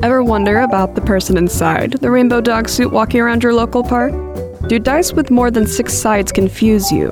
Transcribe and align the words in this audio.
Ever 0.00 0.22
wonder 0.22 0.60
about 0.60 0.94
the 0.94 1.00
person 1.00 1.36
inside 1.36 1.94
the 1.94 2.10
rainbow 2.10 2.40
dog 2.40 2.68
suit 2.68 2.92
walking 2.92 3.20
around 3.20 3.42
your 3.42 3.52
local 3.52 3.82
park? 3.82 4.12
Do 4.68 4.78
dice 4.78 5.12
with 5.12 5.28
more 5.28 5.50
than 5.50 5.66
six 5.66 5.92
sides 5.92 6.30
confuse 6.30 6.92
you? 6.92 7.10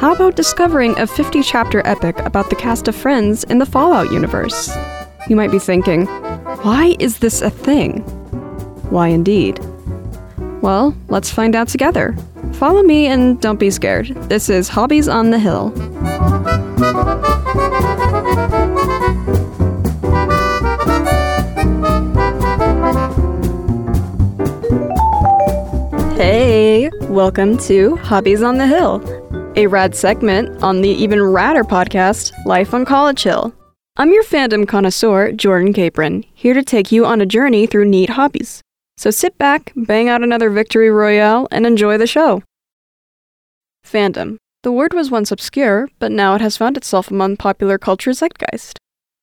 How 0.00 0.12
about 0.12 0.34
discovering 0.34 0.98
a 0.98 1.06
50 1.06 1.42
chapter 1.42 1.86
epic 1.86 2.18
about 2.20 2.50
the 2.50 2.56
cast 2.56 2.88
of 2.88 2.96
friends 2.96 3.44
in 3.44 3.58
the 3.58 3.66
Fallout 3.66 4.10
universe? 4.10 4.76
You 5.28 5.36
might 5.36 5.52
be 5.52 5.60
thinking, 5.60 6.06
why 6.62 6.96
is 6.98 7.18
this 7.18 7.42
a 7.42 7.50
thing? 7.50 8.00
Why 8.90 9.08
indeed? 9.08 9.60
Well, 10.62 10.96
let's 11.08 11.30
find 11.30 11.54
out 11.54 11.68
together. 11.68 12.16
Follow 12.54 12.82
me 12.82 13.06
and 13.06 13.40
don't 13.40 13.60
be 13.60 13.70
scared. 13.70 14.08
This 14.28 14.48
is 14.48 14.68
Hobbies 14.68 15.06
on 15.06 15.30
the 15.30 15.38
Hill. 15.38 15.70
Hey, 26.16 26.90
welcome 27.00 27.58
to 27.58 27.96
Hobbies 27.96 28.40
on 28.40 28.56
the 28.56 28.68
Hill, 28.68 29.02
a 29.56 29.66
rad 29.66 29.96
segment 29.96 30.62
on 30.62 30.80
the 30.80 30.88
even 30.88 31.18
radder 31.18 31.64
podcast, 31.64 32.32
Life 32.46 32.72
on 32.72 32.84
College 32.84 33.24
Hill. 33.24 33.52
I'm 33.96 34.12
your 34.12 34.22
fandom 34.22 34.68
connoisseur, 34.68 35.32
Jordan 35.32 35.72
Capron, 35.72 36.24
here 36.32 36.54
to 36.54 36.62
take 36.62 36.92
you 36.92 37.04
on 37.04 37.20
a 37.20 37.26
journey 37.26 37.66
through 37.66 37.86
neat 37.86 38.10
hobbies. 38.10 38.60
So 38.96 39.10
sit 39.10 39.36
back, 39.38 39.72
bang 39.74 40.08
out 40.08 40.22
another 40.22 40.50
victory 40.50 40.88
royale, 40.88 41.48
and 41.50 41.66
enjoy 41.66 41.98
the 41.98 42.06
show. 42.06 42.44
Fandom. 43.84 44.36
The 44.62 44.70
word 44.70 44.94
was 44.94 45.10
once 45.10 45.32
obscure, 45.32 45.88
but 45.98 46.12
now 46.12 46.36
it 46.36 46.40
has 46.40 46.56
found 46.56 46.76
itself 46.76 47.10
among 47.10 47.38
popular 47.38 47.76
culture 47.76 48.12
zeitgeist. 48.12 48.78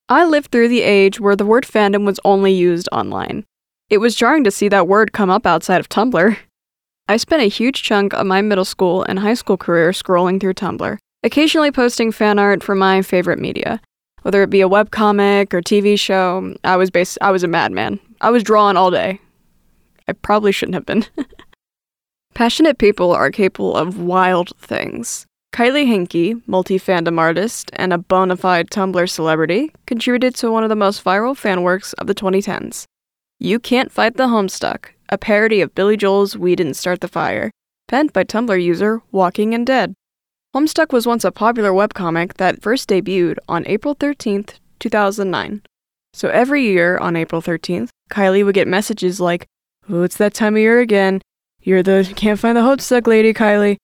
I 0.09 0.25
lived 0.25 0.51
through 0.51 0.67
the 0.67 0.81
age 0.81 1.21
where 1.21 1.37
the 1.37 1.45
word 1.45 1.63
fandom 1.63 2.05
was 2.05 2.19
only 2.25 2.51
used 2.51 2.89
online. 2.91 3.45
It 3.89 3.99
was 3.99 4.13
jarring 4.13 4.43
to 4.43 4.51
see 4.51 4.67
that 4.67 4.89
word 4.89 5.13
come 5.13 5.29
up 5.29 5.45
outside 5.45 5.79
of 5.79 5.87
Tumblr. 5.87 6.37
I 7.07 7.17
spent 7.17 7.41
a 7.41 7.49
huge 7.49 7.83
chunk 7.83 8.13
of 8.13 8.25
my 8.25 8.41
middle 8.41 8.65
school 8.65 9.03
and 9.03 9.19
high 9.19 9.33
school 9.33 9.57
career 9.57 9.91
scrolling 9.91 10.39
through 10.39 10.53
Tumblr, 10.53 10.97
occasionally 11.23 11.71
posting 11.71 12.11
fan 12.11 12.39
art 12.39 12.63
for 12.63 12.75
my 12.75 13.01
favorite 13.01 13.39
media. 13.39 13.81
Whether 14.21 14.43
it 14.43 14.49
be 14.49 14.61
a 14.61 14.69
webcomic 14.69 15.53
or 15.53 15.61
TV 15.61 15.99
show, 15.99 16.55
I 16.63 16.77
was 16.77 16.91
bas- 16.91 17.17
I 17.21 17.31
was 17.31 17.43
a 17.43 17.47
madman. 17.47 17.99
I 18.21 18.29
was 18.29 18.43
drawing 18.43 18.77
all 18.77 18.91
day. 18.91 19.19
I 20.07 20.13
probably 20.13 20.51
shouldn't 20.51 20.75
have 20.75 20.85
been. 20.85 21.05
Passionate 22.33 22.77
people 22.77 23.11
are 23.11 23.31
capable 23.31 23.75
of 23.75 23.99
wild 23.99 24.55
things. 24.57 25.25
Kylie 25.53 25.87
Henke, 25.87 26.41
multi 26.47 26.79
fandom 26.79 27.19
artist 27.19 27.71
and 27.73 27.91
a 27.91 27.97
bona 27.97 28.37
fide 28.37 28.69
Tumblr 28.69 29.09
celebrity, 29.09 29.71
contributed 29.85 30.33
to 30.35 30.51
one 30.51 30.63
of 30.63 30.69
the 30.69 30.75
most 30.77 31.03
viral 31.03 31.35
fan 31.35 31.61
works 31.63 31.91
of 31.93 32.07
the 32.07 32.15
2010s. 32.15 32.85
You 33.39 33.59
Can't 33.59 33.91
Fight 33.91 34.15
the 34.15 34.27
Homestuck, 34.27 34.89
a 35.11 35.17
parody 35.17 35.59
of 35.59 35.75
Billy 35.75 35.97
Joel's 35.97 36.37
We 36.37 36.55
Didn't 36.55 36.75
Start 36.75 37.01
the 37.01 37.07
Fire, 37.09 37.51
penned 37.89 38.13
by 38.13 38.23
Tumblr 38.23 38.63
user 38.63 39.01
Walking 39.11 39.53
and 39.53 39.67
Dead. 39.67 39.93
Homestuck 40.55 40.93
was 40.93 41.05
once 41.05 41.25
a 41.25 41.33
popular 41.33 41.71
webcomic 41.71 42.35
that 42.35 42.61
first 42.61 42.87
debuted 42.87 43.35
on 43.49 43.67
April 43.67 43.93
13th, 43.93 44.53
2009. 44.79 45.63
So 46.13 46.29
every 46.29 46.63
year 46.63 46.97
on 46.97 47.17
April 47.17 47.41
13th, 47.41 47.89
Kylie 48.09 48.45
would 48.45 48.55
get 48.55 48.69
messages 48.69 49.19
like, 49.19 49.47
Oh, 49.89 50.03
it's 50.03 50.17
that 50.17 50.33
time 50.33 50.55
of 50.55 50.61
year 50.61 50.79
again. 50.79 51.21
You're 51.61 51.83
the 51.83 52.09
can't 52.15 52.39
fight 52.39 52.53
the 52.53 52.61
Homestuck 52.61 53.05
lady, 53.05 53.33
Kylie. 53.33 53.77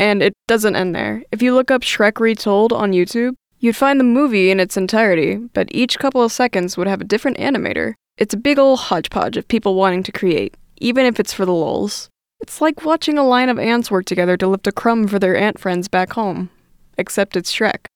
And 0.00 0.20
it 0.20 0.32
doesn't 0.48 0.74
end 0.74 0.96
there. 0.96 1.22
If 1.30 1.42
you 1.42 1.54
look 1.54 1.70
up 1.70 1.82
Shrek 1.82 2.18
Retold 2.18 2.72
on 2.72 2.90
YouTube, 2.90 3.34
you'd 3.66 3.76
find 3.76 3.98
the 3.98 4.04
movie 4.04 4.50
in 4.50 4.60
its 4.60 4.76
entirety, 4.76 5.36
but 5.52 5.68
each 5.72 5.98
couple 5.98 6.22
of 6.22 6.32
seconds 6.32 6.76
would 6.76 6.86
have 6.86 7.00
a 7.00 7.04
different 7.04 7.36
animator. 7.38 7.94
It's 8.16 8.32
a 8.32 8.38
big 8.38 8.58
ol' 8.58 8.76
hodgepodge 8.76 9.36
of 9.36 9.48
people 9.48 9.74
wanting 9.74 10.04
to 10.04 10.12
create, 10.12 10.54
even 10.78 11.04
if 11.04 11.18
it's 11.18 11.32
for 11.32 11.44
the 11.44 11.52
lulz. 11.52 12.08
It's 12.40 12.60
like 12.60 12.84
watching 12.84 13.18
a 13.18 13.26
line 13.26 13.48
of 13.48 13.58
ants 13.58 13.90
work 13.90 14.04
together 14.06 14.36
to 14.36 14.46
lift 14.46 14.66
a 14.66 14.72
crumb 14.72 15.08
for 15.08 15.18
their 15.18 15.36
ant 15.36 15.58
friends 15.58 15.88
back 15.88 16.12
home. 16.12 16.48
Except 16.96 17.36
it's 17.36 17.52
Shrek. 17.52 17.86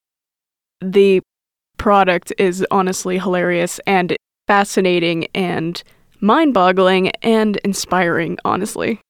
The 0.80 1.22
product 1.78 2.32
is 2.36 2.66
honestly 2.70 3.18
hilarious 3.18 3.80
and 3.86 4.16
fascinating 4.46 5.28
and 5.34 5.82
mind 6.20 6.52
boggling 6.52 7.10
and 7.22 7.56
inspiring, 7.58 8.38
honestly. 8.44 9.00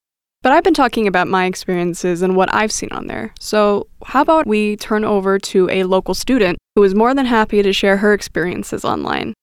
But 0.43 0.53
I've 0.53 0.65
been 0.65 0.75
talking 0.75 1.07
about 1.07 1.29
my 1.29 1.45
experiences 1.45 2.23
and 2.23 2.35
what 2.35 2.53
I've 2.55 2.73
seen 2.73 2.91
on 2.93 3.09
there. 3.09 3.35
So, 3.39 3.89
how 4.07 4.23
about 4.23 4.47
we 4.47 4.77
turn 4.77 5.05
over 5.05 5.39
to 5.39 5.69
a 5.71 5.85
local 5.85 6.15
student 6.15 6.59
who 6.75 6.83
is 6.83 6.95
more 6.95 7.15
than 7.15 7.27
happy 7.27 7.63
to 7.63 7.75
share 7.75 7.99
her 7.99 8.15
experiences 8.15 8.83
online? 8.83 9.35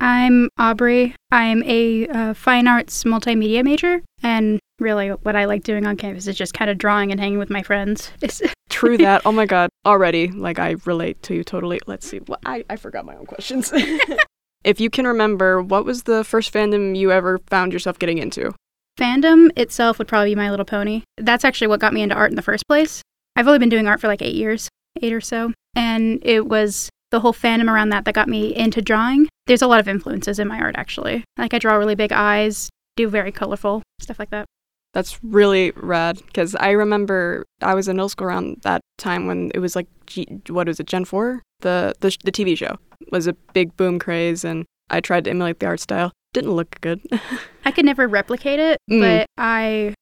I'm 0.00 0.48
Aubrey. 0.58 1.14
I'm 1.30 1.62
a 1.64 2.06
uh, 2.08 2.34
fine 2.34 2.66
arts 2.66 3.04
multimedia 3.04 3.62
major, 3.62 4.02
and 4.22 4.58
really 4.78 5.08
what 5.10 5.36
I 5.36 5.44
like 5.44 5.62
doing 5.62 5.86
on 5.86 5.96
campus 5.96 6.26
is 6.26 6.36
just 6.36 6.54
kind 6.54 6.70
of 6.70 6.78
drawing 6.78 7.10
and 7.10 7.20
hanging 7.20 7.38
with 7.38 7.50
my 7.50 7.62
friends. 7.62 8.10
True 8.70 8.96
that. 8.98 9.22
Oh 9.26 9.32
my 9.32 9.44
god. 9.44 9.68
Already, 9.84 10.28
like, 10.28 10.58
I 10.58 10.76
relate 10.86 11.22
to 11.24 11.34
you 11.34 11.44
totally. 11.44 11.80
Let's 11.86 12.08
see. 12.08 12.20
Well, 12.26 12.38
I, 12.46 12.64
I 12.70 12.76
forgot 12.76 13.04
my 13.04 13.16
own 13.16 13.26
questions. 13.26 13.72
if 14.64 14.80
you 14.80 14.88
can 14.88 15.06
remember, 15.06 15.60
what 15.60 15.84
was 15.84 16.04
the 16.04 16.24
first 16.24 16.52
fandom 16.52 16.96
you 16.96 17.12
ever 17.12 17.38
found 17.46 17.74
yourself 17.74 17.98
getting 17.98 18.18
into? 18.18 18.54
Fandom 18.98 19.56
itself 19.56 19.98
would 19.98 20.08
probably 20.08 20.30
be 20.30 20.34
My 20.34 20.50
Little 20.50 20.66
Pony. 20.66 21.02
That's 21.16 21.44
actually 21.44 21.68
what 21.68 21.78
got 21.78 21.92
me 21.92 22.02
into 22.02 22.16
art 22.16 22.30
in 22.30 22.36
the 22.36 22.42
first 22.42 22.66
place. 22.66 23.00
I've 23.36 23.46
only 23.46 23.60
been 23.60 23.68
doing 23.68 23.86
art 23.86 24.00
for 24.00 24.08
like 24.08 24.22
eight 24.22 24.34
years, 24.34 24.68
eight 25.00 25.12
or 25.12 25.20
so. 25.20 25.52
And 25.76 26.18
it 26.22 26.48
was 26.48 26.90
the 27.12 27.20
whole 27.20 27.32
fandom 27.32 27.72
around 27.72 27.90
that 27.90 28.04
that 28.06 28.14
got 28.14 28.28
me 28.28 28.54
into 28.54 28.82
drawing. 28.82 29.28
There's 29.46 29.62
a 29.62 29.68
lot 29.68 29.78
of 29.78 29.86
influences 29.86 30.40
in 30.40 30.48
my 30.48 30.58
art, 30.58 30.74
actually. 30.76 31.22
Like, 31.36 31.54
I 31.54 31.60
draw 31.60 31.76
really 31.76 31.94
big 31.94 32.12
eyes, 32.12 32.68
do 32.96 33.08
very 33.08 33.30
colorful, 33.30 33.82
stuff 34.00 34.18
like 34.18 34.30
that. 34.30 34.46
That's 34.94 35.22
really 35.22 35.70
rad 35.76 36.18
because 36.26 36.56
I 36.56 36.70
remember 36.70 37.44
I 37.62 37.74
was 37.74 37.86
in 37.86 37.96
middle 37.96 38.08
school 38.08 38.26
around 38.26 38.62
that 38.62 38.80
time 38.96 39.26
when 39.28 39.52
it 39.54 39.60
was 39.60 39.76
like 39.76 39.86
G- 40.06 40.26
what 40.48 40.66
was 40.66 40.80
it 40.80 40.86
Gen 40.86 41.04
4 41.04 41.42
the, 41.60 41.94
the 42.00 42.16
the 42.24 42.32
TV 42.32 42.56
show 42.56 42.78
was 43.12 43.26
a 43.26 43.34
big 43.52 43.76
boom 43.76 43.98
craze 43.98 44.44
and 44.44 44.64
I 44.88 45.00
tried 45.00 45.24
to 45.24 45.30
emulate 45.30 45.60
the 45.60 45.66
art 45.66 45.80
style 45.80 46.10
didn't 46.32 46.52
look 46.52 46.80
good 46.80 47.00
I 47.64 47.70
could 47.70 47.84
never 47.84 48.06
replicate 48.08 48.58
it, 48.60 48.78
Mm. 48.90 49.00
but 49.00 49.26
I 49.36 49.94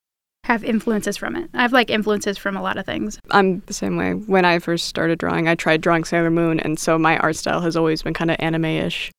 have 0.44 0.62
influences 0.62 1.16
from 1.16 1.34
it. 1.34 1.50
I 1.54 1.62
have 1.62 1.72
like 1.72 1.90
influences 1.90 2.38
from 2.38 2.56
a 2.56 2.62
lot 2.62 2.76
of 2.76 2.86
things. 2.86 3.18
I'm 3.32 3.60
the 3.66 3.72
same 3.72 3.96
way 3.96 4.12
when 4.12 4.44
I 4.44 4.60
first 4.60 4.86
started 4.86 5.18
drawing 5.18 5.48
I 5.48 5.54
tried 5.56 5.80
drawing 5.80 6.04
Sailor 6.04 6.30
Moon 6.30 6.60
and 6.60 6.78
so 6.78 6.98
my 6.98 7.18
art 7.18 7.34
style 7.36 7.60
has 7.62 7.76
always 7.76 8.02
been 8.02 8.14
kind 8.14 8.30
of 8.30 8.36
anime-ish 8.38 9.10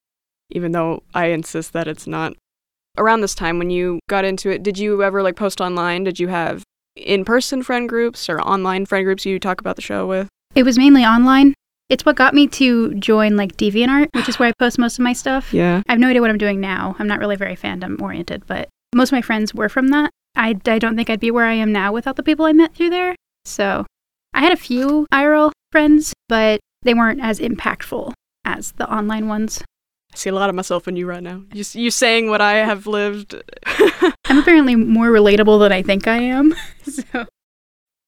even 0.52 0.72
though 0.72 1.04
I 1.14 1.26
insist 1.28 1.74
that 1.74 1.88
it's 1.90 2.08
not 2.08 2.34
around 2.98 3.20
this 3.22 3.36
time 3.36 3.60
when 3.60 3.70
you 3.70 4.00
got 4.10 4.24
into 4.24 4.50
it 4.50 4.64
did 4.64 4.78
you 4.78 5.04
ever 5.04 5.22
like 5.22 5.36
post 5.36 5.60
online 5.60 6.06
did 6.06 6.18
you 6.20 6.30
have 6.30 6.64
in-person 6.96 7.62
friend 7.62 7.88
groups 7.90 8.30
or 8.30 8.40
online 8.42 8.86
friend 8.86 9.04
groups 9.06 9.26
you 9.26 9.38
talk 9.40 9.60
about 9.60 9.76
the 9.76 9.82
show 9.82 10.08
with 10.08 10.28
It 10.56 10.64
was 10.64 10.78
mainly 10.78 11.04
online. 11.04 11.54
It's 11.90 12.06
what 12.06 12.16
got 12.16 12.34
me 12.34 12.48
to 12.48 12.94
join 12.96 13.38
like 13.38 13.56
DeviantArt, 13.56 14.10
which 14.14 14.28
is 14.28 14.38
where 14.40 14.50
I 14.50 14.54
post 14.60 14.78
most 14.78 15.00
of 15.00 15.04
my 15.04 15.14
stuff. 15.14 15.54
yeah 15.54 15.84
I 15.88 15.92
have 15.92 16.00
no 16.00 16.10
idea 16.10 16.22
what 16.22 16.30
I'm 16.30 16.38
doing 16.38 16.60
now. 16.60 16.96
I'm 17.00 17.08
not 17.08 17.20
really 17.20 17.36
very 17.36 17.56
fandom 17.56 18.02
oriented, 18.02 18.46
but 18.46 18.68
most 18.94 19.10
of 19.10 19.14
my 19.14 19.22
friends 19.22 19.54
were 19.54 19.70
from 19.70 19.90
that. 19.90 20.12
I, 20.36 20.56
I 20.66 20.80
don't 20.80 20.96
think 20.96 21.10
I'd 21.10 21.20
be 21.20 21.32
where 21.32 21.46
I 21.46 21.54
am 21.54 21.72
now 21.72 21.92
without 21.92 22.16
the 22.16 22.24
people 22.24 22.46
I 22.46 22.54
met 22.54 22.76
through 22.76 22.90
there. 22.90 23.16
So 23.46 23.86
I 24.34 24.42
had 24.42 24.54
a 24.54 24.58
few 24.58 25.08
IRL 25.14 25.52
friends, 25.72 26.14
but 26.28 26.60
they 26.84 26.94
weren't 26.94 27.22
as 27.22 27.40
impactful 27.40 28.14
as 28.46 28.74
the 28.74 28.92
online 28.92 29.28
ones. 29.28 29.64
I 30.14 30.18
see 30.18 30.30
a 30.30 30.34
lot 30.34 30.50
of 30.50 30.56
myself 30.56 30.88
in 30.88 30.96
you 30.96 31.06
right 31.08 31.24
now. 31.24 31.44
You, 31.54 31.64
you 31.74 31.92
saying 31.92 32.30
what 32.30 32.42
I 32.42 32.56
have 32.58 32.86
lived. 32.88 33.36
I'm 34.26 34.40
apparently 34.40 34.76
more 34.76 35.08
relatable 35.08 35.60
than 35.60 35.72
I 35.72 35.82
think 35.82 36.08
I 36.08 36.18
am. 36.18 36.56
so 36.84 37.26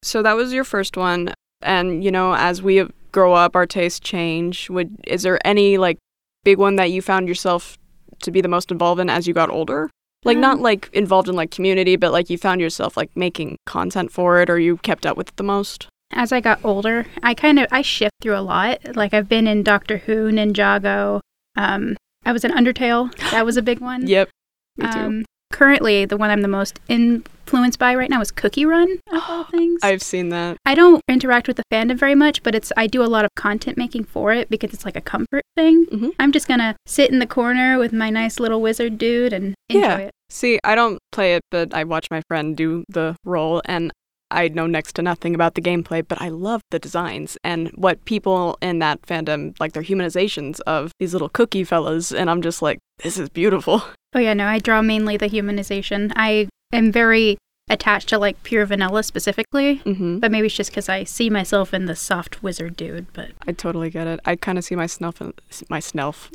so 0.01 0.21
that 0.21 0.33
was 0.33 0.53
your 0.53 0.63
first 0.63 0.95
one, 0.95 1.33
and 1.61 2.03
you 2.03 2.11
know, 2.11 2.33
as 2.33 2.61
we 2.61 2.87
grow 3.11 3.33
up, 3.33 3.55
our 3.55 3.65
tastes 3.65 3.99
change. 3.99 4.69
Would 4.69 4.97
is 5.07 5.23
there 5.23 5.39
any 5.45 5.77
like 5.77 5.97
big 6.43 6.57
one 6.57 6.75
that 6.77 6.91
you 6.91 7.01
found 7.01 7.27
yourself 7.27 7.77
to 8.23 8.31
be 8.31 8.41
the 8.41 8.47
most 8.47 8.71
involved 8.71 8.99
in 9.01 9.09
as 9.09 9.27
you 9.27 9.33
got 9.33 9.49
older? 9.49 9.89
Like 10.25 10.37
not 10.37 10.57
Um, 10.57 10.61
like 10.63 10.89
involved 10.93 11.29
in 11.29 11.35
like 11.35 11.49
community, 11.51 11.95
but 11.95 12.11
like 12.11 12.29
you 12.29 12.37
found 12.37 12.59
yourself 12.59 12.97
like 12.97 13.09
making 13.15 13.55
content 13.65 14.11
for 14.11 14.41
it, 14.41 14.49
or 14.49 14.59
you 14.59 14.77
kept 14.77 15.05
up 15.05 15.15
with 15.15 15.29
it 15.29 15.37
the 15.37 15.43
most. 15.43 15.87
as 16.11 16.31
I 16.31 16.41
got 16.41 16.59
older, 16.63 17.05
I 17.23 17.33
kind 17.35 17.59
of 17.59 17.67
I 17.71 17.81
shift 17.83 18.13
through 18.21 18.35
a 18.37 18.41
lot. 18.41 18.95
Like 18.95 19.13
I've 19.13 19.29
been 19.29 19.47
in 19.47 19.63
Doctor 19.63 19.99
Who, 19.99 20.29
Ninjago. 20.31 21.21
Um, 21.55 21.95
I 22.25 22.31
was 22.33 22.43
in 22.43 22.51
Undertale. 22.51 23.15
That 23.31 23.45
was 23.45 23.57
a 23.57 23.61
big 23.61 23.79
one. 23.79 24.07
Yep, 24.15 24.29
me 24.77 24.87
too. 24.91 24.99
Um, 24.99 25.25
currently, 25.51 26.05
the 26.05 26.17
one 26.17 26.29
I'm 26.29 26.41
the 26.41 26.47
most 26.47 26.79
influenced 26.87 27.79
by 27.79 27.95
right 27.95 28.09
now 28.09 28.21
is 28.21 28.31
Cookie 28.31 28.65
Run, 28.65 28.99
of 29.11 29.23
all 29.27 29.43
things. 29.51 29.79
I've 29.83 30.01
seen 30.01 30.29
that. 30.29 30.57
I 30.65 30.75
don't 30.75 31.01
interact 31.09 31.47
with 31.47 31.57
the 31.57 31.63
fandom 31.71 31.97
very 31.97 32.15
much, 32.15 32.43
but 32.43 32.55
it's 32.55 32.71
I 32.77 32.87
do 32.87 33.03
a 33.03 33.05
lot 33.07 33.25
of 33.25 33.31
content 33.35 33.77
making 33.77 34.05
for 34.05 34.31
it 34.33 34.49
because 34.49 34.73
it's 34.73 34.85
like 34.85 34.95
a 34.95 35.01
comfort 35.01 35.43
thing. 35.55 35.85
Mhm. 35.87 36.11
I'm 36.19 36.31
just 36.31 36.47
gonna 36.47 36.75
sit 36.85 37.11
in 37.11 37.19
the 37.19 37.25
corner 37.27 37.77
with 37.77 37.91
my 37.93 38.09
nice 38.09 38.39
little 38.39 38.61
wizard 38.61 38.97
dude 38.97 39.33
and 39.33 39.55
enjoy 39.69 39.79
Yeah. 39.87 39.97
it. 39.97 40.11
See, 40.29 40.59
I 40.63 40.75
don't 40.75 40.99
play 41.11 41.35
it, 41.35 41.41
but 41.51 41.73
I 41.73 41.83
watch 41.83 42.07
my 42.11 42.21
friend 42.27 42.55
do 42.55 42.83
the 42.87 43.15
role, 43.25 43.61
and 43.65 43.91
I 44.31 44.47
know 44.47 44.67
next 44.67 44.93
to 44.97 45.01
nothing 45.01 45.33
about 45.33 45.55
the 45.55 45.61
gameplay, 45.61 46.05
but 46.07 46.21
I 46.21 46.29
love 46.29 46.61
the 46.69 46.77
designs 46.77 47.35
and 47.43 47.69
what 47.73 48.05
people 48.05 48.59
in 48.61 48.77
that 48.77 49.01
fandom 49.01 49.59
like 49.59 49.73
their 49.73 49.81
humanizations 49.81 50.59
of 50.67 50.91
these 50.99 51.13
little 51.13 51.29
cookie 51.29 51.63
fellas, 51.63 52.11
and 52.11 52.29
I'm 52.29 52.43
just 52.43 52.61
like, 52.61 52.77
this 53.03 53.17
is 53.17 53.29
beautiful. 53.29 53.81
Oh 54.13 54.19
yeah, 54.19 54.33
no, 54.33 54.45
I 54.47 54.59
draw 54.59 54.81
mainly 54.81 55.17
the 55.17 55.27
humanization. 55.29 56.11
I 56.15 56.47
am 56.73 56.91
very 56.91 57.37
attached 57.71 58.09
to 58.09 58.17
like 58.17 58.41
pure 58.41 58.65
vanilla 58.65 59.03
specifically, 59.03 59.75
hmm 59.77 60.17
but 60.17 60.31
maybe 60.31 60.47
it's 60.47 60.55
just 60.55 60.71
because 60.71 60.89
I 60.89 61.03
see 61.03 61.29
myself 61.29 61.71
in 61.73 61.85
the 61.85 61.95
soft 61.95 62.41
wizard 62.41 62.75
dude. 62.75 63.13
But 63.13 63.29
I 63.47 63.51
totally 63.51 63.91
get 63.91 64.07
it. 64.07 64.19
I 64.25 64.35
kind 64.35 64.57
of 64.57 64.63
see 64.63 64.75
my 64.75 64.87
snuff, 64.87 65.21
my 65.69 65.79
snelf, 65.79 66.29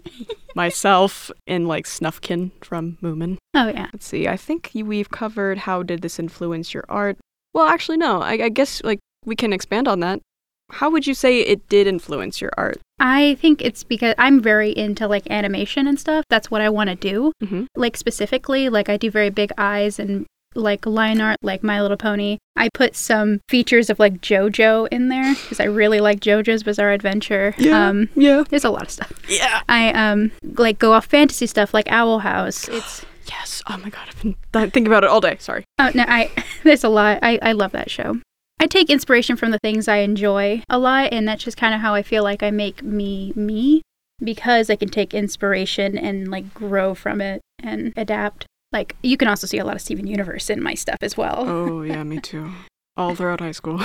myself 0.55 1.31
in 1.47 1.67
like 1.67 1.87
Snufkin 1.87 2.53
from 2.63 2.99
Moomin. 3.03 3.39
oh 3.55 3.69
yeah, 3.69 3.89
Let's 3.93 4.07
see. 4.07 4.29
I 4.29 4.37
think 4.37 4.71
we've 4.75 5.11
covered 5.11 5.59
how 5.59 5.83
did 5.83 6.03
this 6.03 6.19
influence 6.19 6.73
your 6.73 6.85
art. 6.89 7.19
Well, 7.53 7.67
actually, 7.67 7.99
no. 7.99 8.21
I, 8.23 8.33
I 8.45 8.49
guess 8.49 8.83
like 8.85 9.01
we 9.25 9.37
can 9.37 9.53
expand 9.53 9.89
on 9.89 10.01
that. 10.01 10.21
How 10.71 10.91
would 10.91 11.07
you 11.07 11.15
say 11.15 11.41
it 11.41 11.69
did 11.69 11.87
influence 11.87 12.41
your 12.41 12.53
art? 12.57 12.81
I 13.07 13.35
think 13.35 13.61
it's 13.61 13.85
because 13.85 14.15
I'm 14.17 14.41
very 14.41 14.71
into 14.71 15.07
like 15.07 15.31
animation 15.31 15.87
and 15.87 16.01
stuff. 16.01 16.25
That's 16.31 16.51
what 16.51 16.63
I 16.63 16.71
want 16.71 16.89
to 16.89 16.97
do. 16.97 17.33
Mm-hmm. 17.43 17.65
Like 17.77 17.99
specifically, 17.99 18.71
like 18.71 18.89
I 18.89 18.97
do 18.97 19.11
very 19.11 19.29
big 19.29 19.53
eyes 19.59 19.99
and 19.99 20.25
like 20.55 20.87
line 20.87 21.21
art, 21.21 21.37
like 21.43 21.63
My 21.63 21.83
Little 21.83 21.97
Pony. 21.99 22.39
I 22.57 22.69
put 22.73 22.97
some 22.97 23.41
features 23.49 23.91
of 23.91 23.99
like 23.99 24.21
JoJo 24.23 24.89
in 24.91 25.09
there 25.09 25.35
because 25.35 25.61
I 25.61 25.65
really 25.65 26.01
like 26.01 26.21
JoJo's 26.21 26.63
Bizarre 26.63 26.93
Adventure. 26.93 27.55
Um, 27.71 28.09
Yeah. 28.15 28.45
there's 28.49 28.65
a 28.65 28.71
lot 28.71 28.85
of 28.85 28.91
stuff. 28.91 29.13
Yeah. 29.29 29.61
I 29.69 29.91
um 29.93 30.31
like 30.43 30.79
go 30.79 30.93
off 30.95 31.05
fantasy 31.07 31.47
stuff 31.47 31.75
like 31.75 31.89
Owl 31.91 32.21
House. 32.21 32.69
It's 32.73 33.05
Yes. 33.29 33.63
Oh 33.69 33.77
my 33.79 33.89
god, 33.91 34.03
I've 34.09 34.23
been 34.23 34.37
th- 34.53 34.73
thinking 34.73 34.87
about 34.87 35.03
it 35.05 35.11
all 35.11 35.21
day. 35.21 35.37
Sorry. 35.41 35.65
oh 35.79 35.91
no, 35.95 36.05
I 36.07 36.31
there's 36.63 36.85
a 36.85 36.89
lot. 36.89 37.19
I 37.23 37.39
I 37.43 37.53
love 37.53 37.73
that 37.73 37.91
show. 37.91 38.21
I 38.59 38.67
take 38.67 38.89
inspiration 38.89 39.37
from 39.37 39.51
the 39.51 39.59
things 39.59 39.89
I 39.89 39.99
enjoy 39.99 40.63
a 40.69 40.79
lot, 40.79 41.13
and 41.13 41.29
that's 41.29 41.45
just 41.45 41.57
kind 41.57 41.75
of 41.75 41.81
how 41.81 41.95
I 41.95 42.03
feel 42.03 42.23
like 42.23 42.43
I 42.43 42.51
make 42.51 42.83
me 42.83 43.33
me 43.37 43.83
because 44.21 44.71
I 44.71 44.77
can 44.77 44.89
take 44.89 45.13
inspiration 45.13 45.99
and 45.99 46.29
like 46.29 46.55
grow 46.55 46.95
from 46.95 47.21
it 47.21 47.41
and 47.59 47.93
adapt. 47.97 48.47
Like 48.73 48.97
you 49.03 49.17
can 49.17 49.29
also 49.29 49.47
see 49.47 49.59
a 49.59 49.65
lot 49.65 49.77
of 49.77 49.83
Steven 49.83 50.07
Universe 50.07 50.51
in 50.51 50.63
my 50.63 50.75
stuff 50.75 50.99
as 51.03 51.17
well. 51.17 51.45
Oh 51.47 51.83
yeah, 51.83 52.03
me 52.05 52.21
too. 52.23 52.53
All 52.97 53.15
throughout 53.15 53.41
high 53.41 53.53
school. 53.53 53.81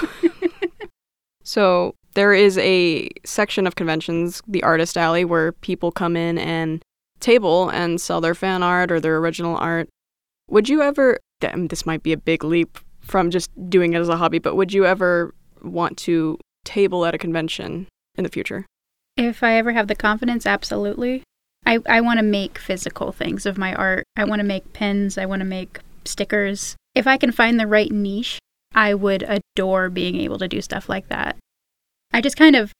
so 1.43 1.95
there 2.13 2.33
is 2.33 2.57
a 2.59 3.09
section 3.25 3.65
of 3.67 3.75
conventions, 3.75 4.41
the 4.47 4.63
Artist 4.63 4.97
Alley, 4.97 5.25
where 5.25 5.51
people 5.51 5.91
come 5.91 6.15
in 6.15 6.37
and 6.37 6.81
table 7.19 7.69
and 7.69 7.99
sell 7.99 8.21
their 8.21 8.35
fan 8.35 8.63
art 8.63 8.91
or 8.91 8.99
their 8.99 9.17
original 9.17 9.57
art. 9.57 9.89
Would 10.49 10.69
you 10.69 10.81
ever? 10.81 11.19
This 11.39 11.85
might 11.85 12.03
be 12.03 12.13
a 12.13 12.17
big 12.17 12.43
leap 12.43 12.79
from 13.09 13.31
just 13.31 13.49
doing 13.69 13.93
it 13.93 13.99
as 13.99 14.09
a 14.09 14.17
hobby, 14.17 14.39
but 14.39 14.55
would 14.55 14.73
you 14.73 14.85
ever 14.85 15.33
want 15.63 15.97
to 15.97 16.37
table 16.63 17.05
at 17.05 17.15
a 17.15 17.17
convention 17.17 17.87
in 18.15 18.23
the 18.23 18.29
future? 18.29 18.65
If 19.17 19.43
I 19.43 19.53
ever 19.53 19.73
have 19.73 19.87
the 19.87 19.95
confidence, 19.95 20.45
absolutely. 20.45 21.23
I, 21.65 21.79
I 21.87 22.01
want 22.01 22.19
to 22.19 22.23
make 22.23 22.57
physical 22.57 23.11
things 23.11 23.45
of 23.45 23.57
my 23.57 23.73
art. 23.75 24.05
I 24.15 24.23
want 24.23 24.39
to 24.39 24.47
make 24.47 24.73
pins. 24.73 25.17
I 25.17 25.25
want 25.25 25.41
to 25.41 25.45
make 25.45 25.79
stickers. 26.05 26.75
If 26.95 27.05
I 27.05 27.17
can 27.17 27.31
find 27.31 27.59
the 27.59 27.67
right 27.67 27.91
niche, 27.91 28.39
I 28.73 28.93
would 28.93 29.23
adore 29.23 29.89
being 29.89 30.15
able 30.15 30.37
to 30.39 30.47
do 30.47 30.61
stuff 30.61 30.87
like 30.87 31.09
that. 31.09 31.35
I 32.13 32.21
just 32.21 32.37
kind 32.37 32.55
of 32.55 32.71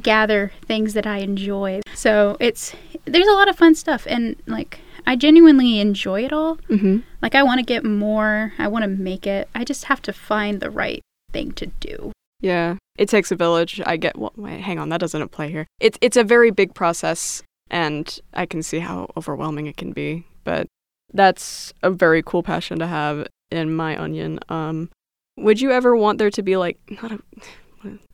gather 0.00 0.52
things 0.66 0.94
that 0.94 1.06
I 1.06 1.18
enjoy. 1.18 1.80
So 1.94 2.36
it's, 2.40 2.74
there's 3.04 3.28
a 3.28 3.32
lot 3.32 3.48
of 3.48 3.56
fun 3.56 3.74
stuff. 3.74 4.06
And 4.08 4.36
like, 4.46 4.80
I 5.06 5.16
genuinely 5.16 5.80
enjoy 5.80 6.24
it 6.24 6.32
all. 6.32 6.56
Mm-hmm. 6.68 6.98
Like, 7.20 7.34
I 7.34 7.42
want 7.42 7.58
to 7.58 7.64
get 7.64 7.84
more. 7.84 8.52
I 8.58 8.68
want 8.68 8.84
to 8.84 8.88
make 8.88 9.26
it. 9.26 9.48
I 9.54 9.64
just 9.64 9.84
have 9.84 10.00
to 10.02 10.12
find 10.12 10.60
the 10.60 10.70
right 10.70 11.02
thing 11.32 11.52
to 11.52 11.66
do. 11.80 12.12
Yeah, 12.40 12.76
it 12.96 13.08
takes 13.08 13.30
a 13.32 13.36
village. 13.36 13.80
I 13.86 13.96
get. 13.96 14.18
Well, 14.18 14.32
wait, 14.36 14.60
hang 14.60 14.78
on, 14.78 14.90
that 14.90 15.00
doesn't 15.00 15.22
apply 15.22 15.48
here. 15.48 15.66
It's 15.80 15.98
it's 16.02 16.16
a 16.16 16.24
very 16.24 16.50
big 16.50 16.74
process, 16.74 17.42
and 17.70 18.20
I 18.34 18.44
can 18.44 18.62
see 18.62 18.80
how 18.80 19.08
overwhelming 19.16 19.66
it 19.66 19.78
can 19.78 19.92
be. 19.92 20.26
But 20.44 20.66
that's 21.12 21.72
a 21.82 21.90
very 21.90 22.22
cool 22.22 22.42
passion 22.42 22.78
to 22.80 22.86
have 22.86 23.26
in 23.50 23.74
my 23.74 23.98
onion. 23.98 24.40
Um, 24.50 24.90
would 25.38 25.60
you 25.60 25.70
ever 25.70 25.96
want 25.96 26.18
there 26.18 26.30
to 26.30 26.42
be 26.42 26.56
like 26.56 26.78
not 27.02 27.12
a 27.12 27.18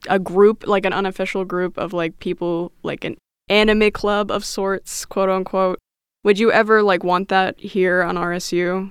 a 0.08 0.19
group, 0.19 0.66
like 0.66 0.87
an 0.87 0.92
unofficial 0.92 1.44
group 1.44 1.76
of 1.76 1.92
like 1.92 2.19
people, 2.20 2.72
like 2.82 3.04
an 3.04 3.16
anime 3.48 3.90
club 3.90 4.31
of 4.31 4.44
sorts, 4.44 5.04
quote 5.04 5.28
unquote? 5.28 5.78
Would 6.25 6.38
you 6.38 6.52
ever 6.52 6.82
like 6.82 7.05
want 7.05 7.28
that 7.28 7.58
here 7.58 8.02
on 8.02 8.17
RSU? 8.17 8.90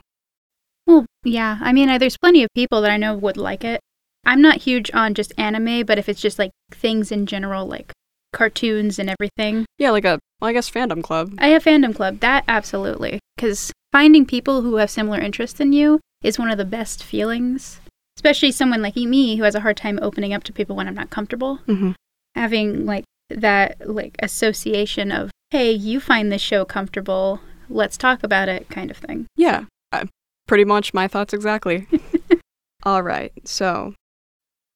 Well, 0.87 1.05
yeah. 1.23 1.59
I 1.61 1.71
mean, 1.71 1.97
there's 1.99 2.17
plenty 2.17 2.43
of 2.43 2.49
people 2.55 2.81
that 2.81 2.91
I 2.91 2.97
know 2.97 3.15
would 3.15 3.37
like 3.37 3.63
it. 3.63 3.79
I'm 4.25 4.41
not 4.41 4.57
huge 4.57 4.91
on 4.93 5.13
just 5.13 5.33
anime, 5.37 5.85
but 5.85 5.97
if 5.97 6.09
it's 6.09 6.21
just 6.21 6.39
like 6.39 6.51
things 6.71 7.11
in 7.11 7.25
general, 7.25 7.65
like 7.65 7.91
cartoons 8.33 8.99
and 8.99 9.09
everything, 9.09 9.65
Yeah, 9.77 9.91
like 9.91 10.05
a 10.05 10.19
well, 10.39 10.49
I 10.49 10.53
guess 10.53 10.69
fandom 10.69 11.03
club. 11.03 11.33
I 11.37 11.47
have 11.47 11.63
fandom 11.63 11.95
club. 11.95 12.19
That 12.19 12.43
absolutely, 12.47 13.19
because 13.35 13.71
finding 13.91 14.25
people 14.25 14.61
who 14.61 14.75
have 14.75 14.89
similar 14.89 15.19
interests 15.19 15.59
in 15.59 15.73
you 15.73 15.99
is 16.23 16.39
one 16.39 16.49
of 16.49 16.57
the 16.57 16.65
best 16.65 17.03
feelings. 17.03 17.79
Especially 18.17 18.51
someone 18.51 18.81
like 18.81 18.95
me 18.97 19.37
who 19.37 19.43
has 19.43 19.55
a 19.55 19.61
hard 19.61 19.77
time 19.77 19.97
opening 20.01 20.33
up 20.33 20.43
to 20.43 20.53
people 20.53 20.75
when 20.75 20.87
I'm 20.87 20.95
not 20.95 21.09
comfortable. 21.09 21.59
Mm-hmm. 21.67 21.91
Having 22.35 22.85
like 22.85 23.05
that 23.29 23.77
like 23.87 24.15
association 24.19 25.11
of, 25.11 25.31
hey, 25.51 25.71
you 25.71 25.99
find 25.99 26.31
this 26.31 26.41
show 26.41 26.65
comfortable, 26.65 27.41
let's 27.69 27.97
talk 27.97 28.23
about 28.23 28.49
it, 28.49 28.69
kind 28.69 28.91
of 28.91 28.97
thing. 28.97 29.27
Yeah, 29.35 29.65
uh, 29.91 30.05
pretty 30.47 30.65
much 30.65 30.93
my 30.93 31.07
thoughts 31.07 31.33
exactly. 31.33 31.87
All 32.83 33.03
right, 33.03 33.31
so 33.45 33.93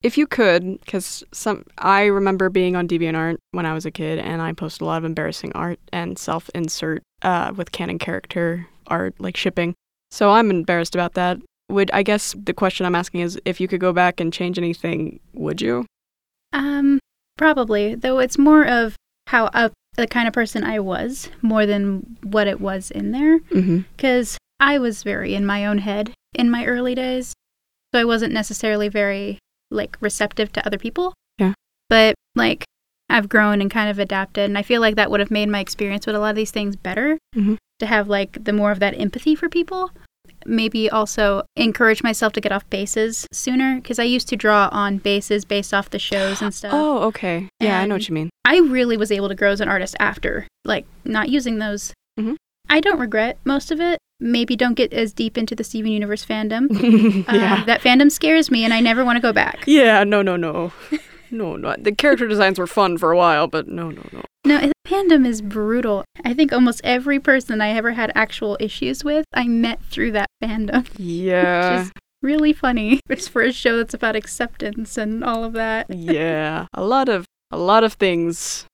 if 0.04 0.18
you 0.18 0.28
could, 0.28 0.80
because 0.82 1.24
some 1.32 1.64
I 1.78 2.06
remember 2.06 2.50
being 2.50 2.76
on 2.76 2.88
DeviantArt 2.88 3.38
when 3.52 3.66
I 3.66 3.74
was 3.74 3.86
a 3.86 3.92
kid, 3.92 4.20
and 4.20 4.42
I 4.42 4.52
posted 4.52 4.82
a 4.82 4.86
lot 4.86 4.98
of 4.98 5.06
embarrassing 5.06 5.54
art 5.54 5.80
and 5.92 6.20
self-insert 6.20 7.02
uh, 7.22 7.54
with 7.56 7.72
canon 7.72 8.00
character 8.00 8.68
art, 8.88 9.16
like 9.20 9.38
shipping. 9.38 9.74
So 10.12 10.32
I'm 10.32 10.52
embarrassed 10.52 10.94
about 10.94 11.14
that. 11.14 11.40
Would 11.70 11.90
I 11.92 12.04
guess 12.04 12.36
the 12.38 12.54
question 12.54 12.86
I'm 12.86 12.96
asking 12.96 13.22
is, 13.22 13.40
if 13.46 13.62
you 13.62 13.68
could 13.68 13.80
go 13.80 13.94
back 13.94 14.20
and 14.20 14.34
change 14.34 14.58
anything, 14.58 15.22
would 15.34 15.62
you? 15.62 15.86
Um, 16.52 17.00
probably. 17.38 17.96
Though 17.96 18.20
it's 18.20 18.38
more 18.38 18.66
of 18.66 18.96
how 19.28 19.46
uh, 19.46 19.70
the 19.96 20.08
kind 20.08 20.28
of 20.28 20.34
person 20.34 20.64
I 20.64 20.80
was 20.80 21.30
more 21.42 21.66
than 21.66 22.18
what 22.24 22.48
it 22.48 22.60
was 22.60 22.92
in 22.92 23.12
there. 23.12 23.40
Mm-hmm. 23.40 23.82
Because 23.96 24.38
I 24.60 24.78
was 24.80 25.04
very 25.04 25.36
in 25.36 25.46
my 25.46 25.66
own 25.66 25.80
head 25.80 26.14
in 26.34 26.50
my 26.50 26.66
early 26.66 26.96
days, 26.96 27.34
so 27.94 28.00
I 28.00 28.06
wasn't 28.06 28.34
necessarily 28.34 28.90
very 28.90 29.40
like 29.70 29.98
receptive 30.02 30.52
to 30.54 30.66
other 30.66 30.78
people. 30.78 31.14
Yeah. 31.38 31.54
But 31.90 32.16
like 32.36 32.64
I've 33.10 33.30
grown 33.30 33.62
and 33.62 33.70
kind 33.70 33.90
of 33.90 34.00
adapted, 34.00 34.46
and 34.46 34.58
I 34.58 34.64
feel 34.64 34.82
like 34.82 34.96
that 34.96 35.12
would 35.12 35.20
have 35.20 35.32
made 35.32 35.50
my 35.50 35.60
experience 35.60 36.08
with 36.08 36.16
a 36.16 36.20
lot 36.20 36.32
of 36.32 36.36
these 36.36 36.52
things 36.52 36.76
better. 36.76 37.18
Mhm. 37.36 37.58
To 37.80 37.86
have 37.86 38.08
like 38.08 38.44
the 38.46 38.54
more 38.54 38.72
of 38.72 38.80
that 38.80 39.00
empathy 39.00 39.36
for 39.36 39.50
people. 39.50 39.92
Maybe 40.46 40.90
also 40.90 41.44
encourage 41.56 42.04
myself 42.04 42.34
to 42.34 42.42
get 42.42 42.52
off 42.52 42.70
bases 42.70 43.28
sooner 43.32 43.76
because 43.76 44.00
I 44.00 44.04
used 44.04 44.28
to 44.30 44.36
draw 44.36 44.70
on 44.72 44.98
bases 44.98 45.46
based 45.46 45.74
off 45.74 45.90
the 45.90 46.00
shows 46.00 46.42
and 46.42 46.54
stuff. 46.54 46.72
Oh, 46.74 47.00
okay. 47.10 47.50
Yeah, 47.60 47.80
I 47.82 47.86
know 47.86 47.96
what 47.96 48.08
you 48.10 48.16
mean. 48.16 48.30
I 48.46 48.58
really 48.60 48.98
was 48.98 49.12
able 49.12 49.30
to 49.30 49.36
grow 49.36 49.52
as 49.52 49.62
an 49.62 49.70
artist 49.70 49.96
after, 50.00 50.48
like, 50.66 50.86
not 51.06 51.30
using 51.30 51.60
those. 51.60 51.94
Mhm. 52.20 52.36
I 52.70 52.80
don't 52.80 53.00
regret 53.00 53.38
most 53.46 53.72
of 53.72 53.80
it. 53.80 53.98
Maybe 54.20 54.56
don't 54.56 54.76
get 54.76 54.94
as 54.94 55.12
deep 55.14 55.38
into 55.38 55.54
the 55.56 55.64
Steven 55.64 55.92
Universe 55.92 56.26
fandom. 56.26 56.68
yeah. 57.34 57.62
Uh, 57.62 57.66
that 57.66 57.82
fandom 57.82 58.10
scares 58.12 58.50
me, 58.50 58.64
and 58.64 58.74
I 58.74 58.80
never 58.80 59.04
want 59.04 59.18
to 59.18 59.22
go 59.22 59.34
back. 59.34 59.64
yeah. 59.68 60.04
No. 60.04 60.22
No. 60.22 60.36
No. 60.38 60.72
No. 61.32 61.56
No. 61.58 61.76
The 61.78 61.92
character 61.94 62.28
designs 62.28 62.58
were 62.60 62.68
fun 62.68 62.98
for 62.98 63.12
a 63.12 63.18
while, 63.18 63.48
but 63.48 63.68
no. 63.68 63.90
No. 63.92 64.04
No. 64.14 64.22
No, 64.46 64.72
fandom 64.86 65.26
is 65.26 65.42
brutal. 65.42 66.04
I 66.24 66.34
think 66.34 66.52
almost 66.52 66.82
every 66.84 67.20
person 67.20 67.62
I 67.62 67.70
ever 67.70 67.94
had 67.94 68.12
actual 68.16 68.58
issues 68.60 69.04
with, 69.04 69.26
I 69.34 69.48
met 69.48 69.84
through 69.84 70.12
that 70.14 70.28
fandom. 70.44 70.88
Yeah. 70.98 71.78
Which 71.78 71.86
is 71.88 71.92
really 72.22 72.54
funny. 72.54 73.00
It's 73.10 73.28
for 73.28 73.42
a 73.42 73.52
show 73.52 73.78
that's 73.78 73.94
about 73.94 74.16
acceptance 74.16 74.98
and 74.98 75.24
all 75.24 75.44
of 75.44 75.54
that. 75.54 75.88
yeah, 75.90 76.68
a 76.74 76.84
lot 76.84 77.10
of 77.10 77.26
a 77.52 77.58
lot 77.58 77.84
of 77.84 77.94
things. 77.94 78.66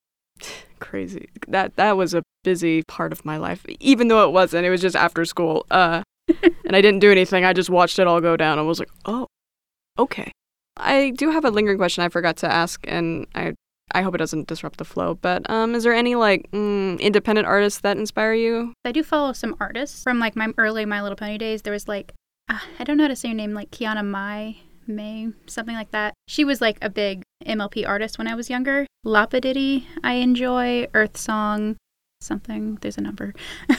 Crazy. 0.80 1.30
That 1.48 1.76
that 1.76 1.98
was 1.98 2.14
a 2.14 2.24
busy 2.44 2.84
part 2.84 3.12
of 3.12 3.26
my 3.26 3.38
life, 3.38 3.66
even 3.80 4.08
though 4.08 4.24
it 4.24 4.32
wasn't. 4.32 4.66
It 4.66 4.70
was 4.70 4.82
just 4.82 4.96
after 4.96 5.26
school. 5.26 5.66
Uh, 5.70 6.04
and 6.66 6.76
I 6.76 6.82
didn't 6.82 7.00
do 7.00 7.12
anything. 7.12 7.44
I 7.44 7.54
just 7.54 7.70
watched 7.70 8.00
it 8.00 8.08
all 8.08 8.22
go 8.22 8.38
down. 8.38 8.60
I 8.60 8.62
was 8.62 8.80
like, 8.80 8.92
oh, 9.06 9.28
okay. 9.98 10.32
I 10.78 11.10
do 11.10 11.32
have 11.32 11.44
a 11.44 11.52
lingering 11.52 11.78
question 11.78 12.04
I 12.04 12.10
forgot 12.10 12.38
to 12.38 12.52
ask, 12.52 12.80
and 12.88 13.28
I 13.36 13.56
I 13.92 14.02
hope 14.02 14.16
it 14.16 14.20
doesn't 14.20 14.48
disrupt 14.48 14.78
the 14.78 14.86
flow. 14.86 15.16
But 15.16 15.50
um, 15.50 15.76
is 15.76 15.84
there 15.84 15.94
any 15.94 16.16
like 16.16 16.50
mm, 16.52 17.00
independent 17.00 17.48
artists 17.48 17.82
that 17.82 17.98
inspire 17.98 18.34
you? 18.34 18.74
I 18.86 18.92
do 18.92 19.04
follow 19.04 19.34
some 19.34 19.56
artists 19.60 20.04
from 20.04 20.20
like 20.20 20.36
my 20.36 20.50
early 20.58 20.86
My 20.86 21.02
Little 21.02 21.16
Pony 21.16 21.38
days. 21.38 21.62
There 21.62 21.74
was 21.74 21.88
like, 21.88 22.14
uh, 22.50 22.60
I 22.80 22.84
don't 22.84 22.98
know 22.98 23.04
how 23.04 23.10
to 23.10 23.16
say 23.16 23.30
her 23.30 23.36
name, 23.36 23.54
like 23.54 23.72
Kiana 23.72 24.06
Mai, 24.06 24.58
May, 24.88 25.30
something 25.46 25.76
like 25.76 25.92
that. 25.92 26.14
She 26.28 26.44
was 26.44 26.62
like 26.62 26.78
a 26.82 26.90
big 26.90 27.24
MLP 27.46 27.88
artist 27.88 28.18
when 28.18 28.28
I 28.28 28.36
was 28.36 28.50
younger. 28.50 28.86
Lapidity, 29.04 29.88
I 30.04 30.14
enjoy. 30.16 30.88
Earth 30.94 31.18
Song, 31.18 31.78
something. 32.22 32.78
There's 32.82 32.98
a 32.98 33.02
number. 33.02 33.34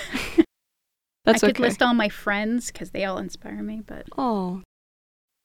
That's 1.25 1.45
I 1.45 1.49
could 1.49 1.57
okay. 1.57 1.64
list 1.64 1.83
all 1.83 1.95
my 1.95 2.09
friends 2.09 2.73
because 2.73 2.90
they 2.90 3.05
all 3.05 3.19
inspire 3.19 3.62
me. 3.62 3.83
But 3.87 4.07
oh, 4.17 4.62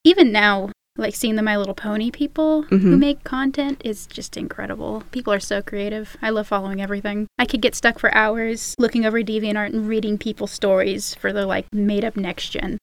even 0.05 0.31
now, 0.31 0.69
like 0.97 1.13
seeing 1.15 1.35
the 1.35 1.41
My 1.43 1.57
Little 1.57 1.73
Pony 1.73 2.09
people 2.09 2.63
Mhm. 2.69 2.79
who 2.81 2.95
make 2.95 3.23
content 3.25 3.81
is 3.83 4.07
just 4.07 4.37
incredible. 4.37 5.03
People 5.11 5.33
are 5.33 5.41
so 5.41 5.61
creative. 5.61 6.15
I 6.21 6.29
love 6.29 6.47
following 6.47 6.81
everything. 6.81 7.27
I 7.37 7.45
could 7.45 7.59
get 7.61 7.75
stuck 7.75 7.99
for 7.99 8.15
hours 8.15 8.75
looking 8.79 9.05
over 9.05 9.21
DeviantArt 9.21 9.73
and 9.73 9.89
reading 9.89 10.17
people's 10.17 10.51
stories 10.51 11.13
for 11.15 11.33
the 11.33 11.45
like 11.45 11.65
made 11.73 12.05
up 12.05 12.15
next 12.15 12.49
gen. 12.51 12.77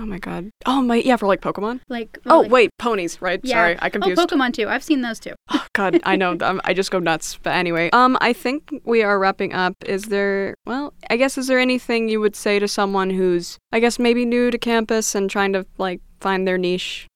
Oh 0.00 0.06
my 0.06 0.18
god. 0.18 0.48
Oh 0.64 0.80
my 0.80 0.96
yeah, 0.96 1.16
for 1.16 1.26
like 1.26 1.42
Pokemon. 1.42 1.80
Like 1.90 2.18
Oh 2.26 2.40
like- 2.40 2.50
wait, 2.50 2.70
ponies, 2.78 3.20
right? 3.20 3.38
Yeah. 3.44 3.56
Sorry, 3.56 3.76
I 3.80 3.90
confused. 3.90 4.18
Oh. 4.18 4.24
Pokemon 4.26 4.54
too. 4.54 4.66
I've 4.66 4.82
seen 4.82 5.02
those 5.02 5.20
too. 5.20 5.34
Oh 5.52 5.66
God, 5.74 6.00
I 6.04 6.16
know. 6.16 6.34
um, 6.40 6.62
I 6.64 6.72
just 6.72 6.90
go 6.90 6.98
nuts. 6.98 7.38
But 7.42 7.50
anyway, 7.54 7.90
um, 7.92 8.16
I 8.22 8.32
think 8.32 8.72
we 8.84 9.02
are 9.02 9.18
wrapping 9.18 9.52
up. 9.52 9.74
Is 9.84 10.04
there? 10.06 10.54
Well, 10.66 10.94
I 11.10 11.16
guess 11.18 11.36
is 11.36 11.46
there 11.46 11.58
anything 11.60 12.08
you 12.08 12.20
would 12.20 12.34
say 12.34 12.58
to 12.58 12.66
someone 12.66 13.10
who's, 13.10 13.58
I 13.70 13.80
guess, 13.80 13.98
maybe 13.98 14.24
new 14.24 14.50
to 14.50 14.56
campus 14.58 15.14
and 15.14 15.28
trying 15.28 15.52
to 15.52 15.66
like 15.76 16.00
find 16.22 16.46
their 16.46 16.58
niche? 16.58 17.08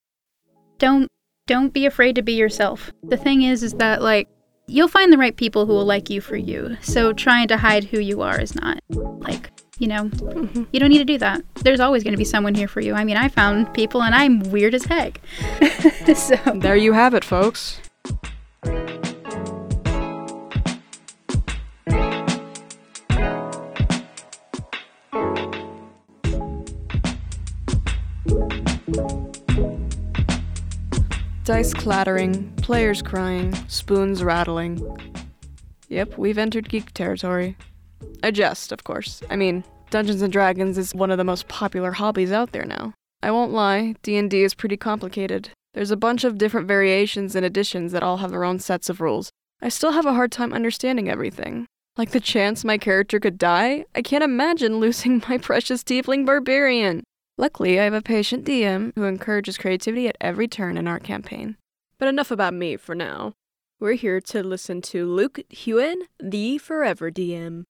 Don't 0.79 1.09
don't 1.47 1.73
be 1.73 1.87
afraid 1.87 2.17
to 2.17 2.23
be 2.23 2.33
yourself. 2.33 2.93
The 3.03 3.17
thing 3.17 3.43
is 3.43 3.63
is 3.63 3.75
that 3.75 4.03
like 4.03 4.29
you'll 4.67 4.89
find 4.89 5.13
the 5.13 5.19
right 5.19 5.37
people 5.37 5.67
who 5.67 5.73
will 5.73 5.85
like 5.85 6.11
you 6.11 6.21
for 6.21 6.37
you. 6.37 6.77
So 6.83 7.13
trying 7.13 7.49
to 7.49 7.57
hide 7.57 7.85
who 7.85 8.01
you 8.01 8.23
are 8.23 8.41
is 8.41 8.55
not 8.55 8.81
like, 8.91 9.51
you 9.79 9.87
know, 9.87 10.05
mm-hmm. 10.07 10.65
you 10.73 10.81
don't 10.81 10.89
need 10.89 10.99
to 10.99 11.05
do 11.05 11.19
that. 11.19 11.43
There's 11.55 11.81
always 11.81 12.03
going 12.03 12.15
to 12.15 12.19
be 12.19 12.25
someone 12.25 12.55
here 12.55 12.69
for 12.69 12.81
you. 12.81 12.95
I 12.95 13.05
mean, 13.05 13.17
I 13.17 13.29
found 13.29 13.73
people 13.75 14.03
and 14.03 14.15
I'm 14.15 14.41
weird 14.51 14.75
as 14.75 14.85
heck. 14.85 15.21
so 16.17 16.37
There 16.57 16.77
you 16.77 16.93
have 16.93 17.15
it, 17.15 17.25
folks. 17.25 17.81
Dice 31.47 31.73
clattering, 31.73 32.53
players 32.57 33.03
crying, 33.03 33.55
spoons 33.69 34.25
rattling. 34.25 34.83
Yep, 35.89 36.19
we've 36.19 36.39
entered 36.39 36.69
geek 36.69 36.93
territory. 36.93 37.57
A 38.25 38.33
jest, 38.33 38.73
of 38.73 38.83
course. 38.83 39.23
I 39.31 39.37
mean, 39.37 39.63
Dungeons 39.91 40.23
and 40.23 40.33
Dragons 40.33 40.77
is 40.77 40.93
one 40.93 41.13
of 41.13 41.19
the 41.19 41.25
most 41.25 41.47
popular 41.47 41.93
hobbies 41.93 42.33
out 42.33 42.51
there 42.51 42.65
now. 42.65 42.95
I 43.23 43.31
won't 43.31 43.53
lie, 43.53 43.95
D&D 44.03 44.43
is 44.43 44.55
pretty 44.55 44.77
complicated. 44.77 45.51
There's 45.73 45.93
a 45.93 45.97
bunch 45.97 46.25
of 46.25 46.37
different 46.37 46.67
variations 46.67 47.37
and 47.37 47.47
editions 47.47 47.93
that 47.93 48.03
all 48.03 48.17
have 48.17 48.33
their 48.33 48.43
own 48.43 48.59
sets 48.59 48.91
of 48.91 49.01
rules. 49.01 49.31
I 49.63 49.69
still 49.69 49.93
have 49.93 50.05
a 50.05 50.15
hard 50.15 50.33
time 50.33 50.53
understanding 50.53 51.09
everything. 51.09 51.67
Like 51.97 52.11
the 52.11 52.19
chance 52.19 52.65
my 52.65 52.77
character 52.77 53.21
could 53.21 53.39
die, 53.39 53.85
I 53.95 54.03
can't 54.03 54.25
imagine 54.25 54.81
losing 54.81 55.23
my 55.29 55.39
precious 55.39 55.85
tiefling 55.85 56.27
barbarian. 56.27 57.05
Luckily, 57.39 57.79
I 57.79 57.85
have 57.85 57.93
a 57.93 58.01
patient 58.01 58.45
DM 58.45 58.93
who 58.95 59.05
encourages 59.05 59.59
creativity 59.59 60.09
at 60.09 60.17
every 60.21 60.49
turn 60.49 60.77
in 60.77 60.89
our 60.89 60.99
campaign. 60.99 61.57
But 61.99 62.09
enough 62.09 62.31
about 62.31 62.55
me 62.55 62.77
for 62.77 62.95
now. 62.95 63.35
We're 63.79 63.93
here 63.93 64.21
to 64.23 64.43
listen 64.43 64.81
to 64.83 65.05
Luke 65.05 65.41
Hewen, 65.51 66.05
the 66.19 66.57
Forever 66.59 67.11
DM. 67.11 67.65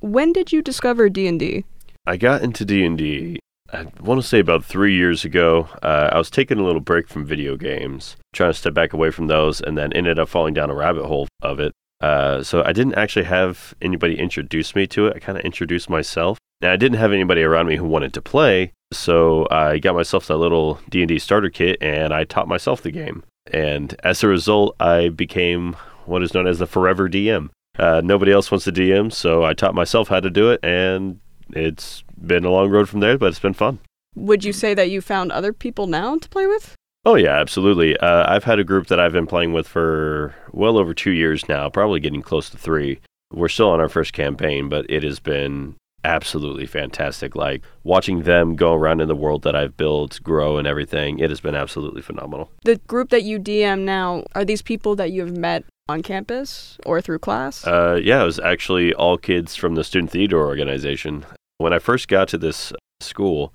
When 0.00 0.32
did 0.32 0.52
you 0.52 0.62
discover 0.62 1.08
D&D? 1.08 1.64
I 2.06 2.16
got 2.16 2.42
into 2.42 2.64
D&D 2.64 3.40
I 3.70 3.86
want 4.00 4.20
to 4.20 4.26
say 4.26 4.38
about 4.38 4.64
three 4.64 4.94
years 4.94 5.24
ago. 5.24 5.68
Uh, 5.82 6.08
I 6.12 6.18
was 6.18 6.30
taking 6.30 6.58
a 6.58 6.64
little 6.64 6.80
break 6.80 7.06
from 7.06 7.26
video 7.26 7.56
games, 7.56 8.16
trying 8.32 8.50
to 8.50 8.58
step 8.58 8.72
back 8.72 8.94
away 8.94 9.10
from 9.10 9.26
those, 9.26 9.60
and 9.60 9.76
then 9.76 9.92
ended 9.92 10.18
up 10.18 10.28
falling 10.28 10.54
down 10.54 10.70
a 10.70 10.74
rabbit 10.74 11.04
hole 11.04 11.28
of 11.42 11.60
it. 11.60 11.72
Uh, 12.00 12.42
so 12.42 12.62
I 12.64 12.72
didn't 12.72 12.94
actually 12.94 13.26
have 13.26 13.74
anybody 13.82 14.18
introduce 14.18 14.74
me 14.74 14.86
to 14.86 15.08
it. 15.08 15.16
I 15.16 15.18
kind 15.18 15.36
of 15.36 15.44
introduced 15.44 15.90
myself, 15.90 16.37
and 16.60 16.70
I 16.70 16.76
didn't 16.76 16.98
have 16.98 17.12
anybody 17.12 17.42
around 17.42 17.66
me 17.66 17.76
who 17.76 17.84
wanted 17.84 18.12
to 18.14 18.22
play. 18.22 18.72
So 18.92 19.46
I 19.50 19.78
got 19.78 19.94
myself 19.94 20.26
that 20.26 20.38
little 20.38 20.80
D 20.88 21.02
and 21.02 21.08
D 21.08 21.18
starter 21.18 21.50
kit, 21.50 21.76
and 21.80 22.12
I 22.12 22.24
taught 22.24 22.48
myself 22.48 22.82
the 22.82 22.90
game. 22.90 23.22
And 23.52 23.94
as 24.02 24.22
a 24.22 24.28
result, 24.28 24.76
I 24.80 25.08
became 25.10 25.76
what 26.06 26.22
is 26.22 26.34
known 26.34 26.46
as 26.46 26.58
the 26.58 26.66
Forever 26.66 27.08
DM. 27.08 27.50
Uh, 27.78 28.00
nobody 28.02 28.32
else 28.32 28.50
wants 28.50 28.64
to 28.64 28.72
DM, 28.72 29.12
so 29.12 29.44
I 29.44 29.54
taught 29.54 29.74
myself 29.74 30.08
how 30.08 30.20
to 30.20 30.30
do 30.30 30.50
it, 30.50 30.60
and 30.64 31.20
it's 31.50 32.02
been 32.20 32.44
a 32.44 32.50
long 32.50 32.70
road 32.70 32.88
from 32.88 33.00
there, 33.00 33.16
but 33.16 33.26
it's 33.26 33.38
been 33.38 33.54
fun. 33.54 33.78
Would 34.16 34.44
you 34.44 34.52
say 34.52 34.74
that 34.74 34.90
you 34.90 35.00
found 35.00 35.30
other 35.30 35.52
people 35.52 35.86
now 35.86 36.18
to 36.18 36.28
play 36.28 36.46
with? 36.46 36.74
Oh 37.04 37.14
yeah, 37.14 37.38
absolutely. 37.38 37.96
Uh, 37.98 38.24
I've 38.30 38.44
had 38.44 38.58
a 38.58 38.64
group 38.64 38.88
that 38.88 38.98
I've 38.98 39.12
been 39.12 39.26
playing 39.26 39.52
with 39.52 39.68
for 39.68 40.34
well 40.52 40.76
over 40.76 40.92
two 40.92 41.12
years 41.12 41.48
now, 41.48 41.68
probably 41.70 42.00
getting 42.00 42.22
close 42.22 42.50
to 42.50 42.58
three. 42.58 42.98
We're 43.32 43.48
still 43.48 43.70
on 43.70 43.80
our 43.80 43.88
first 43.88 44.12
campaign, 44.12 44.68
but 44.68 44.86
it 44.88 45.04
has 45.04 45.20
been 45.20 45.76
absolutely 46.04 46.66
fantastic. 46.66 47.34
Like 47.34 47.62
watching 47.84 48.22
them 48.22 48.56
go 48.56 48.74
around 48.74 49.00
in 49.00 49.08
the 49.08 49.16
world 49.16 49.42
that 49.42 49.54
I've 49.56 49.76
built, 49.76 50.20
grow, 50.22 50.56
and 50.56 50.66
everything. 50.66 51.18
It 51.18 51.30
has 51.30 51.40
been 51.40 51.54
absolutely 51.54 52.02
phenomenal. 52.02 52.50
The 52.64 52.76
group 52.86 53.10
that 53.10 53.22
you 53.22 53.38
DM 53.38 53.80
now, 53.80 54.24
are 54.34 54.44
these 54.44 54.62
people 54.62 54.96
that 54.96 55.10
you 55.10 55.22
have 55.22 55.36
met 55.36 55.64
on 55.88 56.02
campus 56.02 56.78
or 56.84 57.00
through 57.00 57.18
class? 57.18 57.66
Uh, 57.66 58.00
yeah, 58.02 58.22
it 58.22 58.26
was 58.26 58.38
actually 58.38 58.94
all 58.94 59.18
kids 59.18 59.56
from 59.56 59.74
the 59.74 59.84
Student 59.84 60.10
Theater 60.10 60.38
organization. 60.38 61.24
When 61.58 61.72
I 61.72 61.78
first 61.78 62.08
got 62.08 62.28
to 62.28 62.38
this 62.38 62.72
school, 63.00 63.52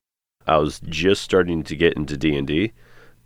I 0.48 0.58
was 0.58 0.82
just 0.82 1.22
starting 1.22 1.64
to 1.64 1.76
get 1.76 1.94
into 1.94 2.18
D 2.18 2.36
and 2.36 2.48
D, 2.48 2.74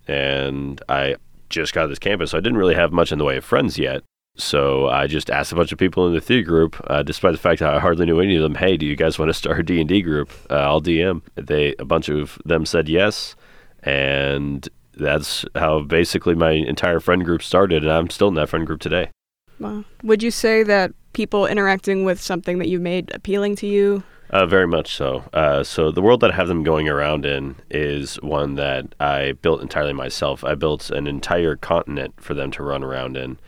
and 0.06 0.80
I 0.88 1.16
just 1.48 1.72
got 1.72 1.82
to 1.82 1.88
this 1.88 1.98
campus, 1.98 2.30
so 2.30 2.38
I 2.38 2.40
didn't 2.40 2.58
really 2.58 2.74
have 2.74 2.92
much 2.92 3.10
in 3.10 3.18
the 3.18 3.24
way 3.24 3.36
of 3.36 3.44
friends 3.44 3.78
yet. 3.78 4.02
So 4.38 4.88
I 4.88 5.08
just 5.08 5.30
asked 5.30 5.50
a 5.50 5.56
bunch 5.56 5.72
of 5.72 5.78
people 5.78 6.06
in 6.06 6.14
the 6.14 6.20
theater 6.20 6.48
group, 6.48 6.80
uh, 6.86 7.02
despite 7.02 7.32
the 7.32 7.38
fact 7.38 7.58
that 7.58 7.74
I 7.74 7.80
hardly 7.80 8.06
knew 8.06 8.20
any 8.20 8.36
of 8.36 8.42
them. 8.42 8.54
Hey, 8.54 8.76
do 8.76 8.86
you 8.86 8.94
guys 8.94 9.18
want 9.18 9.28
to 9.30 9.34
start 9.34 9.58
a 9.58 9.62
D 9.64 9.80
and 9.80 9.88
D 9.88 10.00
group? 10.00 10.30
Uh, 10.48 10.54
I'll 10.54 10.80
DM. 10.80 11.22
They 11.34 11.74
a 11.78 11.84
bunch 11.84 12.08
of 12.08 12.38
them 12.44 12.64
said 12.64 12.88
yes, 12.88 13.34
and 13.82 14.68
that's 14.94 15.44
how 15.56 15.80
basically 15.80 16.34
my 16.34 16.52
entire 16.52 17.00
friend 17.00 17.24
group 17.24 17.42
started, 17.42 17.82
and 17.82 17.92
I'm 17.92 18.10
still 18.10 18.28
in 18.28 18.34
that 18.34 18.48
friend 18.48 18.66
group 18.66 18.80
today. 18.80 19.10
Wow. 19.58 19.84
Would 20.04 20.22
you 20.22 20.30
say 20.30 20.62
that 20.62 20.92
people 21.14 21.46
interacting 21.46 22.04
with 22.04 22.20
something 22.20 22.58
that 22.58 22.68
you 22.68 22.78
made 22.78 23.12
appealing 23.12 23.56
to 23.56 23.66
you? 23.66 24.04
Uh, 24.30 24.46
very 24.46 24.66
much 24.66 24.94
so. 24.94 25.24
Uh, 25.32 25.64
so 25.64 25.90
the 25.90 26.02
world 26.02 26.20
that 26.20 26.32
I 26.32 26.34
have 26.34 26.48
them 26.48 26.62
going 26.62 26.88
around 26.88 27.24
in 27.24 27.56
is 27.70 28.16
one 28.16 28.56
that 28.56 28.94
I 29.00 29.32
built 29.40 29.62
entirely 29.62 29.94
myself. 29.94 30.44
I 30.44 30.54
built 30.54 30.90
an 30.90 31.06
entire 31.06 31.56
continent 31.56 32.14
for 32.20 32.34
them 32.34 32.50
to 32.52 32.62
run 32.62 32.84
around 32.84 33.16
in. 33.16 33.38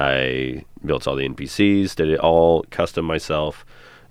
I 0.00 0.64
built 0.84 1.06
all 1.06 1.14
the 1.14 1.28
NPCs, 1.28 1.94
did 1.94 2.08
it 2.08 2.18
all 2.20 2.64
custom 2.70 3.04
myself. 3.04 3.64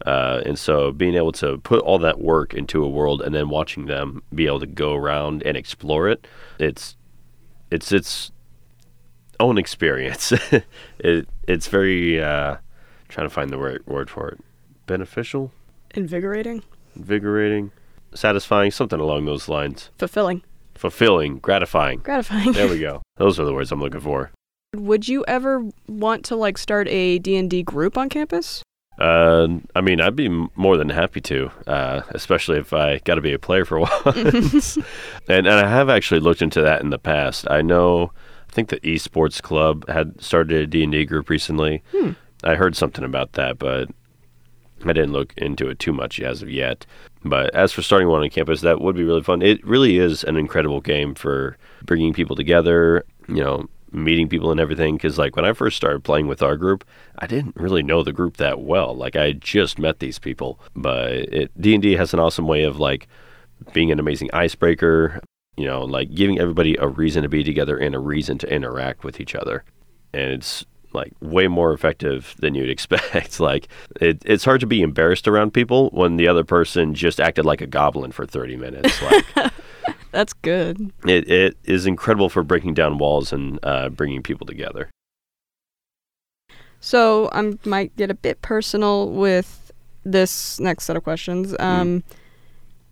Uh, 0.05 0.41
and 0.46 0.58
so 0.58 0.91
being 0.91 1.15
able 1.15 1.31
to 1.34 1.58
put 1.58 1.81
all 1.81 1.98
that 2.00 2.22
work 2.22 2.53
into 2.53 2.84
a 2.84 2.88
world 2.88 3.22
and 3.22 3.34
then 3.36 3.50
watching 3.50 3.88
them 3.88 4.22
be 4.34 4.46
able 4.48 4.60
to 4.60 4.67
go 4.67 4.93
around 4.96 5.43
and 5.43 5.58
explore 5.58 6.08
it, 6.08 6.25
it's 6.60 6.96
it's 7.72 7.91
its 7.91 8.31
own 9.39 9.58
experience. 9.58 10.31
it 11.00 11.27
it's 11.48 11.67
very 11.67 12.22
uh, 12.22 12.58
trying 13.10 13.25
to 13.25 13.34
find 13.34 13.50
the 13.50 13.58
right 13.58 13.86
word 13.88 14.10
for 14.10 14.29
it. 14.29 14.39
Beneficial 14.86 15.51
Invigorating? 15.96 16.63
invigorating, 16.96 17.72
satisfying, 18.13 18.72
something 18.72 19.00
along 19.00 19.25
those 19.25 19.48
lines. 19.50 19.89
Fulfilling? 19.98 20.43
Fulfilling, 20.75 21.39
gratifying. 21.39 22.00
Gratifying? 22.00 22.51
There 22.53 22.67
we 22.67 22.79
go. 22.89 23.01
Those 23.17 23.39
are 23.39 23.46
the 23.46 23.53
words 23.53 23.72
I'm 23.72 23.79
looking 23.81 24.00
for. 24.01 24.31
Would 24.75 25.07
you 25.07 25.25
ever 25.27 25.65
want 25.88 26.25
to 26.25 26.35
like 26.35 26.57
start 26.57 26.88
a 26.89 27.17
D&D 27.17 27.63
group 27.63 27.97
on 27.97 28.07
campus? 28.07 28.63
Uh, 28.99 29.47
I 29.75 29.81
mean, 29.81 29.99
I'd 29.99 30.15
be 30.15 30.29
more 30.55 30.77
than 30.77 30.89
happy 30.89 31.21
to, 31.21 31.51
uh, 31.65 32.01
especially 32.09 32.59
if 32.59 32.73
I 32.73 32.99
got 32.99 33.15
to 33.15 33.21
be 33.21 33.33
a 33.33 33.39
player 33.39 33.65
for 33.65 33.79
once. 34.05 34.75
and, 35.27 35.47
and 35.47 35.49
I 35.49 35.67
have 35.67 35.89
actually 35.89 36.19
looked 36.19 36.41
into 36.41 36.61
that 36.61 36.81
in 36.81 36.91
the 36.91 36.99
past. 36.99 37.49
I 37.49 37.61
know, 37.61 38.11
I 38.47 38.51
think 38.51 38.69
the 38.69 38.79
esports 38.81 39.41
club 39.41 39.88
had 39.89 40.21
started 40.21 40.61
a 40.61 40.67
D&D 40.67 41.05
group 41.05 41.29
recently. 41.29 41.81
Hmm. 41.91 42.11
I 42.43 42.55
heard 42.55 42.75
something 42.75 43.03
about 43.03 43.33
that, 43.33 43.57
but 43.57 43.89
I 44.85 44.93
didn't 44.93 45.13
look 45.13 45.33
into 45.38 45.67
it 45.69 45.79
too 45.79 45.93
much 45.93 46.19
as 46.19 46.41
of 46.41 46.49
yet. 46.49 46.85
But 47.23 47.55
as 47.55 47.71
for 47.71 47.81
starting 47.81 48.07
one 48.07 48.21
on 48.21 48.29
campus, 48.29 48.61
that 48.61 48.81
would 48.81 48.95
be 48.95 49.03
really 49.03 49.23
fun. 49.23 49.41
It 49.41 49.65
really 49.65 49.97
is 49.97 50.23
an 50.23 50.38
incredible 50.38 50.79
game 50.79 51.15
for 51.15 51.57
bringing 51.83 52.13
people 52.13 52.35
together, 52.35 53.03
you 53.27 53.41
know, 53.43 53.67
meeting 53.91 54.27
people 54.27 54.51
and 54.51 54.60
everything. 54.60 54.96
Because, 54.96 55.17
like, 55.17 55.36
when 55.36 55.46
I 55.46 55.53
first 55.53 55.77
started 55.77 56.03
playing 56.03 56.27
with 56.27 56.41
our 56.41 56.58
group, 56.58 56.86
I 57.17 57.27
didn't 57.27 57.55
really 57.55 57.84
know 57.84 58.03
the 58.03 58.13
group 58.13 58.38
that 58.38 58.62
well. 58.62 58.96
Like, 58.96 59.15
I 59.15 59.34
just 59.34 59.79
met 59.79 60.00
these 60.00 60.19
people. 60.19 60.60
But 60.75 61.12
it, 61.12 61.62
D&D 61.62 61.93
has 61.93 62.13
an 62.13 62.19
awesome 62.19 62.48
way 62.48 62.63
of, 62.63 62.79
like, 62.79 63.08
being 63.74 63.91
an 63.91 64.00
amazing 64.00 64.29
icebreaker, 64.34 65.22
you 65.58 65.65
know, 65.65 65.84
like 65.84 66.13
giving 66.13 66.39
everybody 66.39 66.75
a 66.79 66.88
reason 66.88 67.24
to 67.24 67.29
be 67.29 67.43
together 67.43 67.77
and 67.77 67.96
a 67.96 68.00
reason 68.00 68.38
to 68.39 68.53
interact 68.53 69.03
with 69.03 69.19
each 69.19 69.36
other. 69.36 69.63
And 70.13 70.31
it's 70.31 70.65
like 70.91 71.13
way 71.22 71.48
more 71.48 71.74
effective 71.74 72.36
than 72.39 72.55
you'd 72.55 72.69
expect. 72.77 73.39
like 73.39 73.67
it, 74.00 74.22
it's 74.25 74.46
hard 74.46 74.62
to 74.62 74.67
be 74.67 74.81
embarrassed 74.81 75.27
around 75.27 75.53
people 75.53 75.89
when 75.89 76.15
the 76.15 76.27
other 76.27 76.43
person 76.43 76.93
just 76.93 77.19
acted 77.19 77.46
like 77.46 77.62
a 77.62 77.67
goblin 77.67 78.12
for 78.12 78.25
30 78.25 78.55
minutes. 78.55 79.01
Like 79.01 79.25
That's 80.11 80.33
good. 80.33 80.91
it, 81.05 81.29
it 81.29 81.57
is 81.65 81.85
incredible 81.85 82.29
for 82.29 82.43
breaking 82.43 82.73
down 82.73 82.97
walls 82.97 83.31
and 83.31 83.59
uh, 83.63 83.89
bringing 83.89 84.23
people 84.23 84.47
together. 84.47 84.89
So 86.79 87.29
I 87.31 87.53
might 87.65 87.95
get 87.95 88.09
a 88.09 88.13
bit 88.13 88.41
personal 88.41 89.09
with 89.09 89.71
this 90.03 90.59
next 90.59 90.85
set 90.85 90.95
of 90.95 91.03
questions. 91.03 91.55
Um, 91.59 92.03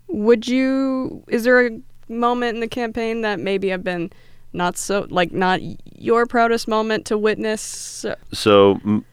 Would 0.07 0.47
you? 0.47 1.23
Is 1.27 1.43
there 1.43 1.65
a 1.65 1.81
moment 2.09 2.55
in 2.55 2.59
the 2.61 2.67
campaign 2.67 3.21
that 3.21 3.39
maybe 3.39 3.73
I've 3.73 3.83
been 3.83 4.11
not 4.53 4.77
so 4.77 5.07
like 5.09 5.31
not 5.31 5.59
your 5.97 6.25
proudest 6.25 6.67
moment 6.67 7.05
to 7.07 7.17
witness? 7.17 8.05
So 8.33 8.79
m- 8.85 9.05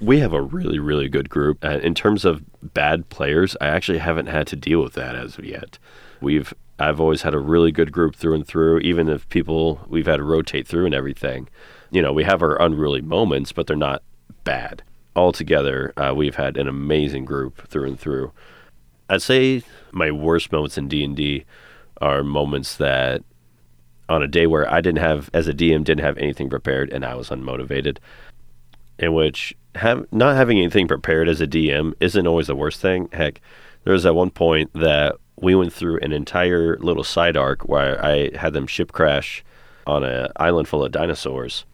we 0.00 0.18
have 0.18 0.32
a 0.32 0.42
really, 0.42 0.78
really 0.78 1.08
good 1.08 1.30
group. 1.30 1.64
Uh, 1.64 1.78
in 1.82 1.94
terms 1.94 2.24
of 2.24 2.42
bad 2.74 3.08
players, 3.10 3.56
I 3.60 3.68
actually 3.68 3.98
haven't 3.98 4.26
had 4.26 4.46
to 4.48 4.56
deal 4.56 4.82
with 4.82 4.94
that 4.94 5.14
as 5.14 5.38
of 5.38 5.44
yet. 5.44 5.78
We've 6.20 6.52
I've 6.78 7.00
always 7.00 7.22
had 7.22 7.34
a 7.34 7.38
really 7.38 7.70
good 7.70 7.92
group 7.92 8.16
through 8.16 8.34
and 8.34 8.46
through, 8.46 8.80
even 8.80 9.08
if 9.08 9.28
people 9.28 9.80
we've 9.88 10.06
had 10.06 10.16
to 10.16 10.24
rotate 10.24 10.66
through 10.66 10.86
and 10.86 10.94
everything. 10.94 11.48
You 11.90 12.02
know, 12.02 12.12
we 12.12 12.24
have 12.24 12.42
our 12.42 12.60
unruly 12.60 13.00
moments, 13.00 13.52
but 13.52 13.66
they're 13.66 13.76
not 13.76 14.02
bad. 14.42 14.82
Altogether, 15.14 15.92
uh, 15.96 16.12
we've 16.14 16.34
had 16.34 16.56
an 16.56 16.66
amazing 16.66 17.24
group 17.24 17.68
through 17.68 17.86
and 17.86 18.00
through. 18.00 18.32
I'd 19.08 19.22
say 19.22 19.62
my 19.92 20.10
worst 20.10 20.50
moments 20.50 20.76
in 20.76 20.88
D 20.88 21.04
and 21.04 21.14
D 21.14 21.44
are 22.00 22.24
moments 22.24 22.76
that 22.76 23.22
on 24.08 24.22
a 24.22 24.28
day 24.28 24.46
where 24.46 24.70
I 24.70 24.80
didn't 24.80 24.98
have, 24.98 25.30
as 25.32 25.46
a 25.46 25.54
DM, 25.54 25.84
didn't 25.84 26.04
have 26.04 26.18
anything 26.18 26.50
prepared 26.50 26.90
and 26.90 27.04
I 27.04 27.14
was 27.14 27.30
unmotivated, 27.30 27.98
in 28.98 29.14
which 29.14 29.54
have 29.76 30.06
not 30.12 30.36
having 30.36 30.58
anything 30.58 30.88
prepared 30.88 31.28
as 31.28 31.40
a 31.40 31.46
DM 31.46 31.94
isn't 32.00 32.26
always 32.26 32.48
the 32.48 32.56
worst 32.56 32.80
thing. 32.80 33.08
Heck, 33.12 33.40
there 33.84 33.92
was 33.92 34.04
at 34.04 34.14
one 34.14 34.30
point 34.30 34.72
that 34.74 35.16
we 35.36 35.54
went 35.54 35.72
through 35.72 35.98
an 36.00 36.12
entire 36.12 36.76
little 36.78 37.04
side 37.04 37.36
arc 37.36 37.68
where 37.68 38.02
I 38.04 38.30
had 38.36 38.52
them 38.52 38.66
ship 38.66 38.92
crash 38.92 39.44
on 39.86 40.04
an 40.04 40.28
island 40.36 40.68
full 40.68 40.84
of 40.84 40.92
dinosaurs. 40.92 41.64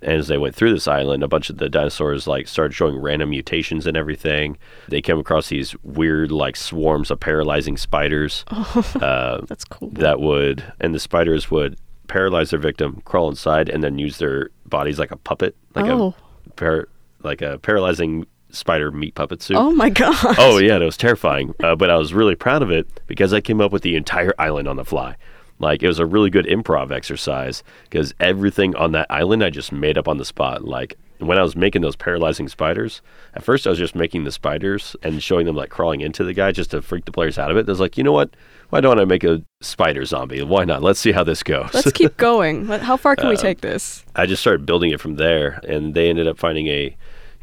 And 0.00 0.12
as 0.12 0.28
they 0.28 0.38
went 0.38 0.54
through 0.54 0.72
this 0.72 0.86
island, 0.86 1.24
a 1.24 1.28
bunch 1.28 1.50
of 1.50 1.58
the 1.58 1.68
dinosaurs 1.68 2.28
like 2.28 2.46
started 2.46 2.72
showing 2.72 2.96
random 2.96 3.30
mutations 3.30 3.84
and 3.84 3.96
everything. 3.96 4.56
They 4.86 5.02
came 5.02 5.18
across 5.18 5.48
these 5.48 5.74
weird 5.82 6.30
like 6.30 6.54
swarms 6.54 7.10
of 7.10 7.18
paralyzing 7.18 7.76
spiders. 7.76 8.44
uh, 8.50 9.40
That's 9.48 9.64
cool. 9.64 9.88
that 9.90 10.20
would, 10.20 10.62
and 10.80 10.94
the 10.94 11.00
spiders 11.00 11.50
would 11.50 11.76
paralyze 12.06 12.50
their 12.50 12.60
victim, 12.60 13.02
crawl 13.04 13.28
inside, 13.28 13.68
and 13.68 13.82
then 13.82 13.98
use 13.98 14.18
their 14.18 14.50
bodies 14.66 14.98
like 15.00 15.10
a 15.10 15.16
puppet, 15.16 15.56
like 15.74 15.86
Oh. 15.86 16.14
a 16.46 16.50
par- 16.50 16.88
like 17.24 17.42
a 17.42 17.58
paralyzing 17.58 18.24
spider 18.50 18.90
meat 18.90 19.14
puppet 19.14 19.42
suit. 19.42 19.56
oh 19.56 19.70
my 19.72 19.90
god. 19.90 20.16
Oh 20.38 20.58
yeah, 20.58 20.76
it 20.76 20.84
was 20.84 20.96
terrifying. 20.96 21.54
Uh, 21.62 21.76
but 21.76 21.90
I 21.90 21.96
was 21.96 22.14
really 22.14 22.34
proud 22.34 22.62
of 22.62 22.70
it 22.70 22.86
because 23.06 23.32
I 23.32 23.40
came 23.40 23.60
up 23.60 23.72
with 23.72 23.82
the 23.82 23.96
entire 23.96 24.32
island 24.38 24.68
on 24.68 24.76
the 24.76 24.84
fly. 24.84 25.16
Like 25.60 25.82
it 25.82 25.88
was 25.88 25.98
a 25.98 26.06
really 26.06 26.30
good 26.30 26.46
improv 26.46 26.90
exercise 26.92 27.64
because 27.90 28.14
everything 28.20 28.76
on 28.76 28.92
that 28.92 29.06
island 29.10 29.42
I 29.42 29.50
just 29.50 29.72
made 29.72 29.98
up 29.98 30.06
on 30.08 30.16
the 30.18 30.24
spot. 30.24 30.64
Like 30.64 30.96
when 31.18 31.36
I 31.36 31.42
was 31.42 31.56
making 31.56 31.82
those 31.82 31.96
paralyzing 31.96 32.46
spiders, 32.48 33.02
at 33.34 33.42
first 33.42 33.66
I 33.66 33.70
was 33.70 33.78
just 33.78 33.96
making 33.96 34.22
the 34.22 34.30
spiders 34.30 34.94
and 35.02 35.20
showing 35.20 35.46
them 35.46 35.56
like 35.56 35.68
crawling 35.68 36.00
into 36.00 36.22
the 36.22 36.32
guy 36.32 36.52
just 36.52 36.70
to 36.70 36.80
freak 36.80 37.06
the 37.06 37.12
players 37.12 37.38
out 37.40 37.50
of 37.50 37.56
it. 37.56 37.68
I 37.68 37.72
was 37.72 37.80
like, 37.80 37.98
you 37.98 38.04
know 38.04 38.12
what? 38.12 38.30
Why 38.70 38.80
don't 38.80 39.00
I 39.00 39.04
make 39.04 39.24
a 39.24 39.42
spider 39.60 40.04
zombie? 40.04 40.42
Why 40.42 40.64
not? 40.64 40.80
Let's 40.82 41.00
see 41.00 41.10
how 41.10 41.24
this 41.24 41.42
goes. 41.42 41.74
Let's 41.74 41.90
keep 41.90 42.16
going. 42.18 42.66
How 42.66 42.96
far 42.96 43.16
can 43.16 43.28
we 43.28 43.34
Um, 43.34 43.40
take 43.42 43.60
this? 43.62 44.04
I 44.14 44.26
just 44.26 44.42
started 44.42 44.64
building 44.64 44.90
it 44.92 45.00
from 45.00 45.16
there, 45.16 45.60
and 45.66 45.92
they 45.94 46.08
ended 46.08 46.28
up 46.28 46.38
finding 46.38 46.68
a 46.68 46.96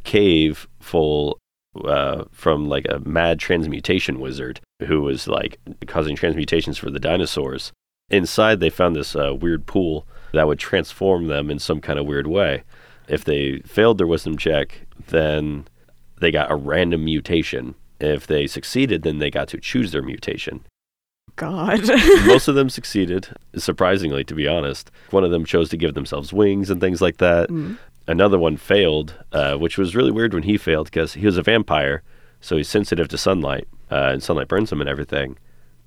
cave 0.06 0.68
full 0.86 1.40
uh, 1.84 2.24
from 2.32 2.70
like 2.70 2.86
a 2.90 3.00
mad 3.00 3.40
transmutation 3.40 4.20
wizard 4.20 4.62
who 4.88 5.02
was 5.02 5.28
like 5.28 5.60
causing 5.88 6.16
transmutations 6.16 6.78
for 6.78 6.90
the 6.90 7.00
dinosaurs. 7.00 7.72
Inside, 8.10 8.60
they 8.60 8.70
found 8.70 8.96
this 8.96 9.16
uh, 9.16 9.34
weird 9.34 9.66
pool 9.66 10.08
that 10.32 10.48
would 10.48 10.60
transform 10.60 11.28
them 11.28 11.50
in 11.50 11.60
some 11.60 11.82
kind 11.82 11.98
of 11.98 12.06
weird 12.06 12.28
way. 12.28 12.64
If 13.08 13.26
they 13.26 13.60
failed 13.66 13.98
their 13.98 14.08
wisdom 14.08 14.38
check, 14.38 14.86
then 15.08 15.66
they 16.22 16.32
got 16.32 16.52
a 16.52 16.56
random 16.56 17.04
mutation. 17.04 17.76
If 18.00 18.28
they 18.28 18.46
succeeded, 18.46 19.02
then 19.02 19.18
they 19.18 19.32
got 19.32 19.48
to 19.50 19.60
choose 19.60 19.92
their 19.92 20.04
mutation. 20.04 20.64
God. 21.36 21.82
Most 22.26 22.48
of 22.48 22.56
them 22.56 22.70
succeeded, 22.70 23.28
surprisingly, 23.58 24.24
to 24.26 24.36
be 24.36 24.48
honest. 24.48 24.92
One 25.10 25.24
of 25.24 25.32
them 25.32 25.46
chose 25.46 25.70
to 25.70 25.78
give 25.78 25.94
themselves 25.94 26.32
wings 26.32 26.70
and 26.70 26.80
things 26.80 27.02
like 27.02 27.18
that. 27.18 27.50
Mm. 27.50 27.78
Another 28.08 28.38
one 28.38 28.58
failed, 28.58 29.16
uh, 29.32 29.56
which 29.56 29.78
was 29.78 29.96
really 29.96 30.12
weird 30.12 30.34
when 30.34 30.44
he 30.44 30.58
failed 30.58 30.86
because 30.88 31.14
he 31.14 31.26
was 31.26 31.38
a 31.38 31.42
vampire, 31.44 32.04
so 32.40 32.56
he's 32.58 32.70
sensitive 32.70 33.08
to 33.10 33.18
sunlight, 33.18 33.68
uh, 33.92 34.10
and 34.12 34.22
sunlight 34.22 34.48
burns 34.48 34.72
him 34.72 34.80
and 34.82 34.90
everything. 34.90 35.38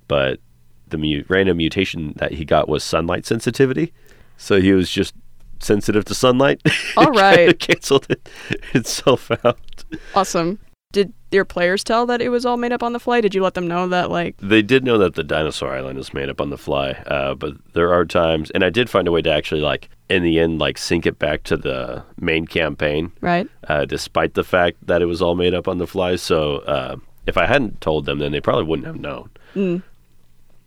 But 0.09 0.41
the 0.89 0.99
mu- 0.99 1.23
random 1.29 1.59
mutation 1.59 2.15
that 2.17 2.33
he 2.33 2.45
got 2.45 2.69
was 2.69 2.83
sunlight 2.83 3.25
sensitivity, 3.27 3.93
so 4.37 4.61
he 4.61 4.73
was 4.73 4.91
just 4.91 5.15
sensitive 5.61 6.05
to 6.07 6.15
sunlight. 6.15 6.61
All 6.97 7.13
right, 7.13 7.57
canceled 7.59 8.07
it 8.11 8.29
itself 8.75 9.31
out. 9.45 9.85
awesome. 10.15 10.59
Did 10.91 11.13
your 11.31 11.45
players 11.45 11.85
tell 11.85 12.07
that 12.07 12.23
it 12.23 12.31
was 12.31 12.47
all 12.47 12.57
made 12.57 12.73
up 12.73 12.83
on 12.83 12.95
the 12.95 13.01
fly? 13.01 13.21
Did 13.21 13.35
you 13.35 13.43
let 13.43 13.53
them 13.53 13.69
know 13.69 13.87
that 13.89 14.11
like 14.11 14.39
They 14.39 14.63
did 14.63 14.85
know 14.85 14.97
that 14.97 15.15
the 15.17 15.23
dinosaur 15.23 15.75
island 15.75 15.99
is 15.99 16.15
made 16.15 16.31
up 16.31 16.41
on 16.41 16.49
the 16.49 16.57
fly, 16.57 16.93
uh, 17.07 17.35
but 17.35 17.53
there 17.75 17.93
are 17.93 18.07
times, 18.07 18.51
and 18.53 18.65
I 18.65 18.71
did 18.71 18.89
find 18.89 19.07
a 19.07 19.13
way 19.13 19.21
to 19.21 19.31
actually 19.31 19.61
like 19.61 19.91
in 20.09 20.23
the 20.23 20.41
end 20.41 20.59
like 20.59 20.79
sync 20.79 21.05
it 21.05 21.19
back 21.19 21.43
to 21.45 21.59
the 21.59 22.05
main 22.19 22.47
campaign, 22.47 23.13
right? 23.21 23.47
uh, 23.69 23.85
despite 23.85 24.33
the 24.33 24.45
fact 24.45 24.79
that 24.87 25.03
it 25.03 25.07
was 25.07 25.21
all 25.21 25.35
made 25.35 25.53
up 25.53 25.69
on 25.69 25.77
the 25.77 25.87
fly. 25.87 26.17
So 26.17 26.59
uh, 26.61 26.97
if 27.27 27.37
I 27.37 27.45
hadn't 27.45 27.83
told 27.83 28.07
them, 28.07 28.19
then 28.19 28.33
they 28.33 28.41
probably 28.41 28.65
wouldn't 28.65 28.87
have 28.87 28.99
known. 28.99 29.29
Mm. 29.55 29.83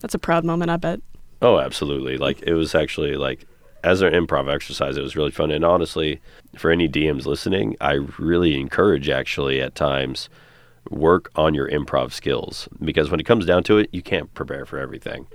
That's 0.01 0.13
a 0.13 0.19
proud 0.19 0.45
moment, 0.45 0.69
I 0.69 0.77
bet. 0.77 1.01
Oh, 1.41 1.57
absolutely! 1.57 2.19
Like 2.19 2.43
it 2.43 2.53
was 2.53 2.75
actually 2.75 3.15
like 3.15 3.47
as 3.83 4.01
an 4.01 4.13
improv 4.13 4.53
exercise, 4.53 4.97
it 4.97 5.01
was 5.01 5.15
really 5.15 5.31
fun. 5.31 5.51
And 5.51 5.65
honestly, 5.65 6.21
for 6.55 6.71
any 6.71 6.87
DMs 6.87 7.25
listening, 7.25 7.75
I 7.81 7.93
really 8.19 8.59
encourage 8.59 9.09
actually 9.09 9.61
at 9.61 9.75
times 9.75 10.29
work 10.89 11.31
on 11.35 11.53
your 11.53 11.69
improv 11.69 12.11
skills 12.11 12.67
because 12.83 13.11
when 13.11 13.19
it 13.19 13.25
comes 13.25 13.45
down 13.45 13.63
to 13.63 13.77
it, 13.77 13.89
you 13.91 14.01
can't 14.01 14.33
prepare 14.33 14.65
for 14.65 14.79
everything. 14.79 15.27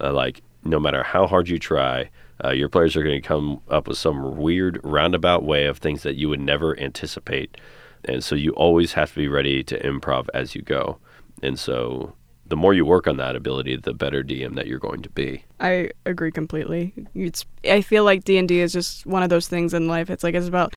Uh, 0.00 0.12
like 0.12 0.42
no 0.64 0.78
matter 0.78 1.02
how 1.02 1.26
hard 1.26 1.48
you 1.48 1.58
try, 1.58 2.10
uh, 2.44 2.50
your 2.50 2.68
players 2.68 2.96
are 2.96 3.02
going 3.02 3.20
to 3.20 3.26
come 3.26 3.60
up 3.68 3.88
with 3.88 3.98
some 3.98 4.36
weird 4.36 4.80
roundabout 4.82 5.42
way 5.44 5.66
of 5.66 5.78
things 5.78 6.02
that 6.02 6.16
you 6.16 6.28
would 6.28 6.40
never 6.40 6.78
anticipate, 6.78 7.56
and 8.04 8.24
so 8.24 8.34
you 8.34 8.52
always 8.52 8.94
have 8.94 9.10
to 9.10 9.16
be 9.16 9.28
ready 9.28 9.62
to 9.62 9.78
improv 9.80 10.28
as 10.32 10.54
you 10.54 10.62
go. 10.62 10.98
And 11.42 11.58
so 11.58 12.14
the 12.46 12.56
more 12.56 12.74
you 12.74 12.84
work 12.84 13.06
on 13.06 13.16
that 13.18 13.36
ability, 13.36 13.76
the 13.76 13.94
better 13.94 14.22
DM 14.22 14.54
that 14.56 14.66
you're 14.66 14.78
going 14.78 15.02
to 15.02 15.10
be. 15.10 15.44
I 15.60 15.90
agree 16.06 16.30
completely. 16.32 16.94
It's 17.14 17.44
I 17.64 17.82
feel 17.82 18.02
like 18.04 18.24
D&D 18.24 18.60
is 18.60 18.72
just 18.72 19.06
one 19.06 19.22
of 19.22 19.28
those 19.30 19.46
things 19.46 19.74
in 19.74 19.86
life. 19.88 20.08
It's 20.10 20.24
like 20.24 20.34
it's 20.34 20.48
about 20.48 20.72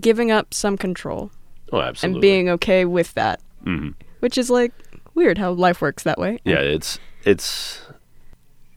giving 0.00 0.30
up 0.32 0.52
some 0.52 0.76
control 0.76 1.30
Oh, 1.72 1.80
absolutely. 1.80 2.16
and 2.16 2.20
being 2.20 2.48
okay 2.50 2.84
with 2.84 3.14
that, 3.14 3.40
hmm 3.64 3.90
which 4.20 4.36
is 4.38 4.50
like 4.50 4.72
weird 5.14 5.38
how 5.38 5.52
life 5.52 5.80
works 5.80 6.02
that 6.02 6.18
way. 6.18 6.38
Yeah, 6.44 6.58
it's 6.60 6.98
it's 7.24 7.80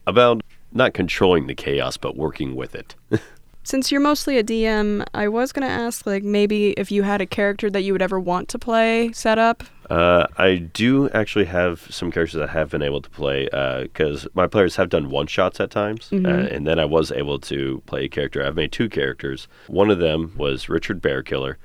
about 0.06 0.40
not 0.72 0.94
controlling 0.94 1.46
the 1.46 1.54
chaos, 1.54 1.96
but 1.96 2.16
working 2.16 2.54
with 2.54 2.74
it. 2.74 2.94
Since 3.62 3.90
you're 3.92 4.00
mostly 4.00 4.38
a 4.38 4.42
DM, 4.44 5.04
I 5.14 5.28
was 5.28 5.52
going 5.52 5.66
to 5.66 5.72
ask 5.72 6.06
like 6.06 6.22
maybe 6.22 6.70
if 6.72 6.90
you 6.90 7.02
had 7.02 7.20
a 7.20 7.26
character 7.26 7.68
that 7.70 7.82
you 7.82 7.92
would 7.92 8.02
ever 8.02 8.18
want 8.18 8.48
to 8.50 8.58
play 8.58 9.12
set 9.12 9.38
up. 9.38 9.64
Uh, 9.90 10.26
I 10.38 10.54
do 10.56 11.10
actually 11.10 11.46
have 11.46 11.86
some 11.90 12.12
characters 12.12 12.40
I 12.40 12.46
have 12.46 12.70
been 12.70 12.82
able 12.82 13.02
to 13.02 13.10
play 13.10 13.48
because 13.82 14.26
my 14.34 14.46
players 14.46 14.76
have 14.76 14.88
done 14.88 15.10
one 15.10 15.26
shots 15.26 15.58
at 15.60 15.70
times, 15.70 16.08
uh, 16.12 16.16
Mhm. 16.16 16.52
and 16.52 16.66
then 16.66 16.78
I 16.78 16.84
was 16.84 17.10
able 17.10 17.38
to 17.40 17.82
play 17.86 18.04
a 18.04 18.08
character. 18.08 18.44
I've 18.46 18.54
made 18.54 18.70
two 18.72 18.88
characters. 18.88 19.48
One 19.66 19.90
of 19.90 19.98
them 19.98 20.32
was 20.36 20.68
Richard 20.68 21.02
Bearkiller. 21.02 21.56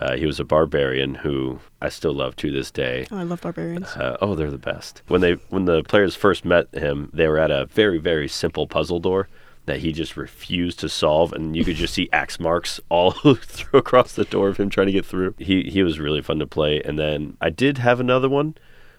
Uh, 0.00 0.16
he 0.16 0.24
was 0.24 0.40
a 0.40 0.44
barbarian 0.44 1.16
who 1.16 1.58
I 1.82 1.90
still 1.90 2.14
love 2.14 2.34
to 2.36 2.50
this 2.50 2.70
day. 2.70 3.06
Oh, 3.10 3.18
I 3.18 3.24
love 3.24 3.42
barbarians. 3.42 3.88
Uh, 3.94 4.16
oh, 4.22 4.34
they're 4.34 4.50
the 4.50 4.56
best. 4.56 5.02
When 5.08 5.20
they 5.20 5.32
when 5.50 5.66
the 5.66 5.82
players 5.82 6.14
first 6.16 6.44
met 6.46 6.68
him, 6.72 7.10
they 7.12 7.28
were 7.28 7.38
at 7.38 7.50
a 7.50 7.66
very 7.66 7.98
very 7.98 8.26
simple 8.28 8.66
puzzle 8.66 9.00
door 9.00 9.28
that 9.66 9.80
he 9.80 9.92
just 9.92 10.16
refused 10.16 10.80
to 10.80 10.88
solve, 10.88 11.32
and 11.32 11.54
you 11.56 11.64
could 11.64 11.76
just 11.76 11.94
see 11.94 12.08
axe 12.12 12.40
marks 12.40 12.80
all 12.88 13.10
through 13.36 13.78
across 13.78 14.12
the 14.12 14.24
door 14.24 14.48
of 14.48 14.56
him 14.56 14.70
trying 14.70 14.88
to 14.88 14.92
get 14.92 15.06
through. 15.06 15.34
He 15.38 15.62
he 15.64 15.82
was 15.82 16.00
really 16.00 16.22
fun 16.22 16.38
to 16.38 16.46
play. 16.46 16.82
And 16.82 16.98
then 16.98 17.36
I 17.40 17.50
did 17.50 17.78
have 17.78 18.00
another 18.00 18.28
one. 18.28 18.54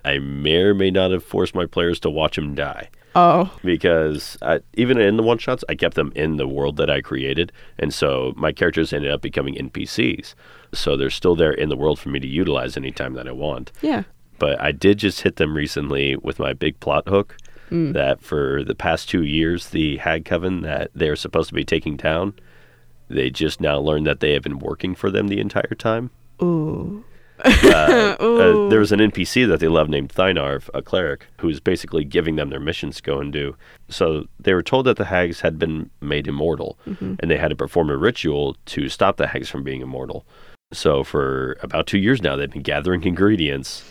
I 0.05 0.19
may 0.19 0.57
or 0.57 0.73
may 0.73 0.91
not 0.91 1.11
have 1.11 1.23
forced 1.23 1.55
my 1.55 1.65
players 1.65 1.99
to 2.01 2.09
watch 2.09 2.37
him 2.37 2.55
die 2.55 2.89
Oh, 3.15 3.55
because 3.63 4.37
I, 4.41 4.61
even 4.73 4.99
in 4.99 5.17
the 5.17 5.23
one 5.23 5.37
shots, 5.37 5.63
I 5.69 5.75
kept 5.75 5.95
them 5.95 6.11
in 6.15 6.37
the 6.37 6.47
world 6.47 6.77
that 6.77 6.89
I 6.89 7.01
created, 7.01 7.51
and 7.77 7.93
so 7.93 8.33
my 8.35 8.51
characters 8.51 8.91
ended 8.91 9.11
up 9.11 9.21
becoming 9.21 9.55
NPCs. 9.55 10.33
So 10.73 10.97
they're 10.97 11.11
still 11.11 11.35
there 11.35 11.51
in 11.51 11.69
the 11.69 11.75
world 11.77 11.99
for 11.99 12.09
me 12.09 12.19
to 12.19 12.27
utilize 12.27 12.75
anytime 12.75 13.13
that 13.13 13.27
I 13.27 13.31
want 13.31 13.71
yeah. 13.81 14.03
but 14.39 14.59
I 14.59 14.71
did 14.71 14.97
just 14.97 15.21
hit 15.21 15.35
them 15.35 15.55
recently 15.55 16.15
with 16.15 16.39
my 16.39 16.53
big 16.53 16.79
plot 16.79 17.07
hook 17.07 17.37
Mm. 17.71 17.93
that 17.93 18.21
for 18.21 18.63
the 18.63 18.75
past 18.75 19.09
two 19.09 19.23
years, 19.23 19.69
the 19.69 19.97
Hag 19.97 20.25
Coven 20.25 20.61
that 20.61 20.91
they're 20.93 21.15
supposed 21.15 21.49
to 21.49 21.55
be 21.55 21.63
taking 21.63 21.95
down, 21.97 22.33
they 23.09 23.29
just 23.29 23.59
now 23.61 23.79
learned 23.79 24.05
that 24.07 24.19
they 24.19 24.33
have 24.33 24.43
been 24.43 24.59
working 24.59 24.95
for 24.95 25.09
them 25.09 25.27
the 25.27 25.39
entire 25.39 25.75
time. 25.77 26.09
Ooh. 26.41 27.03
Uh, 27.43 28.15
uh, 28.19 28.67
there 28.69 28.79
was 28.79 28.91
an 28.91 28.99
NPC 28.99 29.47
that 29.47 29.59
they 29.59 29.67
love 29.67 29.89
named 29.89 30.09
Thynarv, 30.09 30.69
a 30.73 30.81
cleric, 30.81 31.25
who's 31.39 31.59
basically 31.59 32.03
giving 32.05 32.35
them 32.35 32.49
their 32.49 32.59
missions 32.59 32.97
to 32.97 33.01
go 33.03 33.19
and 33.19 33.33
do. 33.33 33.55
So 33.89 34.27
they 34.39 34.53
were 34.53 34.63
told 34.63 34.85
that 34.85 34.97
the 34.97 35.05
hags 35.05 35.41
had 35.41 35.57
been 35.59 35.89
made 35.99 36.27
immortal, 36.27 36.77
Mhm. 36.87 37.17
and 37.19 37.29
they 37.31 37.37
had 37.37 37.49
to 37.49 37.55
perform 37.55 37.89
a 37.89 37.97
ritual 37.97 38.55
to 38.67 38.87
stop 38.87 39.17
the 39.17 39.27
hags 39.27 39.49
from 39.49 39.63
being 39.63 39.81
immortal. 39.81 40.25
So 40.71 41.03
for 41.03 41.57
about 41.61 41.87
two 41.87 41.97
years 41.99 42.21
now, 42.21 42.35
they've 42.35 42.49
been 42.49 42.61
gathering 42.61 43.03
ingredients 43.03 43.83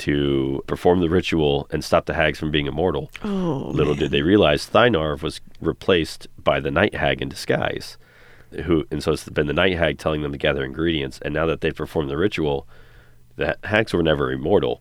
to 0.00 0.62
perform 0.66 1.00
the 1.00 1.08
ritual 1.10 1.66
and 1.70 1.84
stop 1.84 2.06
the 2.06 2.14
hags 2.14 2.38
from 2.38 2.50
being 2.50 2.66
immortal. 2.66 3.10
Oh, 3.24 3.70
Little 3.72 3.94
did 3.94 4.10
they 4.10 4.22
realize 4.22 4.66
Thynarv 4.68 5.22
was 5.22 5.40
replaced 5.60 6.26
by 6.42 6.60
the 6.60 6.70
night 6.70 6.94
hag 6.94 7.20
in 7.22 7.28
disguise. 7.28 7.96
Who 8.64 8.86
and 8.90 9.02
so 9.02 9.12
it's 9.12 9.28
been 9.28 9.46
the 9.46 9.52
night 9.52 9.76
hag 9.76 9.98
telling 9.98 10.22
them 10.22 10.32
to 10.32 10.38
gather 10.38 10.64
ingredients, 10.64 11.18
and 11.22 11.34
now 11.34 11.44
that 11.46 11.60
they've 11.60 11.74
performed 11.74 12.08
the 12.10 12.16
ritual, 12.16 12.66
the 13.36 13.56
hags 13.64 13.92
were 13.92 14.02
never 14.02 14.32
immortal. 14.32 14.80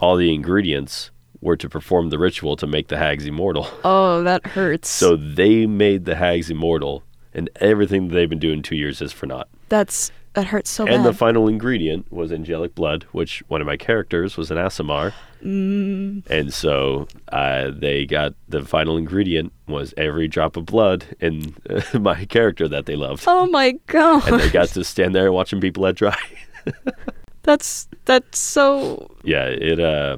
All 0.00 0.16
the 0.16 0.34
ingredients 0.34 1.10
were 1.40 1.56
to 1.56 1.68
perform 1.68 2.10
the 2.10 2.18
ritual 2.18 2.56
to 2.56 2.66
make 2.66 2.88
the 2.88 2.96
hags 2.96 3.24
immortal. 3.26 3.66
Oh, 3.84 4.22
that 4.24 4.46
hurts. 4.48 4.88
So 4.88 5.16
they 5.16 5.66
made 5.66 6.04
the 6.06 6.16
hags 6.16 6.50
immortal, 6.50 7.02
and 7.32 7.48
everything 7.56 8.08
that 8.08 8.14
they've 8.14 8.28
been 8.28 8.38
doing 8.38 8.62
two 8.62 8.76
years 8.76 9.00
is 9.00 9.12
for 9.12 9.26
naught. 9.26 9.48
that's 9.68 10.10
that 10.34 10.46
hurts 10.46 10.70
so 10.70 10.86
and 10.86 11.02
bad. 11.02 11.04
the 11.04 11.12
final 11.12 11.46
ingredient 11.48 12.10
was 12.12 12.32
angelic 12.32 12.74
blood, 12.74 13.04
which 13.12 13.42
one 13.48 13.60
of 13.60 13.66
my 13.66 13.76
characters 13.76 14.36
was 14.36 14.50
an 14.50 14.56
Aasimar. 14.56 15.12
mm, 15.44 16.22
And 16.30 16.52
so 16.54 17.06
uh, 17.28 17.70
they 17.70 18.06
got 18.06 18.34
the 18.48 18.64
final 18.64 18.96
ingredient 18.96 19.52
was 19.68 19.92
every 19.96 20.28
drop 20.28 20.56
of 20.56 20.64
blood 20.66 21.04
in 21.20 21.54
uh, 21.68 21.98
my 21.98 22.24
character 22.24 22.66
that 22.68 22.86
they 22.86 22.96
loved. 22.96 23.24
oh 23.26 23.46
my 23.46 23.72
god. 23.88 24.26
And 24.28 24.40
they 24.40 24.50
got 24.50 24.68
to 24.76 24.84
stand 24.84 25.14
there 25.14 25.30
watching 25.32 25.60
people 25.60 25.82
let 25.82 25.96
dry. 25.96 26.16
that's 27.42 27.88
that's 28.04 28.38
so 28.38 29.10
yeah, 29.24 29.46
it 29.46 29.80
uh 29.80 30.16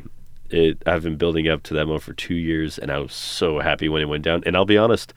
it 0.50 0.82
I've 0.86 1.02
been 1.02 1.16
building 1.16 1.48
up 1.48 1.62
to 1.64 1.74
that 1.74 1.86
moment 1.86 2.02
for 2.02 2.12
2 2.12 2.34
years 2.34 2.78
and 2.78 2.90
I 2.92 2.98
was 2.98 3.14
so 3.14 3.60
happy 3.60 3.88
when 3.88 4.02
it 4.02 4.06
went 4.08 4.24
down. 4.24 4.42
And 4.46 4.56
I'll 4.56 4.64
be 4.66 4.76
honest, 4.78 5.14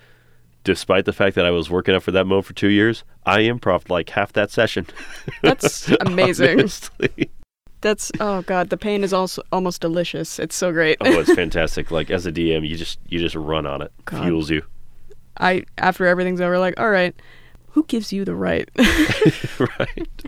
despite 0.68 1.06
the 1.06 1.14
fact 1.14 1.38
that 1.38 1.46
I 1.46 1.52
was 1.52 1.70
working 1.70 1.96
up 1.96 2.04
for 2.04 2.12
that 2.12 2.26
moment 2.26 2.46
for 2.46 2.52
2 2.52 2.68
years, 2.68 3.06
I 3.26 3.40
improv 3.44 3.90
like 3.90 4.10
half 4.10 4.34
that 4.34 4.52
session. 4.52 4.86
That's 5.42 5.90
amazing. 6.02 6.70
That's 7.80 8.12
oh 8.20 8.42
god, 8.42 8.70
the 8.70 8.76
pain 8.76 9.02
is 9.02 9.14
also 9.14 9.44
almost 9.54 9.80
delicious. 9.80 10.40
It's 10.40 10.56
so 10.56 10.74
great. 10.74 10.98
oh, 11.00 11.20
it's 11.22 11.34
fantastic. 11.44 11.90
Like 11.90 12.12
as 12.12 12.26
a 12.26 12.34
DM, 12.34 12.68
you 12.68 12.76
just 12.76 13.00
you 13.08 13.18
just 13.18 13.36
run 13.36 13.66
on 13.66 13.82
it. 13.82 13.94
God. 14.04 14.26
Fuels 14.26 14.50
you. 14.50 14.64
I 15.40 15.64
after 15.78 16.06
everything's 16.06 16.42
over, 16.42 16.60
like, 16.60 16.78
all 16.78 16.90
right, 16.90 17.16
who 17.70 17.86
gives 17.86 18.12
you 18.12 18.26
the 18.26 18.36
right? 18.36 18.70
right. 19.80 20.26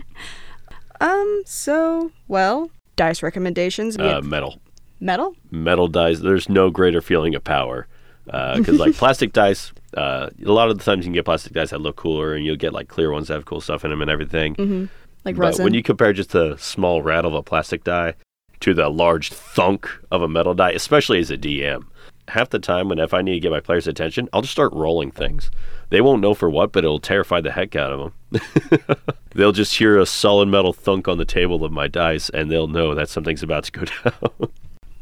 um. 1.02 1.42
So 1.44 2.12
well, 2.28 2.70
dice 2.96 3.22
recommendations. 3.22 3.98
Uh, 3.98 4.14
have 4.14 4.24
metal. 4.24 4.58
metal. 5.00 5.34
metal 5.50 5.88
dice. 5.88 6.20
There's 6.20 6.48
no 6.48 6.70
greater 6.70 7.02
feeling 7.02 7.34
of 7.34 7.44
power 7.44 7.86
because 8.24 8.78
like 8.78 8.94
plastic 8.94 9.34
dice. 9.34 9.72
Uh, 9.96 10.30
a 10.44 10.52
lot 10.52 10.70
of 10.70 10.78
the 10.78 10.84
times 10.84 11.04
you 11.04 11.08
can 11.08 11.14
get 11.14 11.24
plastic 11.24 11.52
dice 11.52 11.70
that 11.70 11.80
look 11.80 11.96
cooler, 11.96 12.34
and 12.34 12.44
you'll 12.44 12.56
get 12.56 12.72
like 12.72 12.88
clear 12.88 13.12
ones 13.12 13.28
that 13.28 13.34
have 13.34 13.44
cool 13.44 13.60
stuff 13.60 13.84
in 13.84 13.90
them 13.90 14.02
and 14.02 14.10
everything. 14.10 14.54
Mm-hmm. 14.56 14.84
Like 15.24 15.36
but 15.36 15.42
resin. 15.42 15.64
when 15.64 15.74
you 15.74 15.82
compare 15.82 16.12
just 16.12 16.34
a 16.34 16.56
small 16.58 17.02
rattle 17.02 17.30
of 17.30 17.34
a 17.34 17.42
plastic 17.42 17.84
die 17.84 18.14
to 18.60 18.74
the 18.74 18.88
large 18.88 19.30
thunk 19.30 19.88
of 20.10 20.22
a 20.22 20.28
metal 20.28 20.54
die, 20.54 20.70
especially 20.70 21.18
as 21.18 21.30
a 21.30 21.36
DM, 21.36 21.84
half 22.28 22.50
the 22.50 22.58
time 22.58 22.88
when 22.88 22.98
if 22.98 23.12
I 23.12 23.22
need 23.22 23.34
to 23.34 23.40
get 23.40 23.50
my 23.50 23.60
players' 23.60 23.86
attention, 23.86 24.28
I'll 24.32 24.42
just 24.42 24.52
start 24.52 24.72
rolling 24.72 25.10
things. 25.10 25.50
They 25.90 26.00
won't 26.00 26.22
know 26.22 26.34
for 26.34 26.48
what, 26.48 26.72
but 26.72 26.84
it'll 26.84 27.00
terrify 27.00 27.40
the 27.40 27.50
heck 27.50 27.74
out 27.76 27.92
of 27.92 28.12
them. 28.30 28.96
they'll 29.34 29.52
just 29.52 29.76
hear 29.76 29.98
a 29.98 30.06
solid 30.06 30.48
metal 30.48 30.72
thunk 30.72 31.08
on 31.08 31.18
the 31.18 31.24
table 31.24 31.64
of 31.64 31.72
my 31.72 31.88
dice, 31.88 32.28
and 32.30 32.50
they'll 32.50 32.68
know 32.68 32.94
that 32.94 33.08
something's 33.08 33.42
about 33.42 33.64
to 33.64 33.72
go 33.72 33.84
down. 34.04 34.50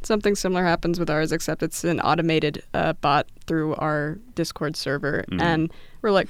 Something 0.02 0.34
similar 0.34 0.64
happens 0.64 0.98
with 0.98 1.10
ours, 1.10 1.32
except 1.32 1.62
it's 1.62 1.84
an 1.84 2.00
automated 2.00 2.62
uh, 2.72 2.94
bot 2.94 3.26
through 3.48 3.74
our 3.76 4.18
Discord 4.34 4.76
server, 4.76 5.24
Mhm. 5.30 5.40
and 5.42 5.72
we're 6.02 6.10
like, 6.12 6.28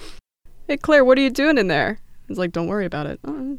"Hey 0.67 0.77
Claire, 0.79 1.05
what 1.05 1.19
are 1.19 1.21
you 1.23 1.31
doing 1.31 1.59
in 1.59 1.67
there?" 1.69 1.99
It's 2.29 2.39
like, 2.39 2.53
"Don't 2.53 2.67
worry 2.69 2.85
about 2.87 3.07
it." 3.07 3.19
Oh, 3.25 3.59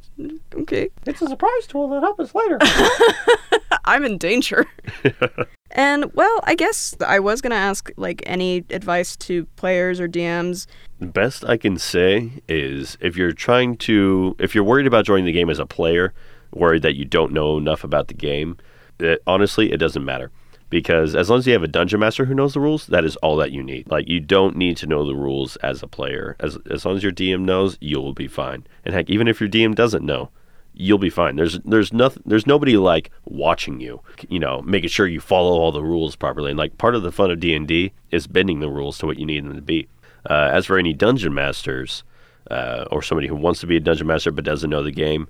okay. 0.56 0.90
It's 1.06 1.22
a 1.22 1.28
surprise 1.28 1.68
tool 1.68 1.90
that 1.90 2.02
happens 2.04 2.34
later. 2.36 2.58
I'm 3.86 4.06
in 4.06 4.18
danger. 4.20 4.66
and 5.72 6.14
well, 6.14 6.40
I 6.44 6.54
guess 6.56 6.96
I 7.06 7.20
was 7.20 7.42
gonna 7.42 7.56
ask 7.56 7.90
like 7.98 8.22
any 8.26 8.64
advice 8.70 9.16
to 9.18 9.46
players 9.56 10.00
or 10.00 10.08
DMs. 10.08 10.68
The 11.00 11.08
best 11.08 11.44
I 11.46 11.58
can 11.58 11.78
say 11.78 12.32
is 12.48 12.98
if 13.02 13.18
you're 13.18 13.32
trying 13.32 13.78
to, 13.78 14.36
if 14.40 14.54
you're 14.54 14.64
worried 14.64 14.86
about 14.88 15.06
joining 15.06 15.26
the 15.26 15.32
game 15.32 15.50
as 15.50 15.60
a 15.60 15.66
player, 15.66 16.14
worried 16.54 16.84
that 16.84 16.96
you 16.96 17.06
don't 17.06 17.32
know 17.32 17.58
enough 17.58 17.84
about 17.84 18.08
the 18.08 18.14
game, 18.14 18.58
it, 19.00 19.22
honestly, 19.26 19.72
it 19.72 19.78
doesn't 19.78 20.06
matter. 20.06 20.30
Because 20.70 21.16
as 21.16 21.30
long 21.30 21.40
as 21.40 21.48
you 21.48 21.54
have 21.54 21.64
a 21.64 21.68
dungeon 21.68 22.00
master 22.00 22.26
who 22.26 22.36
knows 22.36 22.54
the 22.54 22.60
rules, 22.60 22.86
that 22.88 23.04
is 23.04 23.16
all 23.18 23.36
that 23.38 23.52
you 23.52 23.64
need. 23.64 23.90
Like 23.90 24.08
you 24.08 24.20
don't 24.20 24.56
need 24.56 24.78
to 24.78 24.88
know 24.88 25.06
the 25.06 25.16
rules 25.16 25.56
as 25.58 25.82
a 25.82 25.88
player. 25.88 26.36
As 26.40 26.58
as 26.70 26.86
long 26.86 26.98
as 26.98 27.04
your 27.04 27.12
DM 27.12 27.42
knows, 27.42 27.78
you'll 27.82 28.14
be 28.14 28.28
fine. 28.28 28.68
And 28.86 28.94
heck, 28.94 29.10
even 29.10 29.28
if 29.28 29.40
your 29.40 29.50
DM 29.50 29.74
doesn't 29.74 30.06
know, 30.06 30.30
you'll 30.74 31.00
be 31.00 31.10
fine. 31.10 31.36
There's 31.36 31.60
there's 31.60 31.92
nothing 31.92 32.24
there's 32.26 32.46
nobody 32.46 32.78
like 32.78 33.10
watching 33.26 33.80
you, 33.80 34.02
you 34.30 34.40
know, 34.40 34.62
making 34.62 34.90
sure 34.90 35.08
you 35.08 35.20
follow 35.20 35.60
all 35.60 35.72
the 35.72 35.84
rules 35.84 36.16
properly. 36.16 36.52
And 36.52 36.60
like 36.60 36.78
part 36.78 36.96
of 36.96 37.02
the 37.02 37.12
fun 37.12 37.32
of 37.32 37.40
D 37.40 37.56
and 37.56 37.68
D 37.68 37.94
is 38.12 38.28
bending 38.28 38.60
the 38.60 38.70
rules 38.70 38.98
to 39.00 39.08
what 39.08 39.18
you 39.18 39.26
need 39.26 39.44
them 39.44 39.56
to 39.56 39.62
be. 39.62 39.88
Uh, 40.30 40.50
as 40.52 40.66
for 40.66 40.78
any 40.78 40.94
dungeon 40.94 41.34
masters 41.34 42.04
uh, 42.52 42.86
or 42.92 43.02
somebody 43.02 43.28
who 43.28 43.36
wants 43.36 43.60
to 43.62 43.68
be 43.68 43.78
a 43.78 43.80
dungeon 43.80 44.08
master 44.08 44.32
but 44.32 44.44
doesn't 44.44 44.70
know 44.70 44.84
the 44.84 44.92
game, 44.92 45.28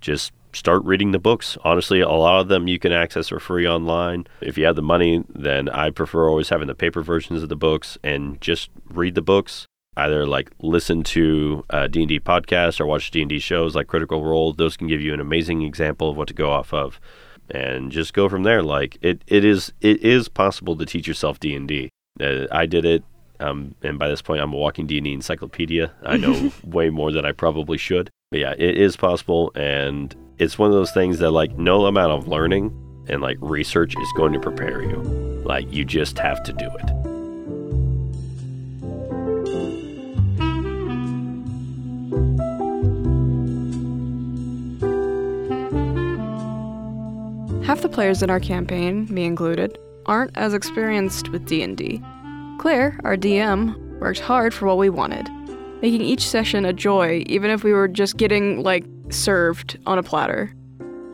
just 0.00 0.32
start 0.52 0.84
reading 0.84 1.12
the 1.12 1.18
books. 1.18 1.56
Honestly, 1.64 2.00
a 2.00 2.08
lot 2.08 2.40
of 2.40 2.48
them 2.48 2.68
you 2.68 2.78
can 2.78 2.92
access 2.92 3.28
for 3.28 3.40
free 3.40 3.66
online. 3.66 4.26
If 4.40 4.58
you 4.58 4.64
have 4.66 4.76
the 4.76 4.82
money, 4.82 5.24
then 5.28 5.68
I 5.68 5.90
prefer 5.90 6.28
always 6.28 6.48
having 6.48 6.68
the 6.68 6.74
paper 6.74 7.02
versions 7.02 7.42
of 7.42 7.48
the 7.48 7.56
books 7.56 7.98
and 8.02 8.40
just 8.40 8.70
read 8.88 9.14
the 9.14 9.22
books. 9.22 9.66
Either 9.96 10.26
like 10.26 10.50
listen 10.60 11.02
to 11.02 11.64
uh, 11.70 11.88
D 11.88 12.00
and 12.00 12.08
D 12.08 12.20
podcasts 12.20 12.80
or 12.80 12.86
watch 12.86 13.10
D 13.10 13.20
and 13.20 13.28
D 13.28 13.38
shows 13.40 13.74
like 13.74 13.88
Critical 13.88 14.24
Role. 14.24 14.52
Those 14.52 14.76
can 14.76 14.86
give 14.86 15.00
you 15.00 15.12
an 15.12 15.20
amazing 15.20 15.62
example 15.62 16.10
of 16.10 16.16
what 16.16 16.28
to 16.28 16.34
go 16.34 16.50
off 16.50 16.72
of, 16.72 17.00
and 17.50 17.90
just 17.90 18.14
go 18.14 18.28
from 18.28 18.44
there. 18.44 18.62
Like 18.62 18.96
it, 19.02 19.22
it 19.26 19.44
is 19.44 19.72
it 19.80 20.00
is 20.04 20.28
possible 20.28 20.76
to 20.76 20.86
teach 20.86 21.08
yourself 21.08 21.40
D 21.40 21.52
and 21.54 21.66
D. 21.66 21.90
Uh, 22.20 22.46
I 22.52 22.66
did 22.66 22.84
it 22.84 23.02
um, 23.40 23.74
and 23.82 23.98
by 23.98 24.08
this 24.08 24.22
point, 24.22 24.40
I'm 24.40 24.52
a 24.52 24.56
walking 24.56 24.86
D&D 24.86 25.12
encyclopedia. 25.12 25.92
I 26.02 26.16
know 26.16 26.52
way 26.64 26.90
more 26.90 27.12
than 27.12 27.24
I 27.24 27.32
probably 27.32 27.78
should. 27.78 28.10
But 28.30 28.40
yeah, 28.40 28.52
it 28.58 28.76
is 28.76 28.94
possible, 28.94 29.52
and 29.54 30.14
it's 30.36 30.58
one 30.58 30.68
of 30.68 30.74
those 30.74 30.90
things 30.90 31.18
that 31.20 31.30
like 31.30 31.56
no 31.56 31.86
amount 31.86 32.12
of 32.12 32.28
learning 32.28 32.66
and 33.08 33.22
like 33.22 33.38
research 33.40 33.94
is 33.98 34.12
going 34.18 34.34
to 34.34 34.40
prepare 34.40 34.82
you. 34.82 34.96
Like 35.46 35.72
you 35.72 35.86
just 35.86 36.18
have 36.18 36.42
to 36.42 36.52
do 36.52 36.66
it. 36.66 36.90
Half 47.64 47.80
the 47.80 47.88
players 47.88 48.22
in 48.22 48.28
our 48.28 48.40
campaign, 48.40 49.06
me 49.10 49.24
included, 49.24 49.78
aren't 50.04 50.36
as 50.36 50.52
experienced 50.52 51.30
with 51.30 51.46
D&D. 51.46 52.02
Claire, 52.58 53.00
our 53.04 53.16
DM, 53.16 53.74
worked 54.00 54.20
hard 54.20 54.52
for 54.52 54.66
what 54.66 54.76
we 54.76 54.90
wanted, 54.90 55.28
making 55.82 56.02
each 56.02 56.26
session 56.26 56.64
a 56.64 56.72
joy 56.72 57.22
even 57.26 57.50
if 57.50 57.64
we 57.64 57.72
were 57.72 57.88
just 57.88 58.16
getting 58.16 58.62
like 58.62 58.84
served 59.10 59.78
on 59.86 59.98
a 59.98 60.02
platter. 60.02 60.54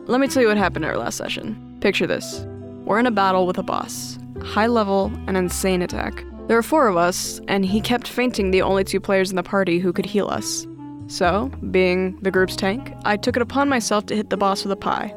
Let 0.07 0.21
me 0.21 0.27
tell 0.27 0.41
you 0.41 0.49
what 0.49 0.57
happened 0.57 0.85
at 0.85 0.91
our 0.91 0.97
last 0.97 1.17
session. 1.17 1.77
Picture 1.81 2.07
this. 2.07 2.45
We're 2.85 2.99
in 2.99 3.07
a 3.07 3.11
battle 3.11 3.47
with 3.47 3.57
a 3.57 3.63
boss. 3.63 4.19
High 4.43 4.67
level 4.67 5.11
and 5.27 5.35
insane 5.35 5.81
attack. 5.81 6.23
There 6.47 6.57
were 6.57 6.63
four 6.63 6.87
of 6.87 6.95
us, 6.95 7.41
and 7.47 7.65
he 7.65 7.81
kept 7.81 8.07
fainting 8.07 8.51
the 8.51 8.61
only 8.61 8.83
two 8.83 8.99
players 8.99 9.31
in 9.31 9.35
the 9.35 9.41
party 9.41 9.79
who 9.79 9.91
could 9.91 10.05
heal 10.05 10.27
us. 10.27 10.67
So, 11.07 11.49
being 11.71 12.19
the 12.21 12.29
group's 12.29 12.55
tank, 12.55 12.93
I 13.03 13.17
took 13.17 13.35
it 13.35 13.41
upon 13.41 13.67
myself 13.67 14.05
to 14.07 14.15
hit 14.15 14.29
the 14.29 14.37
boss 14.37 14.63
with 14.63 14.71
a 14.71 14.75
pie. 14.75 15.15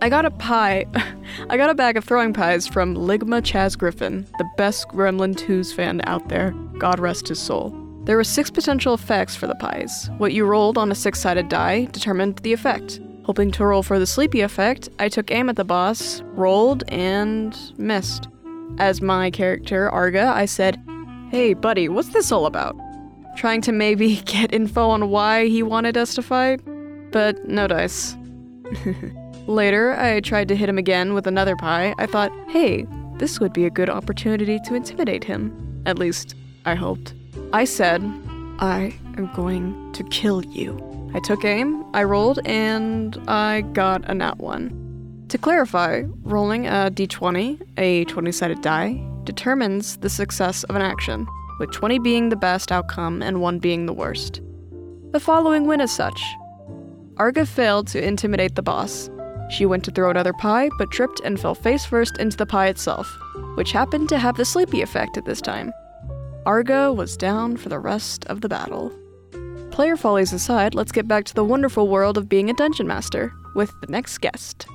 I 0.00 0.08
got 0.08 0.24
a 0.24 0.30
pie. 0.30 0.86
I 1.50 1.56
got 1.56 1.70
a 1.70 1.74
bag 1.74 1.96
of 1.96 2.04
throwing 2.04 2.32
pies 2.32 2.68
from 2.68 2.94
Ligma 2.94 3.42
Chaz 3.42 3.76
Griffin, 3.76 4.26
the 4.38 4.48
best 4.56 4.88
Gremlin 4.88 5.34
2's 5.34 5.72
fan 5.72 6.00
out 6.04 6.28
there. 6.28 6.52
God 6.78 7.00
rest 7.00 7.26
his 7.26 7.40
soul. 7.40 7.87
There 8.08 8.16
were 8.16 8.24
six 8.24 8.50
potential 8.50 8.94
effects 8.94 9.36
for 9.36 9.46
the 9.46 9.54
pies. 9.54 10.08
What 10.16 10.32
you 10.32 10.46
rolled 10.46 10.78
on 10.78 10.90
a 10.90 10.94
six 10.94 11.20
sided 11.20 11.50
die 11.50 11.84
determined 11.92 12.38
the 12.38 12.54
effect. 12.54 13.00
Hoping 13.24 13.50
to 13.50 13.66
roll 13.66 13.82
for 13.82 13.98
the 13.98 14.06
sleepy 14.06 14.40
effect, 14.40 14.88
I 14.98 15.10
took 15.10 15.30
aim 15.30 15.50
at 15.50 15.56
the 15.56 15.64
boss, 15.64 16.22
rolled, 16.28 16.84
and 16.88 17.54
missed. 17.76 18.26
As 18.78 19.02
my 19.02 19.30
character, 19.30 19.90
Arga, 19.90 20.32
I 20.34 20.46
said, 20.46 20.82
Hey, 21.30 21.52
buddy, 21.52 21.90
what's 21.90 22.08
this 22.08 22.32
all 22.32 22.46
about? 22.46 22.74
Trying 23.36 23.60
to 23.60 23.72
maybe 23.72 24.16
get 24.24 24.54
info 24.54 24.88
on 24.88 25.10
why 25.10 25.46
he 25.48 25.62
wanted 25.62 25.98
us 25.98 26.14
to 26.14 26.22
fight, 26.22 26.62
but 27.12 27.46
no 27.46 27.68
dice. 27.68 28.16
Later, 29.46 29.94
I 29.98 30.20
tried 30.20 30.48
to 30.48 30.56
hit 30.56 30.70
him 30.70 30.78
again 30.78 31.12
with 31.12 31.26
another 31.26 31.56
pie. 31.56 31.94
I 31.98 32.06
thought, 32.06 32.32
hey, 32.48 32.86
this 33.18 33.38
would 33.38 33.52
be 33.52 33.66
a 33.66 33.70
good 33.70 33.90
opportunity 33.90 34.58
to 34.60 34.74
intimidate 34.74 35.24
him. 35.24 35.82
At 35.84 35.98
least, 35.98 36.34
I 36.64 36.74
hoped. 36.74 37.12
I 37.50 37.64
said, 37.64 38.02
I 38.58 38.94
am 39.16 39.30
going 39.34 39.92
to 39.94 40.04
kill 40.04 40.44
you. 40.44 41.10
I 41.14 41.20
took 41.20 41.46
aim, 41.46 41.82
I 41.94 42.02
rolled, 42.02 42.40
and 42.44 43.16
I 43.26 43.62
got 43.72 44.04
a 44.04 44.12
nat 44.12 44.36
1. 44.36 45.24
To 45.28 45.38
clarify, 45.38 46.02
rolling 46.24 46.66
a 46.66 46.90
d20, 46.92 47.60
a 47.78 48.04
20 48.04 48.32
sided 48.32 48.60
die, 48.60 49.02
determines 49.24 49.96
the 49.96 50.10
success 50.10 50.62
of 50.64 50.76
an 50.76 50.82
action, 50.82 51.26
with 51.58 51.72
20 51.72 51.98
being 52.00 52.28
the 52.28 52.36
best 52.36 52.70
outcome 52.70 53.22
and 53.22 53.40
1 53.40 53.58
being 53.60 53.86
the 53.86 53.94
worst. 53.94 54.42
The 55.12 55.20
following 55.20 55.66
win 55.66 55.80
is 55.80 55.90
such 55.90 56.22
Arga 57.16 57.46
failed 57.46 57.86
to 57.88 58.06
intimidate 58.06 58.56
the 58.56 58.62
boss. 58.62 59.08
She 59.48 59.64
went 59.64 59.84
to 59.84 59.90
throw 59.90 60.10
another 60.10 60.34
pie, 60.34 60.68
but 60.76 60.90
tripped 60.90 61.20
and 61.24 61.40
fell 61.40 61.54
face 61.54 61.86
first 61.86 62.18
into 62.18 62.36
the 62.36 62.44
pie 62.44 62.68
itself, 62.68 63.10
which 63.54 63.72
happened 63.72 64.10
to 64.10 64.18
have 64.18 64.36
the 64.36 64.44
sleepy 64.44 64.82
effect 64.82 65.16
at 65.16 65.24
this 65.24 65.40
time. 65.40 65.72
Arga 66.46 66.92
was 66.92 67.16
down 67.16 67.56
for 67.56 67.68
the 67.68 67.78
rest 67.78 68.24
of 68.26 68.40
the 68.40 68.48
battle. 68.48 68.92
Player 69.70 69.96
follies 69.96 70.32
aside, 70.32 70.74
let's 70.74 70.92
get 70.92 71.06
back 71.06 71.24
to 71.26 71.34
the 71.34 71.44
wonderful 71.44 71.88
world 71.88 72.16
of 72.16 72.28
being 72.28 72.48
a 72.48 72.54
dungeon 72.54 72.86
master 72.86 73.32
with 73.54 73.72
the 73.80 73.86
next 73.88 74.18
guest. 74.18 74.66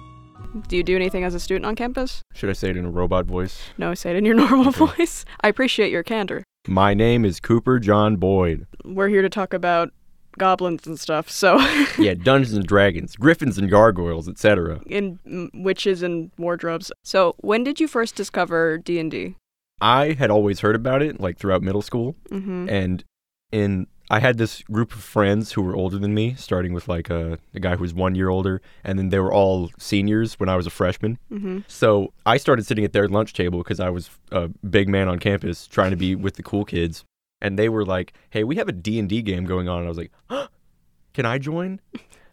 Do 0.68 0.78
you 0.78 0.84
do 0.84 0.96
anything 0.96 1.24
as 1.24 1.34
a 1.34 1.40
student 1.40 1.66
on 1.66 1.76
campus? 1.76 2.22
Should 2.34 2.50
I 2.50 2.54
say 2.54 2.70
it 2.70 2.78
in 2.78 2.86
a 2.86 2.92
robot 2.92 3.26
voice? 3.26 3.60
No, 3.78 3.94
say 3.96 4.12
it 4.12 4.18
in 4.18 4.26
your 4.26 4.36
normal 4.50 4.72
voice. 4.72 5.26
I 5.42 5.48
appreciate 5.48 5.92
your 5.92 6.04
candor. 6.04 6.44
My 6.68 6.94
name 6.94 7.26
is 7.26 7.40
Cooper 7.40 7.80
John 7.80 8.18
Boyd. 8.18 8.68
We're 8.86 9.10
here 9.10 9.24
to 9.24 9.30
talk 9.30 9.54
about 9.54 9.92
goblins 10.38 10.86
and 10.86 11.00
stuff, 11.00 11.30
so. 11.30 11.60
yeah, 11.98 12.14
Dungeons 12.14 12.54
and 12.54 12.66
Dragons, 12.66 13.16
Griffins 13.16 13.58
and 13.58 13.70
Gargoyles, 13.70 14.30
etc. 14.30 14.82
in 14.86 15.20
mm, 15.28 15.50
witches 15.64 16.04
and 16.04 16.32
wardrobes. 16.38 16.92
So, 17.04 17.36
when 17.40 17.64
did 17.64 17.80
you 17.80 17.88
first 17.88 18.16
discover 18.16 18.78
D&D? 18.78 19.36
I 19.82 20.14
had 20.14 20.32
always 20.32 20.60
heard 20.62 20.76
about 20.76 21.02
it 21.02 21.20
like 21.20 21.38
throughout 21.38 21.62
middle 21.62 21.82
school, 21.82 22.16
Mhm. 22.30 22.70
and 22.70 23.04
in 23.52 23.88
I 24.10 24.20
had 24.20 24.38
this 24.38 24.62
group 24.64 24.94
of 24.94 25.00
friends 25.02 25.54
who 25.54 25.62
were 25.62 25.76
older 25.76 25.98
than 25.98 26.14
me, 26.14 26.36
starting 26.36 26.74
with 26.74 26.88
like 26.88 27.10
a, 27.10 27.40
a 27.56 27.60
guy 27.60 27.76
who 27.78 27.82
was 27.82 27.94
one 27.94 28.16
year 28.16 28.30
older, 28.30 28.62
and 28.84 29.00
then 29.00 29.10
they 29.10 29.18
were 29.20 29.34
all 29.34 29.72
seniors 29.80 30.36
when 30.40 30.50
I 30.50 30.56
was 30.58 30.68
a 30.68 30.70
freshman. 30.70 31.18
Mhm. 31.32 31.64
So 31.68 32.14
I 32.26 32.38
started 32.38 32.66
sitting 32.66 32.84
at 32.84 32.92
their 32.94 33.08
lunch 33.08 33.34
table 33.34 33.60
because 33.60 33.80
I 33.80 33.90
was 33.90 34.10
a 34.32 34.50
big 34.70 34.90
man 34.90 35.08
on 35.08 35.20
campus, 35.20 35.68
trying 35.68 35.92
to 35.92 35.98
be 35.98 36.16
with 36.16 36.36
the 36.36 36.44
cool 36.44 36.66
kids, 36.66 37.04
and 37.42 37.58
they 37.58 37.70
were 37.70 37.86
like, 37.86 38.14
"Hey, 38.30 38.44
we 38.44 38.58
have 38.58 38.68
a 38.68 38.74
D 38.74 39.00
and 39.00 39.08
D 39.10 39.22
game 39.22 39.46
going 39.46 39.68
on." 39.70 39.78
And 39.80 39.86
I 39.86 39.90
was 39.90 39.98
like, 39.98 40.12
huh, 40.30 40.48
"Can 41.14 41.26
I 41.26 41.38
join?" 41.40 41.80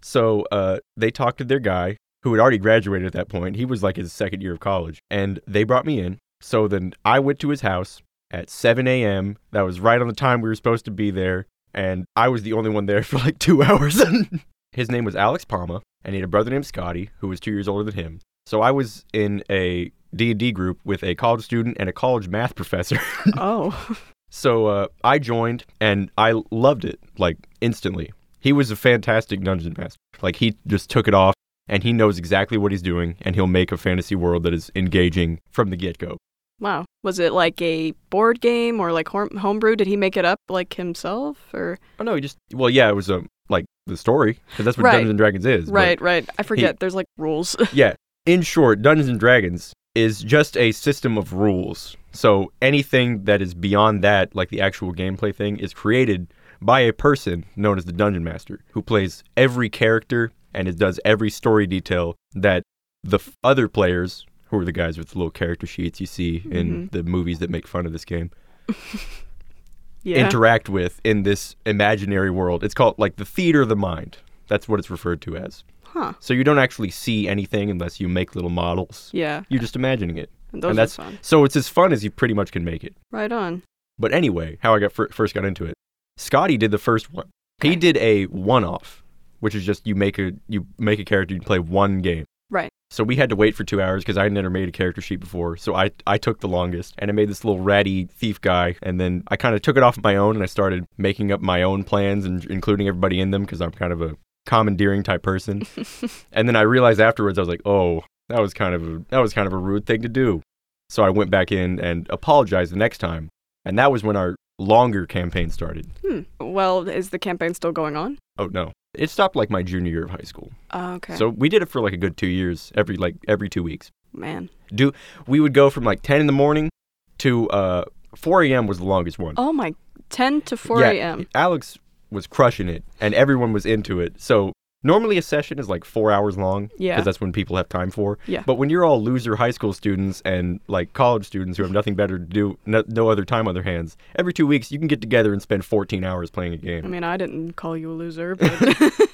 So 0.02 0.42
uh, 0.50 0.78
they 0.96 1.10
talked 1.10 1.38
to 1.38 1.44
their 1.44 1.60
guy 1.60 1.96
who 2.24 2.32
had 2.32 2.40
already 2.40 2.58
graduated 2.58 3.06
at 3.06 3.12
that 3.12 3.28
point. 3.28 3.56
He 3.56 3.64
was 3.64 3.82
like 3.82 3.96
his 3.96 4.12
second 4.12 4.42
year 4.42 4.52
of 4.52 4.60
college, 4.60 4.98
and 5.10 5.40
they 5.46 5.64
brought 5.64 5.86
me 5.86 6.00
in. 6.00 6.18
So 6.40 6.68
then 6.68 6.94
I 7.04 7.18
went 7.18 7.38
to 7.40 7.50
his 7.50 7.60
house 7.60 8.02
at 8.30 8.50
7 8.50 8.86
a.m. 8.86 9.36
That 9.52 9.62
was 9.62 9.80
right 9.80 10.00
on 10.00 10.08
the 10.08 10.14
time 10.14 10.40
we 10.40 10.48
were 10.48 10.54
supposed 10.54 10.84
to 10.86 10.90
be 10.90 11.10
there, 11.10 11.46
and 11.74 12.04
I 12.16 12.28
was 12.28 12.42
the 12.42 12.52
only 12.52 12.70
one 12.70 12.86
there 12.86 13.02
for 13.04 13.18
like 13.18 13.38
two 13.38 13.62
hours. 13.62 14.02
his 14.72 14.90
name 14.90 15.04
was 15.04 15.16
Alex 15.16 15.44
Palma, 15.44 15.82
and 16.04 16.14
he 16.14 16.20
had 16.20 16.24
a 16.24 16.28
brother 16.28 16.50
named 16.50 16.66
Scotty 16.66 17.10
who 17.18 17.28
was 17.28 17.40
two 17.40 17.52
years 17.52 17.68
older 17.68 17.84
than 17.84 17.94
him. 18.02 18.20
So 18.46 18.62
I 18.62 18.70
was 18.70 19.04
in 19.12 19.44
a 19.50 19.92
D&D 20.14 20.52
group 20.52 20.80
with 20.84 21.04
a 21.04 21.14
college 21.14 21.44
student 21.44 21.76
and 21.78 21.88
a 21.88 21.92
college 21.92 22.28
math 22.28 22.54
professor. 22.54 22.98
Oh. 23.36 23.96
So 24.32 24.66
uh, 24.66 24.86
I 25.02 25.18
joined 25.18 25.64
and 25.80 26.10
I 26.16 26.40
loved 26.50 26.84
it 26.84 27.00
like 27.18 27.36
instantly. 27.60 28.12
He 28.38 28.52
was 28.52 28.70
a 28.70 28.76
fantastic 28.76 29.42
dungeon 29.42 29.74
master. 29.76 29.98
Like 30.22 30.36
he 30.36 30.56
just 30.66 30.88
took 30.88 31.08
it 31.08 31.14
off 31.14 31.34
and 31.68 31.82
he 31.82 31.92
knows 31.92 32.16
exactly 32.16 32.56
what 32.56 32.70
he's 32.70 32.82
doing 32.82 33.16
and 33.22 33.34
he'll 33.34 33.48
make 33.48 33.72
a 33.72 33.76
fantasy 33.76 34.14
world 34.14 34.44
that 34.44 34.54
is 34.54 34.70
engaging 34.74 35.40
from 35.50 35.70
the 35.70 35.76
get 35.76 35.98
go. 35.98 36.16
Wow. 36.60 36.84
Was 37.02 37.18
it 37.18 37.32
like 37.32 37.60
a 37.62 37.92
board 38.10 38.40
game 38.40 38.78
or 38.80 38.92
like 38.92 39.08
homebrew? 39.08 39.76
Did 39.76 39.86
he 39.86 39.96
make 39.96 40.16
it 40.16 40.24
up 40.24 40.38
like 40.48 40.74
himself 40.74 41.38
or 41.52 41.78
Oh 41.98 42.04
no, 42.04 42.14
he 42.14 42.20
just 42.20 42.38
well 42.52 42.70
yeah, 42.70 42.88
it 42.88 42.94
was 42.94 43.10
a 43.10 43.22
like 43.48 43.64
the 43.86 43.96
story 43.96 44.38
because 44.50 44.64
that's 44.64 44.76
what 44.76 44.84
Right. 44.84 44.92
Dungeons 44.92 45.10
and 45.10 45.18
Dragons 45.18 45.46
is. 45.46 45.70
Right, 45.70 46.00
right. 46.00 46.28
I 46.38 46.42
forget 46.42 46.78
there's 46.80 46.94
like 46.94 47.06
rules. 47.18 47.56
yeah. 47.72 47.94
In 48.26 48.42
short, 48.42 48.82
Dungeons 48.82 49.08
and 49.08 49.18
Dragons 49.18 49.72
is 49.94 50.22
just 50.22 50.56
a 50.56 50.70
system 50.72 51.18
of 51.18 51.32
rules. 51.32 51.96
So 52.12 52.52
anything 52.62 53.24
that 53.24 53.42
is 53.42 53.54
beyond 53.54 54.04
that, 54.04 54.36
like 54.36 54.50
the 54.50 54.60
actual 54.60 54.92
gameplay 54.94 55.34
thing, 55.34 55.56
is 55.58 55.74
created 55.74 56.32
by 56.62 56.80
a 56.80 56.92
person 56.92 57.44
known 57.56 57.78
as 57.78 57.86
the 57.86 57.92
Dungeon 57.92 58.22
Master, 58.22 58.60
who 58.72 58.82
plays 58.82 59.24
every 59.36 59.68
character 59.70 60.30
and 60.54 60.68
it 60.68 60.78
does 60.78 61.00
every 61.04 61.30
story 61.30 61.66
detail 61.66 62.14
that 62.34 62.62
the 63.02 63.16
f- 63.16 63.34
other 63.42 63.66
players, 63.66 64.26
who 64.50 64.58
are 64.58 64.64
the 64.64 64.72
guys 64.72 64.98
with 64.98 65.10
the 65.10 65.18
little 65.18 65.30
character 65.30 65.66
sheets 65.66 66.00
you 66.00 66.06
see 66.06 66.42
in 66.50 66.88
mm-hmm. 66.88 66.96
the 66.96 67.02
movies 67.02 67.38
that 67.38 67.50
make 67.50 67.66
fun 67.66 67.86
of 67.86 67.92
this 67.92 68.04
game, 68.04 68.30
yeah. 70.02 70.18
interact 70.18 70.68
with 70.68 71.00
in 71.04 71.22
this 71.22 71.54
imaginary 71.64 72.30
world. 72.30 72.64
It's 72.64 72.74
called 72.74 72.98
like 72.98 73.16
the 73.16 73.24
theater 73.24 73.62
of 73.62 73.68
the 73.68 73.76
mind. 73.76 74.18
That's 74.48 74.68
what 74.68 74.80
it's 74.80 74.90
referred 74.90 75.20
to 75.22 75.36
as. 75.36 75.62
huh. 75.84 76.14
So 76.18 76.34
you 76.34 76.42
don't 76.42 76.58
actually 76.58 76.90
see 76.90 77.28
anything 77.28 77.70
unless 77.70 78.00
you 78.00 78.08
make 78.08 78.34
little 78.34 78.50
models. 78.50 79.10
Yeah. 79.12 79.44
You're 79.48 79.60
just 79.60 79.76
imagining 79.76 80.18
it. 80.18 80.30
Those 80.52 80.64
and 80.64 80.64
are 80.64 80.74
that's 80.74 80.96
fun. 80.96 81.20
so 81.22 81.44
it's 81.44 81.54
as 81.54 81.68
fun 81.68 81.92
as 81.92 82.02
you 82.02 82.10
pretty 82.10 82.34
much 82.34 82.50
can 82.50 82.64
make 82.64 82.82
it. 82.82 82.96
Right 83.12 83.30
on. 83.30 83.62
But 84.00 84.12
anyway, 84.12 84.58
how 84.62 84.74
I 84.74 84.80
got 84.80 84.90
fir- 84.90 85.10
first 85.10 85.32
got 85.32 85.44
into 85.44 85.64
it. 85.64 85.74
Scotty 86.16 86.56
did 86.56 86.72
the 86.72 86.78
first 86.78 87.12
one. 87.12 87.30
He 87.62 87.76
did 87.76 87.96
a 87.98 88.24
one-off, 88.24 89.04
which 89.38 89.54
is 89.54 89.64
just 89.64 89.86
you 89.86 89.94
make 89.94 90.18
a 90.18 90.32
you 90.48 90.66
make 90.78 90.98
a 90.98 91.04
character 91.04 91.34
you 91.34 91.40
play 91.40 91.58
one 91.58 92.00
game. 92.00 92.24
Right. 92.50 92.70
So 92.90 93.04
we 93.04 93.16
had 93.16 93.30
to 93.30 93.36
wait 93.36 93.54
for 93.54 93.62
two 93.62 93.80
hours 93.80 94.02
because 94.02 94.18
I 94.18 94.24
had 94.24 94.32
never 94.32 94.50
made 94.50 94.68
a 94.68 94.72
character 94.72 95.00
sheet 95.00 95.20
before. 95.20 95.56
So 95.56 95.74
I 95.74 95.92
I 96.06 96.18
took 96.18 96.40
the 96.40 96.48
longest 96.48 96.94
and 96.98 97.10
I 97.10 97.14
made 97.14 97.28
this 97.28 97.44
little 97.44 97.62
ratty 97.62 98.06
thief 98.06 98.40
guy, 98.40 98.74
and 98.82 99.00
then 99.00 99.22
I 99.28 99.36
kind 99.36 99.54
of 99.54 99.62
took 99.62 99.76
it 99.76 99.82
off 99.82 100.02
my 100.02 100.16
own 100.16 100.34
and 100.34 100.42
I 100.42 100.46
started 100.46 100.84
making 100.98 101.30
up 101.30 101.40
my 101.40 101.62
own 101.62 101.84
plans 101.84 102.24
and 102.24 102.44
including 102.46 102.88
everybody 102.88 103.20
in 103.20 103.30
them 103.30 103.42
because 103.42 103.60
I'm 103.60 103.70
kind 103.70 103.92
of 103.92 104.02
a 104.02 104.16
commandeering 104.46 105.04
type 105.04 105.22
person. 105.22 105.62
and 106.32 106.48
then 106.48 106.56
I 106.56 106.62
realized 106.62 107.00
afterwards 107.00 107.38
I 107.38 107.42
was 107.42 107.48
like, 107.48 107.62
oh, 107.64 108.02
that 108.28 108.40
was 108.40 108.52
kind 108.52 108.74
of 108.74 108.82
a, 108.82 109.04
that 109.10 109.18
was 109.18 109.32
kind 109.32 109.46
of 109.46 109.52
a 109.52 109.58
rude 109.58 109.86
thing 109.86 110.02
to 110.02 110.08
do. 110.08 110.42
So 110.88 111.04
I 111.04 111.10
went 111.10 111.30
back 111.30 111.52
in 111.52 111.78
and 111.78 112.08
apologized 112.10 112.72
the 112.72 112.76
next 112.76 112.98
time, 112.98 113.28
and 113.64 113.78
that 113.78 113.92
was 113.92 114.02
when 114.02 114.16
our 114.16 114.34
longer 114.58 115.06
campaign 115.06 115.50
started. 115.50 115.86
Hmm. 116.04 116.22
Well, 116.40 116.88
is 116.88 117.10
the 117.10 117.18
campaign 117.18 117.54
still 117.54 117.70
going 117.70 117.96
on? 117.96 118.18
Oh 118.38 118.46
no, 118.46 118.72
it 118.94 119.10
stopped 119.10 119.36
like 119.36 119.50
my 119.50 119.62
junior 119.62 119.90
year 119.92 120.04
of 120.04 120.10
high 120.10 120.24
school. 120.24 120.50
Oh, 120.72 120.94
okay. 120.94 121.16
So 121.16 121.28
we 121.28 121.48
did 121.48 121.62
it 121.62 121.68
for 121.68 121.80
like 121.80 121.92
a 121.92 121.96
good 121.96 122.16
two 122.16 122.26
years, 122.26 122.72
every 122.74 122.96
like 122.96 123.16
every 123.28 123.48
two 123.48 123.62
weeks. 123.62 123.90
man. 124.12 124.48
Do 124.74 124.92
we 125.26 125.40
would 125.40 125.54
go 125.54 125.70
from 125.70 125.84
like 125.84 126.02
ten 126.02 126.20
in 126.20 126.26
the 126.26 126.32
morning 126.32 126.70
to 127.18 127.48
uh 127.50 127.84
4 128.14 128.42
a.m. 128.44 128.66
was 128.66 128.78
the 128.78 128.84
longest 128.84 129.18
one. 129.18 129.34
Oh 129.36 129.52
my 129.52 129.74
10 130.10 130.40
to 130.42 130.56
4 130.56 130.80
Yeah, 130.80 130.90
a.m. 130.90 131.26
Alex 131.34 131.78
was 132.10 132.26
crushing 132.26 132.68
it, 132.68 132.82
and 133.00 133.14
everyone 133.14 133.52
was 133.52 133.64
into 133.64 134.00
it. 134.00 134.20
So 134.20 134.52
normally 134.82 135.18
a 135.18 135.22
session 135.22 135.58
is 135.58 135.68
like 135.68 135.84
four 135.84 136.10
hours 136.10 136.36
long, 136.36 136.70
Yeah. 136.78 136.94
because 136.94 137.04
that's 137.04 137.20
when 137.20 137.32
people 137.32 137.56
have 137.56 137.68
time 137.68 137.90
for. 137.90 138.18
Yeah. 138.26 138.42
But 138.46 138.54
when 138.54 138.70
you're 138.70 138.84
all 138.84 139.02
loser 139.02 139.36
high 139.36 139.50
school 139.50 139.72
students 139.72 140.22
and 140.24 140.60
like 140.68 140.92
college 140.92 141.26
students 141.26 141.56
who 141.56 141.62
have 141.62 141.72
nothing 141.72 141.94
better 141.94 142.18
to 142.18 142.24
do, 142.24 142.58
no, 142.66 142.82
no 142.88 143.08
other 143.08 143.24
time 143.24 143.48
on 143.48 143.54
their 143.54 143.62
hands, 143.62 143.96
every 144.16 144.32
two 144.32 144.46
weeks 144.46 144.72
you 144.72 144.78
can 144.78 144.88
get 144.88 145.00
together 145.00 145.32
and 145.32 145.42
spend 145.42 145.64
14 145.64 146.04
hours 146.04 146.30
playing 146.30 146.54
a 146.54 146.58
game. 146.58 146.84
I 146.84 146.88
mean, 146.88 147.04
I 147.04 147.16
didn't 147.16 147.54
call 147.54 147.76
you 147.76 147.92
a 147.92 147.94
loser, 147.94 148.36
but 148.36 148.50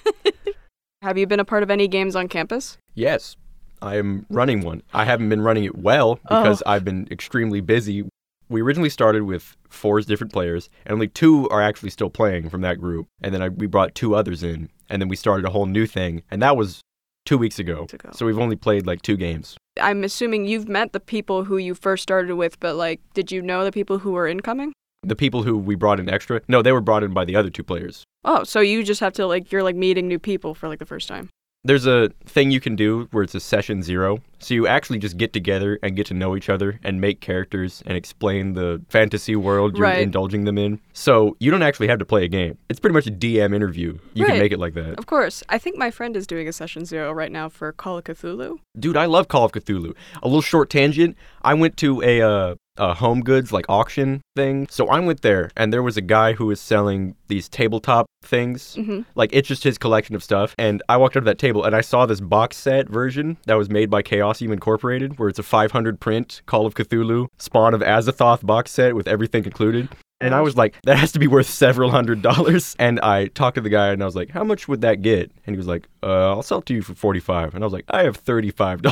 Have 1.03 1.19
you 1.19 1.27
been 1.27 1.41
a 1.41 1.45
part 1.45 1.63
of 1.63 1.71
any 1.71 1.87
games 1.89 2.17
on 2.17 2.27
campus? 2.27 2.79
Yes, 2.95 3.37
I 3.83 3.97
am 3.97 4.27
running 4.31 4.63
one. 4.63 4.83
I 4.93 5.05
haven't 5.05 5.29
been 5.29 5.41
running 5.41 5.65
it 5.65 5.77
well 5.77 6.17
because 6.17 6.63
oh. 6.67 6.71
I've 6.71 6.85
been 6.85 7.07
extremely 7.11 7.61
busy. 7.61 8.09
We 8.49 8.63
originally 8.63 8.91
started 8.91 9.25
with 9.25 9.57
four 9.69 10.01
different 10.01 10.33
players, 10.33 10.71
and 10.85 10.93
only 10.93 11.09
two 11.09 11.49
are 11.49 11.61
actually 11.61 11.91
still 11.91 12.11
playing 12.11 12.49
from 12.49 12.61
that 12.61 12.81
group. 12.81 13.07
And 13.21 13.35
then 13.35 13.43
I, 13.43 13.49
we 13.49 13.67
brought 13.67 13.95
two 13.95 14.15
others 14.15 14.43
in, 14.43 14.71
and 14.89 15.03
then 15.03 15.09
we 15.09 15.17
started 15.17 15.45
a 15.45 15.51
whole 15.51 15.67
new 15.67 15.87
thing, 15.87 16.23
and 16.31 16.41
that 16.43 16.57
was 16.57 16.81
two 17.25 17.39
weeks 17.39 17.59
ago. 17.59 17.83
Weeks 17.83 17.95
ago. 17.95 18.11
So 18.13 18.25
we've 18.25 18.39
only 18.39 18.57
played 18.57 18.87
like 18.87 19.03
two 19.03 19.17
games. 19.17 19.57
I'm 19.81 20.05
assuming 20.05 20.47
you've 20.47 20.69
met 20.69 20.93
the 20.93 21.01
people 21.01 21.45
who 21.45 21.59
you 21.59 21.75
first 21.75 22.03
started 22.03 22.35
with, 22.37 22.59
but 22.61 22.77
like, 22.77 23.01
did 23.15 23.33
you 23.33 23.43
know 23.43 23.65
the 23.65 23.73
people 23.73 23.99
who 23.99 24.13
were 24.13 24.29
incoming? 24.29 24.73
The 25.03 25.17
people 25.17 25.43
who 25.43 25.59
we 25.59 25.75
brought 25.75 26.01
in 26.01 26.09
extra, 26.09 26.41
no, 26.49 26.63
they 26.63 26.73
were 26.73 26.81
brought 26.81 27.03
in 27.03 27.13
by 27.13 27.25
the 27.25 27.37
other 27.37 27.51
two 27.51 27.63
players. 27.63 28.05
Oh, 28.25 28.45
so 28.45 28.61
you 28.61 28.83
just 28.83 29.01
have 29.01 29.13
to 29.15 29.27
like, 29.27 29.53
you're 29.53 29.63
like 29.63 29.77
meeting 29.77 30.09
new 30.09 30.19
people 30.19 30.55
for 30.55 30.69
like 30.69 30.79
the 30.79 30.87
first 30.87 31.09
time. 31.09 31.29
There's 31.67 31.85
a 31.87 32.11
thing 32.27 32.53
you 32.53 32.61
can 32.61 32.77
do 32.77 33.09
where 33.11 33.25
it's 33.25 33.35
a 33.35 33.41
session 33.41 33.83
zero. 33.83 34.19
So 34.39 34.55
you 34.55 34.67
actually 34.69 34.99
just 34.99 35.17
get 35.17 35.33
together 35.33 35.79
and 35.83 35.97
get 35.97 36.07
to 36.07 36.15
know 36.15 36.37
each 36.37 36.49
other 36.49 36.79
and 36.85 37.01
make 37.01 37.21
characters 37.21 37.83
and 37.87 37.97
explain 37.97 38.53
the 38.53 38.81
fantasy 38.89 39.35
world 39.35 39.77
you're 39.77 39.83
Right. 39.87 39.99
indulging 39.99 40.45
them 40.45 40.59
in. 40.59 40.79
So 40.93 41.37
you 41.41 41.51
don't 41.51 41.63
actually 41.63 41.89
have 41.89 41.99
to 41.99 42.05
play 42.05 42.25
a 42.25 42.29
game. 42.29 42.57
It's 42.69 42.79
pretty 42.79 42.95
much 42.95 43.09
a 43.09 43.11
DM 43.11 43.53
interview. 43.53 43.99
You 44.15 44.25
Right. 44.25 44.33
can 44.33 44.39
make 44.39 44.53
it 44.53 44.61
like 44.61 44.75
that. 44.75 44.97
Of 44.99 45.07
course. 45.07 45.43
I 45.49 45.59
think 45.59 45.77
my 45.77 45.91
friend 45.91 46.17
is 46.17 46.27
doing 46.27 46.47
a 46.47 46.53
session 46.53 46.85
zero 46.85 47.11
right 47.13 47.33
now 47.33 47.49
for 47.49 47.73
Call 47.73 47.99
of 47.99 48.05
Cthulhu. 48.05 48.59
Dude, 48.79 48.97
I 48.97 49.07
love 49.07 49.27
Call 49.27 49.45
of 49.45 49.51
Cthulhu. 49.53 49.93
A 50.23 50.29
little 50.29 50.43
short 50.43 50.71
tangent. 50.71 51.17
I 51.43 51.55
went 51.55 51.77
to 51.79 52.01
a 52.03 52.21
uh, 52.23 52.55
a 52.79 52.95
home 52.95 53.21
goods 53.23 53.53
like 53.53 53.65
auction 53.69 54.21
thing. 54.35 54.67
So 54.71 54.89
I 54.89 55.01
went 55.01 55.23
there 55.23 55.51
and 55.57 55.73
there 55.73 55.83
was 55.83 55.97
a 55.97 56.01
guy 56.01 56.33
who 56.35 56.47
was 56.47 56.61
selling 56.61 57.15
these 57.29 57.49
tabletop 57.49 58.07
things. 58.23 58.75
hmm 58.75 59.01
Like 59.15 59.31
it's 59.33 59.49
just 59.49 59.65
his 59.65 59.79
collection 59.79 60.15
of 60.15 60.23
stuff. 60.23 60.55
And 60.59 60.83
I 60.89 60.97
walked 60.97 61.17
up 61.17 61.23
to 61.23 61.27
that 61.27 61.39
table 61.39 61.65
and 61.65 61.75
I 61.75 61.81
saw 61.81 62.07
this 62.07 62.21
box 62.21 62.57
set 62.57 62.89
version 62.89 63.37
that 63.47 63.55
was 63.55 63.69
made 63.71 63.91
by 63.91 64.03
Chaosium 64.03 64.53
Incorporated, 64.53 65.19
where 65.19 65.29
it's 65.29 65.39
a 65.39 65.43
500 65.43 66.01
print 66.01 66.43
Call 66.47 66.67
of 66.67 66.75
Cthulhu 66.75 67.29
Spawn 67.39 67.75
of 67.75 67.81
Azathoth 67.81 68.45
box 68.45 68.71
set 68.71 68.95
with 68.95 69.09
everything 69.09 69.45
included. 69.45 69.89
And 70.19 70.35
I 70.35 70.41
was 70.41 70.57
like, 70.57 70.77
that 70.85 70.97
has 70.97 71.13
to 71.13 71.19
be 71.19 71.27
worth 71.27 71.47
several 71.47 71.91
hundred 71.91 72.23
dollars. 72.23 72.75
And 72.87 72.99
I 73.01 73.27
talked 73.27 73.57
to 73.57 73.61
the 73.61 73.69
guy 73.69 73.89
and 73.89 74.03
I 74.03 74.07
was 74.07 74.17
like, 74.17 74.31
how 74.31 74.45
much 74.45 74.67
would 74.67 74.81
that 74.81 75.03
get? 75.03 75.31
And 75.47 75.55
he 75.55 75.59
was 75.59 75.67
like, 75.67 75.89
uh, 76.03 76.31
I'll 76.31 76.43
sell 76.43 76.59
it 76.59 76.67
to 76.67 76.75
you 76.75 76.81
for 76.83 76.95
45. 76.95 77.55
And 77.55 77.63
I 77.63 77.67
was 77.67 77.73
like, 77.75 77.85
I 77.91 78.05
have 78.05 78.23
$35. 78.25 78.83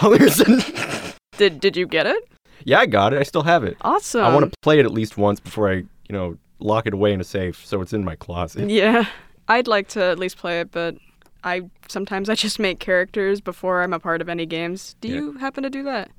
Did 1.38 1.60
Did 1.60 1.76
you 1.76 1.86
get 1.86 2.06
it? 2.06 2.28
Yeah, 2.64 2.80
I 2.80 2.86
got 2.86 3.12
it. 3.12 3.20
I 3.20 3.22
still 3.22 3.42
have 3.42 3.64
it. 3.64 3.76
Awesome. 3.82 4.24
I 4.24 4.32
want 4.34 4.50
to 4.50 4.58
play 4.62 4.78
it 4.78 4.84
at 4.84 4.92
least 4.92 5.16
once 5.16 5.40
before 5.40 5.70
I, 5.70 5.74
you 5.74 5.86
know, 6.10 6.36
lock 6.58 6.86
it 6.86 6.94
away 6.94 7.12
in 7.12 7.20
a 7.20 7.24
safe 7.24 7.64
so 7.64 7.80
it's 7.80 7.92
in 7.92 8.04
my 8.04 8.16
closet. 8.16 8.68
Yeah, 8.70 9.06
I'd 9.48 9.68
like 9.68 9.88
to 9.88 10.02
at 10.02 10.18
least 10.18 10.36
play 10.38 10.60
it, 10.60 10.70
but 10.70 10.96
I 11.42 11.62
sometimes 11.88 12.30
I 12.30 12.34
just 12.34 12.58
make 12.58 12.78
characters 12.80 13.40
before 13.40 13.82
I'm 13.82 13.92
a 13.92 14.00
part 14.00 14.20
of 14.20 14.28
any 14.28 14.46
games. 14.46 14.96
Do 15.00 15.08
Yeah. 15.08 15.14
you 15.14 15.32
happen 15.34 15.62
to 15.62 15.70
do 15.70 15.82
that? 15.84 16.10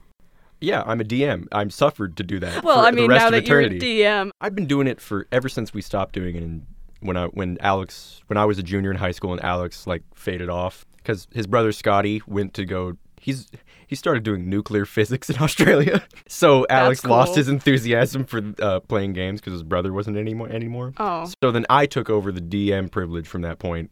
Yeah, 0.62 0.84
I'm 0.86 1.02
a 1.02 1.04
DM. 1.04 1.48
I'm 1.52 1.70
suffered 1.70 2.16
to 2.18 2.24
do 2.24 2.40
that. 2.40 2.64
Well, 2.64 2.82
for 2.82 2.88
I 2.88 2.92
mean, 2.92 3.06
the 3.08 3.10
rest 3.10 3.24
now 3.26 3.30
that 3.32 3.44
eternity. 3.44 3.86
you're 3.88 4.08
a 4.08 4.26
DM, 4.26 4.30
I've 4.40 4.56
been 4.56 4.68
doing 4.68 4.88
it 4.88 5.02
for 5.02 5.28
ever 5.32 5.50
since 5.50 5.74
we 5.74 5.82
stopped 5.82 6.14
doing 6.14 6.36
it. 6.36 6.44
And 6.44 6.66
when 7.02 7.18
I 7.18 7.26
when 7.28 7.58
Alex 7.60 8.22
when 8.28 8.38
I 8.38 8.46
was 8.46 8.58
a 8.58 8.64
junior 8.64 8.90
in 8.92 8.98
high 8.98 9.12
school 9.12 9.32
and 9.34 9.44
Alex 9.44 9.86
like 9.86 10.02
faded 10.16 10.50
off 10.50 10.86
because 10.98 11.28
his 11.34 11.46
brother 11.48 11.72
Scotty 11.72 12.22
went 12.28 12.54
to 12.56 12.66
go. 12.66 12.98
He's 13.26 13.50
he 13.88 13.96
started 13.96 14.24
doing 14.24 14.50
nuclear 14.50 14.86
physics 14.98 15.30
in 15.30 15.38
Australia. 15.42 16.04
So 16.28 16.66
Alex 16.70 17.04
lost 17.06 17.36
his 17.36 17.48
enthusiasm 17.48 18.26
for 18.26 18.42
uh, 18.62 18.80
playing 18.82 19.14
games 19.14 19.40
because 19.40 19.54
his 19.54 19.64
brother 19.64 19.92
wasn't 19.94 20.18
anymore 20.18 20.50
anymore. 20.50 20.94
oh, 20.98 21.30
So 21.42 21.52
then 21.52 21.66
I 21.70 21.86
took 21.86 22.10
over 22.10 22.32
the 22.32 22.42
DM 22.42 22.92
privilege 22.92 23.28
from 23.28 23.42
that 23.44 23.58
point, 23.60 23.90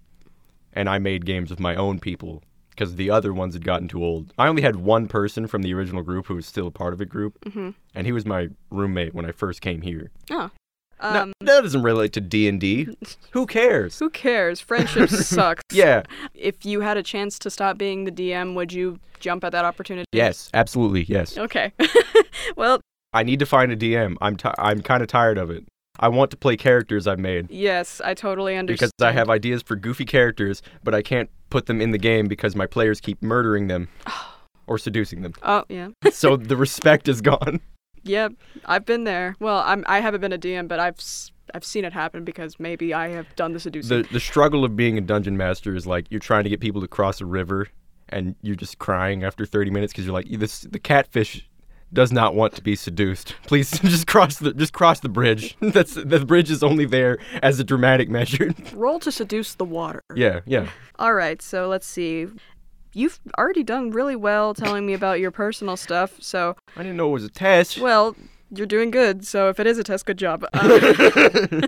and 0.73 0.89
I 0.89 0.97
made 0.99 1.25
games 1.25 1.49
with 1.49 1.59
my 1.59 1.75
own 1.75 1.99
people 1.99 2.43
because 2.71 2.95
the 2.95 3.09
other 3.11 3.31
ones 3.33 3.53
had 3.53 3.63
gotten 3.63 3.87
too 3.87 4.03
old. 4.03 4.33
I 4.37 4.47
only 4.47 4.61
had 4.63 4.75
one 4.77 5.07
person 5.07 5.45
from 5.47 5.61
the 5.61 5.73
original 5.75 6.01
group 6.03 6.25
who 6.27 6.35
was 6.35 6.45
still 6.47 6.67
a 6.67 6.71
part 6.71 6.91
of 6.93 6.99
the 6.99 7.05
group, 7.05 7.37
hmm 7.53 7.69
and 7.95 8.05
he 8.07 8.11
was 8.11 8.25
my 8.25 8.49
roommate 8.71 9.13
when 9.13 9.25
I 9.25 9.31
first 9.31 9.61
came 9.61 9.81
here. 9.81 10.11
oh. 10.31 10.49
Um, 10.99 11.33
that 11.41 11.61
doesn't 11.61 11.83
relate 11.83 12.13
to 12.13 12.21
D 12.21 12.47
and 12.47 12.59
D. 12.59 12.87
Who 13.31 13.45
cares? 13.45 13.99
who 13.99 14.09
cares? 14.09 14.59
Friendship 14.59 15.09
sucks. 15.09 15.63
Yeah. 15.71 16.03
If 16.33 16.65
you 16.65 16.81
had 16.81 16.97
a 16.97 17.03
chance 17.03 17.37
to 17.39 17.49
stop 17.49 17.77
being 17.77 18.05
the 18.05 18.11
DM, 18.11 18.55
would 18.55 18.71
you 18.71 18.99
jump 19.19 19.43
at 19.43 19.51
that 19.51 19.65
opportunity? 19.65 20.05
Yes. 20.11 20.49
Absolutely. 20.53 21.03
Yes. 21.03 21.37
Okay. 21.37 21.73
well, 22.55 22.79
I 23.13 23.23
need 23.23 23.39
to 23.39 23.45
find 23.45 23.71
a 23.71 23.77
DM. 23.77 24.15
I'm 24.21 24.37
ti 24.37 24.49
I'm 24.57 24.81
kind 24.81 25.01
of 25.01 25.07
tired 25.07 25.37
of 25.37 25.49
it. 25.49 25.65
I 25.99 26.07
want 26.07 26.31
to 26.31 26.37
play 26.37 26.57
characters 26.57 27.05
I've 27.05 27.19
made 27.19 27.51
yes, 27.51 28.01
I 28.03 28.15
totally 28.15 28.57
understand. 28.57 28.91
because 28.97 29.07
I 29.07 29.11
have 29.11 29.29
ideas 29.29 29.61
for 29.61 29.75
goofy 29.75 30.05
characters, 30.05 30.63
but 30.83 30.95
I 30.95 31.03
can't 31.03 31.29
put 31.51 31.67
them 31.67 31.79
in 31.81 31.91
the 31.91 31.99
game 31.99 32.27
because 32.27 32.55
my 32.55 32.65
players 32.65 32.99
keep 32.99 33.21
murdering 33.21 33.67
them 33.67 33.89
or 34.67 34.79
seducing 34.79 35.21
them. 35.21 35.33
Oh 35.43 35.65
yeah, 35.69 35.89
so 36.11 36.35
the 36.35 36.57
respect 36.57 37.07
is 37.07 37.21
gone. 37.21 37.59
yeah. 38.03 38.29
I've 38.65 38.85
been 38.85 39.03
there. 39.03 39.35
Well, 39.39 39.63
I'm. 39.65 39.83
I 39.87 39.99
haven't 39.99 40.21
been 40.21 40.33
a 40.33 40.37
DM, 40.37 40.67
but 40.67 40.79
I've. 40.79 40.99
I've 41.53 41.65
seen 41.65 41.85
it 41.85 41.93
happen 41.93 42.23
because 42.23 42.59
maybe 42.59 42.93
I 42.93 43.09
have 43.09 43.35
done 43.35 43.53
the 43.53 43.59
seducing. 43.59 44.03
The 44.03 44.07
the 44.09 44.19
struggle 44.19 44.63
of 44.63 44.75
being 44.75 44.97
a 44.97 45.01
dungeon 45.01 45.37
master 45.37 45.75
is 45.75 45.85
like 45.85 46.05
you're 46.09 46.19
trying 46.19 46.43
to 46.45 46.49
get 46.49 46.59
people 46.59 46.81
to 46.81 46.87
cross 46.87 47.21
a 47.21 47.25
river 47.25 47.67
and 48.09 48.35
you're 48.41 48.55
just 48.55 48.77
crying 48.79 49.23
after 49.23 49.45
30 49.45 49.71
minutes 49.71 49.91
because 49.91 50.05
you're 50.05 50.13
like 50.13 50.27
this 50.29 50.61
the 50.61 50.79
catfish 50.79 51.49
does 51.91 52.11
not 52.11 52.33
want 52.33 52.55
to 52.55 52.63
be 52.63 52.75
seduced. 52.75 53.35
Please 53.47 53.71
just 53.79 54.07
cross 54.07 54.37
the 54.37 54.53
just 54.53 54.73
cross 54.73 54.99
the 54.99 55.09
bridge. 55.09 55.55
That's 55.61 55.93
the 55.93 56.25
bridge 56.25 56.49
is 56.49 56.63
only 56.63 56.85
there 56.85 57.19
as 57.41 57.59
a 57.59 57.63
dramatic 57.63 58.09
measure. 58.09 58.51
Roll 58.73 58.99
to 58.99 59.11
seduce 59.11 59.55
the 59.55 59.65
water. 59.65 60.03
yeah, 60.15 60.39
yeah. 60.45 60.69
All 60.99 61.13
right, 61.13 61.41
so 61.41 61.67
let's 61.67 61.87
see. 61.87 62.27
You've 62.93 63.19
already 63.37 63.63
done 63.63 63.91
really 63.91 64.15
well 64.15 64.53
telling 64.53 64.85
me 64.85 64.93
about 64.93 65.19
your 65.19 65.31
personal 65.31 65.75
stuff. 65.77 66.15
So, 66.19 66.55
I 66.75 66.83
didn't 66.83 66.97
know 66.97 67.09
it 67.09 67.13
was 67.13 67.23
a 67.23 67.29
test. 67.29 67.79
well, 67.79 68.15
you're 68.51 68.67
doing 68.67 68.91
good. 68.91 69.25
So, 69.25 69.49
if 69.49 69.59
it 69.59 69.67
is 69.67 69.77
a 69.77 69.83
test, 69.83 70.05
good 70.05 70.17
job. 70.17 70.45
Uh, 70.53 71.67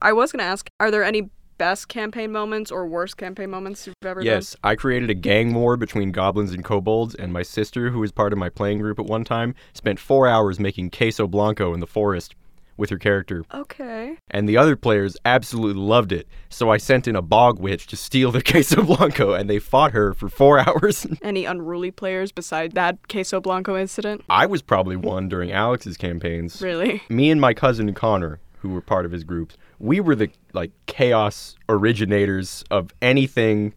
I 0.00 0.12
was 0.12 0.32
going 0.32 0.38
to 0.38 0.44
ask 0.44 0.68
are 0.80 0.90
there 0.90 1.04
any 1.04 1.30
best 1.58 1.88
campaign 1.88 2.30
moments 2.32 2.70
or 2.70 2.86
worst 2.86 3.16
campaign 3.16 3.50
moments 3.50 3.86
you've 3.86 3.94
ever 4.04 4.22
Yes, 4.22 4.56
I 4.62 4.74
created 4.74 5.10
a 5.10 5.14
gang 5.14 5.54
war 5.54 5.76
between 5.76 6.12
goblins 6.12 6.52
and 6.52 6.64
kobolds, 6.64 7.14
and 7.14 7.32
my 7.32 7.42
sister, 7.42 7.90
who 7.90 8.00
was 8.00 8.12
part 8.12 8.32
of 8.32 8.38
my 8.38 8.48
playing 8.48 8.78
group 8.78 8.98
at 8.98 9.06
one 9.06 9.24
time, 9.24 9.54
spent 9.72 9.98
four 9.98 10.26
hours 10.26 10.60
making 10.60 10.90
queso 10.90 11.26
blanco 11.26 11.72
in 11.74 11.80
the 11.80 11.86
forest 11.86 12.34
with 12.76 12.90
her 12.90 12.98
character. 12.98 13.44
Okay. 13.52 14.16
and 14.30 14.48
the 14.48 14.56
other 14.56 14.76
players 14.76 15.16
absolutely 15.24 15.80
loved 15.82 16.12
it. 16.12 16.28
So 16.48 16.70
I 16.70 16.76
sent 16.76 17.08
in 17.08 17.16
a 17.16 17.22
bog 17.22 17.58
witch 17.58 17.86
to 17.88 17.96
steal 17.96 18.30
the 18.30 18.42
queso 18.50 18.82
blanco, 18.82 19.32
and 19.32 19.48
they 19.48 19.58
fought 19.58 19.92
her 19.92 20.12
for 20.14 20.28
four 20.28 20.58
hours. 20.66 21.06
Any 21.22 21.44
unruly 21.44 21.90
players 21.90 22.32
beside 22.32 22.72
that 22.72 23.08
Queso 23.08 23.40
Blanco 23.40 23.76
incident? 23.76 24.24
I 24.28 24.46
was 24.46 24.62
probably 24.62 24.96
one 24.96 25.28
during 25.28 25.52
Alex's 25.52 25.96
campaigns. 25.96 26.60
Really? 26.60 27.02
Me 27.08 27.30
and 27.30 27.40
my 27.40 27.54
cousin 27.54 27.92
Connor, 27.94 28.40
who 28.58 28.70
were 28.70 28.80
part 28.80 29.06
of 29.06 29.12
his 29.12 29.24
groups, 29.24 29.56
we 29.78 30.00
were 30.00 30.14
the 30.14 30.30
like 30.52 30.72
chaos 30.86 31.56
originators 31.68 32.64
of 32.70 32.92
anything. 33.02 33.74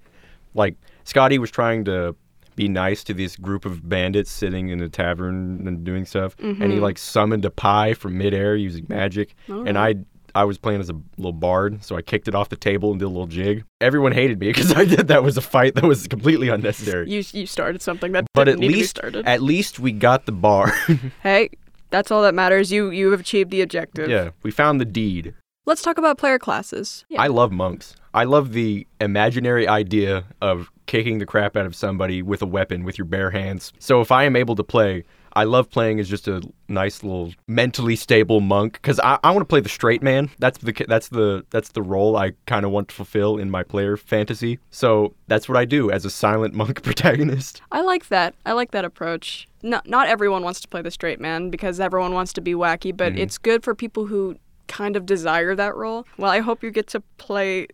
Like 0.54 0.76
Scotty 1.04 1.38
was 1.40 1.52
trying 1.52 1.86
to 1.86 2.16
be 2.60 2.68
nice 2.68 3.06
to 3.06 3.14
this 3.14 3.38
group 3.38 3.66
of 3.66 3.88
bandits 3.88 4.30
sitting 4.30 4.68
in 4.68 4.82
a 4.82 4.90
tavern 4.90 5.66
and 5.66 5.86
doing 5.86 6.06
stuff, 6.06 6.36
and 6.40 6.58
he 6.58 6.64
mm-hmm. 6.64 6.82
like 6.82 6.98
summoned 6.98 7.46
a 7.46 7.50
pie 7.50 7.94
from 7.94 8.18
midair 8.18 8.56
using 8.56 8.86
magic, 8.88 9.36
and 9.48 9.78
I. 9.78 9.96
I 10.36 10.44
was 10.44 10.60
playing 10.60 10.80
as 10.80 10.92
a 10.92 10.96
little 11.18 11.34
bard, 11.34 11.84
so 11.84 11.96
I 11.96 12.04
kicked 12.04 12.28
it 12.28 12.36
off 12.36 12.50
the 12.50 12.56
table 12.56 12.92
and 12.92 13.00
did 13.00 13.06
a 13.06 13.10
little 13.10 13.26
jig. 13.26 13.66
Everyone 13.82 14.12
hated 14.12 14.40
me 14.40 14.48
because 14.54 14.72
I 14.72 14.86
did 14.86 15.08
that 15.08 15.24
was 15.24 15.38
a 15.38 15.42
fight 15.42 15.74
that 15.74 15.84
was 15.84 16.08
completely 16.08 16.50
unnecessary. 16.50 17.10
You 17.10 17.24
you 17.34 17.48
started 17.48 17.82
something 17.82 18.12
that 18.12 18.28
but 18.36 18.44
didn't 18.44 18.60
at 18.60 18.62
need 18.62 18.72
least, 18.72 18.98
to 18.98 19.02
be 19.02 19.10
started. 19.10 19.28
at 19.28 19.42
least 19.42 19.80
we 19.80 19.92
got 19.92 20.28
the 20.28 20.32
bar. 20.32 20.68
hey, 21.24 21.50
that's 21.90 22.12
all 22.12 22.22
that 22.22 22.36
matters. 22.36 22.72
You 22.72 22.92
you 22.92 23.10
have 23.10 23.22
achieved 23.22 23.50
the 23.50 23.62
objective. 23.62 24.08
yeah, 24.08 24.30
we 24.44 24.52
found 24.52 24.80
the 24.80 24.86
deed. 24.86 25.34
Let's 25.66 25.82
talk 25.82 25.98
about 25.98 26.20
player 26.20 26.38
classes. 26.38 27.06
I 27.18 27.28
love 27.28 27.52
monks. 27.52 27.96
I 28.14 28.24
love 28.24 28.54
the 28.54 28.88
imaginary 29.02 29.68
idea 29.68 30.26
of 30.42 30.70
kicking 30.90 31.20
the 31.20 31.26
crap 31.26 31.56
out 31.56 31.66
of 31.68 31.76
somebody 31.76 32.22
with 32.22 32.42
a 32.42 32.46
weapon 32.48 32.84
with 32.84 32.98
your 32.98 33.06
bare 33.06 33.30
hands. 33.32 33.72
So 33.80 34.02
if 34.02 34.12
I 34.12 34.24
am 34.24 34.36
able 34.36 34.56
to 34.56 34.64
play, 34.64 35.04
I 35.34 35.44
love 35.44 35.70
playing 35.70 36.00
as 36.00 36.10
just 36.10 36.28
a 36.28 36.42
nice 36.68 37.04
little 37.04 37.32
mentally 37.48 37.96
stable 37.96 38.40
monk 38.42 38.74
because 38.74 39.00
I, 39.00 39.20
I 39.24 39.30
want 39.30 39.42
to 39.42 39.46
play 39.46 39.60
the 39.60 39.70
straight 39.70 40.02
man. 40.02 40.32
That's 40.40 40.58
the 40.58 40.74
that's 40.88 41.10
the 41.10 41.46
that's 41.52 41.70
the 41.74 41.84
role 41.84 42.18
I 42.18 42.32
kind 42.48 42.66
of 42.66 42.72
want 42.72 42.88
to 42.90 42.96
fulfill 42.96 43.38
in 43.38 43.52
my 43.52 43.62
player 43.62 43.96
fantasy. 43.96 44.58
So 44.72 45.14
that's 45.28 45.48
what 45.48 45.58
I 45.58 45.66
do 45.66 45.92
as 45.92 46.04
a 46.06 46.10
silent 46.10 46.56
monk 46.56 46.82
protagonist. 46.90 47.62
I 47.72 47.82
like 47.82 48.08
that. 48.10 48.34
I 48.48 48.54
like 48.54 48.72
that 48.72 48.84
approach. 48.86 49.48
Not 49.62 49.88
not 49.88 50.08
everyone 50.08 50.42
wants 50.44 50.60
to 50.62 50.68
play 50.68 50.82
the 50.82 50.92
straight 50.92 51.20
man 51.20 51.52
because 51.52 51.80
everyone 51.80 52.14
wants 52.14 52.34
to 52.34 52.42
be 52.42 52.54
wacky, 52.56 52.96
but 52.98 53.14
Mm-hmm. 53.14 53.22
it's 53.22 53.38
good 53.38 53.64
for 53.64 53.76
people 53.76 54.08
who 54.08 54.36
kind 54.68 54.96
of 54.96 55.06
desire 55.06 55.54
that 55.56 55.76
role. 55.76 56.08
Well, 56.18 56.32
I 56.32 56.40
hope 56.40 56.64
you 56.64 56.72
get 56.72 56.88
to 56.88 57.02
play 57.18 57.68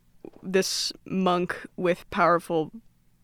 this 0.44 0.92
monk 1.06 1.56
with 1.78 2.10
powerful 2.12 2.72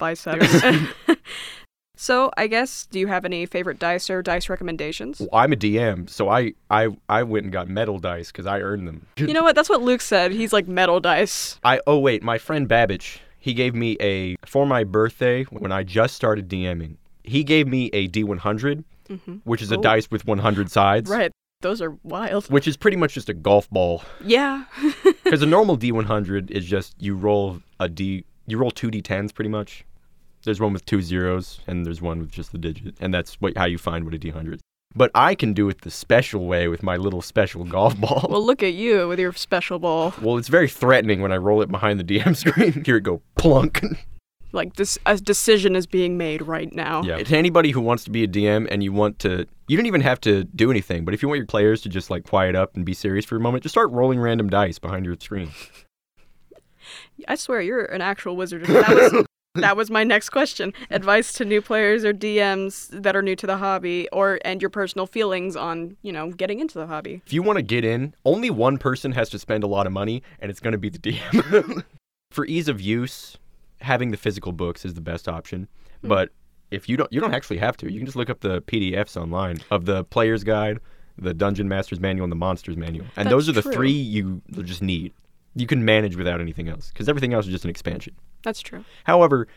biceps. 0.01 0.51
so, 1.95 2.31
I 2.35 2.47
guess 2.47 2.87
do 2.87 2.99
you 2.99 3.07
have 3.07 3.23
any 3.23 3.45
favorite 3.45 3.79
dice 3.79 4.09
or 4.09 4.21
dice 4.21 4.49
recommendations? 4.49 5.19
Well, 5.19 5.29
I'm 5.31 5.53
a 5.53 5.55
DM, 5.55 6.09
so 6.09 6.27
I 6.27 6.53
I 6.69 6.89
I 7.07 7.23
went 7.23 7.45
and 7.45 7.53
got 7.53 7.69
metal 7.69 7.99
dice 7.99 8.31
because 8.31 8.45
I 8.45 8.59
earned 8.59 8.87
them. 8.87 9.05
You 9.15 9.33
know 9.33 9.43
what? 9.43 9.55
That's 9.55 9.69
what 9.69 9.81
Luke 9.81 10.01
said. 10.01 10.31
He's 10.31 10.51
like 10.51 10.67
metal 10.67 10.99
dice. 10.99 11.59
I 11.63 11.79
oh 11.87 11.99
wait, 11.99 12.23
my 12.23 12.37
friend 12.37 12.67
Babbage, 12.67 13.21
he 13.39 13.53
gave 13.53 13.75
me 13.75 13.95
a 14.01 14.35
for 14.45 14.65
my 14.65 14.83
birthday 14.83 15.43
when 15.45 15.71
I 15.71 15.83
just 15.83 16.15
started 16.15 16.49
DMing. 16.49 16.97
He 17.23 17.43
gave 17.43 17.67
me 17.67 17.91
a 17.93 18.07
D100, 18.07 18.83
mm-hmm. 19.07 19.35
which 19.43 19.61
is 19.61 19.71
a 19.71 19.77
dice 19.77 20.09
with 20.09 20.25
100 20.25 20.71
sides, 20.71 21.09
Right. 21.09 21.31
Those 21.61 21.79
are 21.79 21.95
wild. 22.01 22.47
which 22.47 22.67
is 22.67 22.75
pretty 22.75 22.97
much 22.97 23.13
just 23.13 23.29
a 23.29 23.35
golf 23.35 23.69
ball. 23.69 24.03
Yeah. 24.23 24.65
Because 25.23 25.43
a 25.43 25.45
normal 25.45 25.77
D100 25.77 26.51
is 26.51 26.65
just 26.65 26.93
you 26.99 27.15
roll 27.15 27.61
a 27.79 27.87
D, 27.87 28.25
you 28.47 28.57
roll 28.57 28.71
two 28.71 28.89
D10s 28.91 29.33
pretty 29.33 29.49
much. 29.49 29.85
There's 30.43 30.59
one 30.59 30.73
with 30.73 30.85
two 30.85 31.01
zeros, 31.01 31.59
and 31.67 31.85
there's 31.85 32.01
one 32.01 32.19
with 32.19 32.31
just 32.31 32.51
the 32.51 32.57
digit, 32.57 32.95
and 32.99 33.13
that's 33.13 33.35
what 33.35 33.57
how 33.57 33.65
you 33.65 33.77
find 33.77 34.05
what 34.05 34.13
a 34.13 34.17
D100 34.17 34.55
is. 34.55 34.61
But 34.93 35.11
I 35.15 35.35
can 35.35 35.53
do 35.53 35.69
it 35.69 35.81
the 35.81 35.91
special 35.91 36.47
way 36.47 36.67
with 36.67 36.83
my 36.83 36.97
little 36.97 37.21
special 37.21 37.63
golf 37.63 37.97
ball. 38.01 38.27
well, 38.29 38.45
look 38.45 38.61
at 38.63 38.73
you 38.73 39.07
with 39.07 39.19
your 39.19 39.33
special 39.33 39.79
ball. 39.79 40.13
Well, 40.21 40.37
it's 40.37 40.49
very 40.49 40.67
threatening 40.67 41.21
when 41.21 41.31
I 41.31 41.37
roll 41.37 41.61
it 41.61 41.71
behind 41.71 41.99
the 41.99 42.03
DM 42.03 42.35
screen. 42.47 42.83
Here 42.83 42.97
it 42.97 43.01
go, 43.03 43.21
plunk. 43.35 43.81
Like 44.53 44.75
this, 44.75 44.97
a 45.05 45.15
decision 45.15 45.77
is 45.77 45.87
being 45.87 46.17
made 46.17 46.41
right 46.41 46.73
now. 46.73 47.03
Yeah. 47.03 47.23
To 47.23 47.37
anybody 47.37 47.71
who 47.71 47.79
wants 47.79 48.03
to 48.03 48.09
be 48.09 48.25
a 48.25 48.27
DM 48.27 48.67
and 48.69 48.83
you 48.83 48.91
want 48.91 49.19
to, 49.19 49.47
you 49.69 49.77
don't 49.77 49.85
even 49.85 50.01
have 50.01 50.19
to 50.21 50.43
do 50.43 50.69
anything, 50.69 51.05
but 51.05 51.13
if 51.13 51.21
you 51.21 51.29
want 51.29 51.37
your 51.37 51.45
players 51.47 51.81
to 51.83 51.89
just 51.89 52.09
like 52.09 52.25
quiet 52.25 52.53
up 52.53 52.75
and 52.75 52.83
be 52.83 52.93
serious 52.93 53.23
for 53.23 53.37
a 53.37 53.39
moment, 53.39 53.63
just 53.63 53.73
start 53.73 53.91
rolling 53.91 54.19
random 54.19 54.49
dice 54.49 54.77
behind 54.77 55.05
your 55.05 55.15
screen. 55.21 55.51
I 57.29 57.35
swear 57.35 57.61
you're 57.61 57.85
an 57.85 58.01
actual 58.01 58.35
wizard. 58.35 58.65
That 58.65 59.13
was 59.13 59.25
that 59.55 59.75
was 59.75 59.89
my 59.91 60.03
next 60.03 60.29
question. 60.29 60.73
Advice 60.89 61.33
to 61.33 61.45
new 61.45 61.61
players 61.61 62.05
or 62.05 62.13
DMs 62.13 62.87
that 62.89 63.15
are 63.15 63.21
new 63.21 63.35
to 63.35 63.45
the 63.45 63.57
hobby, 63.57 64.07
or 64.11 64.39
and 64.45 64.61
your 64.61 64.69
personal 64.69 65.05
feelings 65.05 65.55
on 65.55 65.97
you 66.01 66.11
know 66.11 66.31
getting 66.31 66.59
into 66.59 66.77
the 66.77 66.87
hobby. 66.87 67.21
If 67.25 67.33
you 67.33 67.43
want 67.43 67.57
to 67.57 67.63
get 67.63 67.83
in, 67.83 68.15
only 68.25 68.49
one 68.49 68.77
person 68.77 69.11
has 69.11 69.29
to 69.29 69.39
spend 69.39 69.63
a 69.63 69.67
lot 69.67 69.87
of 69.87 69.93
money, 69.93 70.23
and 70.39 70.49
it's 70.49 70.59
going 70.59 70.73
to 70.73 70.77
be 70.77 70.89
the 70.89 70.99
DM. 70.99 71.83
for 72.31 72.45
ease 72.45 72.69
of 72.69 72.79
use, 72.79 73.37
having 73.81 74.11
the 74.11 74.17
physical 74.17 74.53
books 74.53 74.85
is 74.85 74.93
the 74.93 75.01
best 75.01 75.27
option. 75.27 75.67
Hmm. 76.01 76.07
But 76.07 76.29
if 76.71 76.87
you 76.87 76.95
don't, 76.95 77.11
you 77.11 77.19
don't 77.19 77.33
actually 77.33 77.57
have 77.57 77.75
to. 77.77 77.91
You 77.91 77.99
can 77.99 78.05
just 78.05 78.15
look 78.15 78.29
up 78.29 78.39
the 78.39 78.61
PDFs 78.61 79.19
online 79.19 79.59
of 79.69 79.85
the 79.85 80.05
player's 80.05 80.45
guide, 80.45 80.79
the 81.17 81.33
dungeon 81.33 81.67
master's 81.67 81.99
manual, 81.99 82.23
and 82.23 82.31
the 82.31 82.37
monster's 82.37 82.77
manual, 82.77 83.05
and 83.17 83.29
those 83.29 83.49
are 83.49 83.53
the 83.53 83.61
true. 83.61 83.73
three 83.73 83.91
you 83.91 84.41
just 84.63 84.81
need. 84.81 85.13
You 85.55 85.67
can 85.67 85.83
manage 85.83 86.15
without 86.15 86.39
anything 86.39 86.69
else 86.69 86.89
because 86.89 87.09
everything 87.09 87.33
else 87.33 87.45
is 87.45 87.51
just 87.51 87.63
an 87.65 87.69
expansion. 87.69 88.15
That's 88.43 88.61
true. 88.61 88.85
However, 89.03 89.47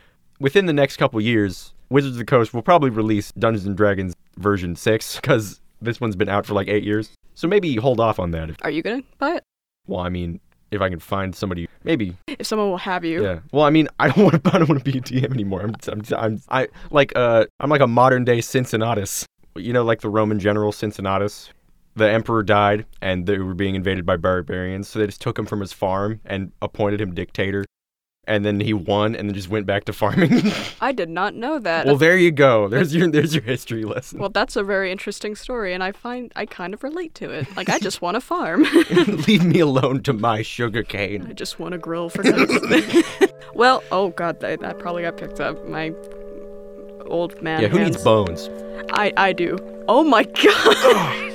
within 0.41 0.67
the 0.67 0.73
next 0.73 0.97
couple 0.97 1.21
years, 1.21 1.73
Wizards 1.91 2.15
of 2.15 2.19
the 2.19 2.25
Coast 2.25 2.53
will 2.53 2.63
probably 2.63 2.91
release 2.91 3.31
Dungeons 3.33 3.67
and 3.67 3.77
Dragons 3.77 4.15
version 4.37 4.75
6 4.77 5.17
because 5.21 5.61
this 5.81 6.01
one's 6.01 6.17
been 6.17 6.29
out 6.29 6.47
for 6.47 6.55
like 6.55 6.69
eight 6.69 6.85
years. 6.85 7.11
So 7.35 7.49
maybe 7.49 7.75
hold 7.77 8.01
off 8.01 8.19
on 8.19 8.31
that. 8.33 8.51
If, 8.51 8.57
Are 8.63 8.71
you 8.71 8.83
gonna 8.83 9.03
buy 9.19 9.37
it? 9.37 9.45
well, 9.87 10.01
I 10.01 10.09
mean, 10.09 10.41
if 10.71 10.81
I 10.81 10.89
can 10.89 10.99
find 10.99 11.35
somebody, 11.35 11.69
maybe. 11.85 12.17
If 12.27 12.47
someone 12.47 12.71
will 12.71 12.79
have 12.79 13.05
you. 13.05 13.23
Yeah. 13.23 13.41
Well, 13.53 13.65
I 13.65 13.71
mean, 13.71 13.89
I 14.01 14.09
don't 14.09 14.25
want 14.25 14.45
to. 14.45 14.51
I 14.55 14.59
don't 14.59 14.69
want 14.69 14.85
to 14.85 14.91
be 14.93 14.99
a 14.99 15.01
DM 15.01 15.33
anymore. 15.33 15.63
I'm. 15.63 15.75
I'm. 15.89 16.03
I'm. 16.17 16.43
I 16.49 16.69
like. 16.91 17.13
Uh. 17.15 17.47
I'm 17.61 17.71
like 17.71 17.81
a 17.81 17.87
modern 17.87 18.25
day 18.25 18.41
Cincinnatus. 18.41 19.27
You 19.57 19.73
know, 19.73 19.85
like 19.85 20.01
the 20.01 20.09
Roman 20.09 20.41
general 20.41 20.73
Cincinnatus. 20.73 21.51
The 21.97 22.11
emperor 22.11 22.43
died, 22.43 22.87
and 23.01 23.27
they 23.27 23.39
were 23.39 23.55
being 23.55 23.75
invaded 23.75 24.05
by 24.05 24.17
barbarians. 24.17 24.89
So 24.89 24.99
they 24.99 25.07
just 25.07 25.21
took 25.21 25.39
him 25.39 25.47
from 25.47 25.61
his 25.61 25.73
farm 25.73 26.21
and 26.25 26.51
appointed 26.61 27.01
him 27.01 27.15
dictator. 27.15 27.65
And 28.27 28.43
then 28.43 28.59
he 28.59 28.73
won, 28.73 29.15
and 29.15 29.29
then 29.29 29.35
just 29.35 29.51
went 29.51 29.67
back 29.67 29.85
to 29.85 29.93
farming. 29.93 30.51
I 30.81 30.93
did 30.93 31.11
not 31.11 31.35
know 31.35 31.59
that. 31.59 31.85
well, 31.85 31.99
there 31.99 32.17
you 32.17 32.31
go. 32.31 32.69
There's 32.69 32.95
your. 32.95 33.11
There's 33.11 33.35
your 33.35 33.45
history 33.45 33.85
lesson. 33.85 34.19
Well, 34.19 34.31
that's 34.31 34.57
a 34.57 34.63
very 34.63 34.91
interesting 34.91 35.35
story, 35.37 35.75
and 35.75 35.85
I 35.85 35.93
find 35.93 36.33
I 36.35 36.47
kind 36.47 36.73
of 36.73 36.83
relate 36.83 37.15
to 37.17 37.31
it. 37.31 37.55
Like, 37.55 37.69
I 37.69 37.79
just 37.79 38.01
want 38.01 38.17
a 38.17 38.23
farm. 38.23 38.63
Leave 39.29 39.45
me 39.45 39.61
alone 39.61 40.03
to 40.05 40.15
my 40.15 40.41
sugar 40.41 40.83
cane. 40.83 41.27
I 41.29 41.35
just 41.35 41.59
want 41.59 41.73
to 41.73 41.79
grill 41.79 42.09
for 42.09 42.23
God's 42.23 43.05
Well, 43.55 43.85
oh 43.93 44.09
god, 44.09 44.41
that, 44.41 44.61
that 44.61 44.79
probably 44.79 45.03
got 45.03 45.19
picked 45.19 45.39
up. 45.41 45.69
My 45.69 45.93
old 47.05 47.41
man. 47.43 47.61
Yeah, 47.61 47.69
who 47.69 47.77
hands. 47.77 47.97
needs 47.97 48.05
bones? 48.05 48.49
I 48.95 49.13
I 49.19 49.35
do. 49.35 49.59
Oh 49.87 50.03
my 50.03 50.25
god. 50.25 51.34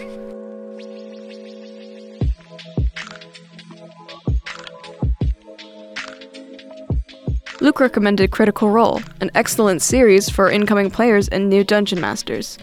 Luke 7.61 7.81
recommended 7.81 8.31
Critical 8.31 8.69
Role, 8.69 9.01
an 9.19 9.29
excellent 9.35 9.81
series 9.81 10.29
for 10.29 10.49
incoming 10.49 10.89
players 10.89 11.27
and 11.27 11.49
new 11.49 11.61
dungeon 11.65 11.99
masters, 11.99 12.57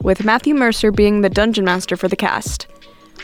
with 0.00 0.24
Matthew 0.24 0.54
Mercer 0.54 0.90
being 0.90 1.20
the 1.20 1.28
dungeon 1.28 1.66
master 1.66 1.98
for 1.98 2.08
the 2.08 2.16
cast. 2.16 2.66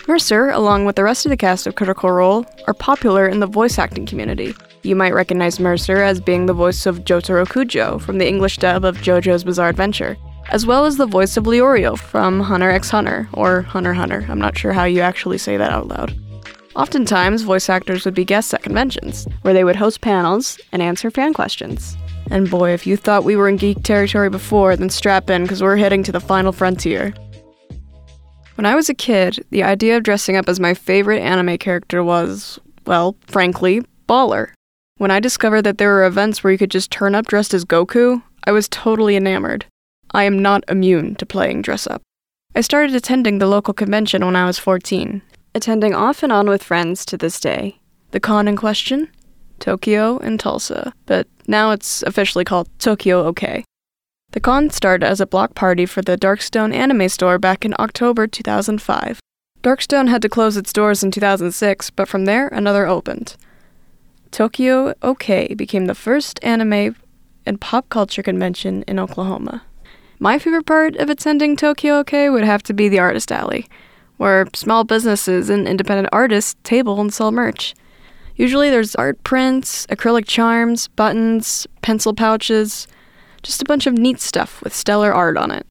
Mercer, 0.07 0.51
along 0.51 0.85
with 0.85 0.97
the 0.97 1.05
rest 1.05 1.25
of 1.25 1.31
the 1.31 1.37
cast 1.37 1.67
of 1.67 1.77
Critical 1.77 2.11
Role, 2.11 2.45
are 2.67 2.75
popular 2.75 3.27
in 3.27 3.41
the 3.41 3.47
voice 3.47 3.79
acting 3.79 4.05
community. 4.05 4.55
You 4.83 4.97
might 4.97 5.15
recognize 5.15 5.59
Mercer 5.59 6.03
as 6.03 6.21
being 6.21 6.45
the 6.45 6.53
voice 6.53 6.85
of 6.85 7.05
Jotaro 7.05 7.47
Kujo 7.47 7.99
from 8.03 8.19
the 8.19 8.29
English 8.29 8.59
dub 8.59 8.85
of 8.85 8.99
JoJo's 8.99 9.45
Bizarre 9.45 9.71
Adventure, 9.71 10.19
as 10.51 10.67
well 10.67 10.85
as 10.85 10.99
the 10.99 11.07
voice 11.07 11.39
of 11.39 11.45
Leorio 11.45 11.99
from 11.99 12.41
Hunter 12.41 12.71
x 12.71 12.91
Hunter, 12.91 13.31
or 13.33 13.63
Hunter 13.63 13.95
Hunter. 13.95 14.27
I'm 14.29 14.39
not 14.39 14.59
sure 14.59 14.75
how 14.75 14.85
you 14.85 15.01
actually 15.01 15.39
say 15.39 15.57
that 15.57 15.73
out 15.73 15.89
loud. 15.89 16.15
Oftentimes, 16.77 17.43
voice 17.43 17.69
actors 17.69 18.05
would 18.05 18.15
be 18.15 18.25
guests 18.25 18.53
at 18.55 18.63
conventions, 18.63 19.27
where 19.43 19.55
they 19.55 19.65
would 19.65 19.77
host 19.77 20.01
panels 20.01 20.59
and 20.71 20.83
answer 20.83 21.11
fan 21.11 21.35
questions. 21.35 21.97
And 22.31 22.51
boy, 22.51 22.73
if 22.73 22.87
you 22.87 22.97
thought 22.97 23.25
we 23.25 23.37
were 23.37 23.49
in 23.49 23.57
geek 23.57 23.83
territory 23.83 24.29
before, 24.29 24.77
then 24.77 24.91
strap 24.91 25.31
in, 25.31 25.43
because 25.43 25.63
we're 25.63 25.77
heading 25.77 26.03
to 26.05 26.13
the 26.13 26.21
final 26.21 26.53
frontier. 26.53 27.15
When 28.57 28.67
I 28.67 28.75
was 28.75 28.89
a 28.89 28.95
kid, 28.95 29.45
the 29.51 29.63
idea 29.63 29.97
of 29.97 30.03
dressing 30.03 30.37
up 30.37 30.49
as 30.49 30.61
my 30.61 30.75
favorite 30.75 31.21
anime 31.21 31.59
character 31.59 32.05
was, 32.05 32.59
well, 32.87 33.17
frankly, 33.27 33.83
baller. 34.09 34.51
When 34.99 35.11
I 35.11 35.21
discovered 35.21 35.63
that 35.63 35.79
there 35.79 35.91
were 35.91 36.05
events 36.05 36.43
where 36.43 36.53
you 36.53 36.59
could 36.59 36.71
just 36.71 36.91
turn 36.91 37.15
up 37.15 37.29
dressed 37.29 37.55
as 37.55 37.65
Goku, 37.65 38.23
I 38.45 38.53
was 38.53 38.69
totally 38.69 39.17
enamored. 39.17 39.67
I 40.13 40.25
am 40.25 40.41
not 40.41 40.65
immune 40.69 41.15
to 41.17 41.27
playing 41.27 41.63
dress 41.63 41.87
up. 41.87 42.03
I 42.55 42.63
started 42.63 42.97
attending 42.97 43.39
the 43.39 43.47
local 43.47 43.75
convention 43.75 44.25
when 44.25 44.35
I 44.35 44.47
was 44.47 44.59
14, 44.59 45.23
attending 45.55 45.95
off 45.95 46.23
and 46.23 46.33
on 46.33 46.49
with 46.49 46.63
friends 46.63 47.05
to 47.07 47.17
this 47.17 47.41
day. 47.41 47.79
The 48.11 48.21
con 48.21 48.49
in 48.49 48.57
question? 48.57 49.09
Tokyo 49.59 50.19
in 50.19 50.39
Tulsa, 50.39 50.93
but 51.07 51.27
now 51.47 51.71
it's 51.73 52.03
officially 52.03 52.45
called 52.45 52.69
Tokyo 52.79 53.25
OK. 53.25 53.65
The 54.33 54.41
con 54.41 54.71
started 54.71 55.07
as 55.07 55.21
a 55.21 55.27
block 55.27 55.55
party 55.55 55.87
for 55.87 56.03
the 56.03 56.17
Darkstone 56.17 56.75
anime 56.75 57.09
store 57.09 57.39
back 57.39 57.65
in 57.65 57.75
October 57.79 58.27
2005. 58.27 59.21
Darkstone 59.63 60.09
had 60.09 60.23
to 60.23 60.29
close 60.29 60.57
its 60.57 60.73
doors 60.73 61.03
in 61.03 61.11
2006, 61.11 61.91
but 61.91 62.09
from 62.09 62.25
there, 62.27 62.49
another 62.49 62.87
opened. 62.87 63.37
Tokyo 64.31 64.95
OK 65.03 65.55
became 65.55 65.87
the 65.87 65.95
first 65.95 66.39
anime 66.43 66.95
and 67.47 67.61
pop 67.61 67.89
culture 67.89 68.23
convention 68.23 68.85
in 68.87 68.99
Oklahoma. 68.99 69.63
My 70.19 70.39
favorite 70.39 70.67
part 70.67 70.97
of 70.97 71.09
attending 71.09 71.57
Tokyo 71.57 71.99
OK 71.99 72.29
would 72.29 72.45
have 72.45 72.63
to 72.65 72.75
be 72.75 72.89
the 72.89 72.99
Artist 72.99 73.33
Alley, 73.33 73.67
where 74.19 74.47
small 74.55 74.85
businesses 74.85 75.49
and 75.49 75.67
independent 75.67 76.09
artists 76.13 76.55
table 76.63 77.01
and 77.01 77.13
sell 77.13 77.33
merch. 77.33 77.75
Usually 78.37 78.71
there's 78.71 78.95
art 78.95 79.23
prints, 79.25 79.87
acrylic 79.87 80.27
charms, 80.27 80.87
buttons, 80.89 81.67
pencil 81.83 82.15
pouches, 82.15 82.87
just 83.43 83.63
a 83.63 83.65
bunch 83.65 83.87
of 83.87 83.95
neat 83.95 84.21
stuff 84.21 84.63
with 84.63 84.75
stellar 84.75 85.13
art 85.13 85.37
on 85.37 85.51
it. 85.51 85.67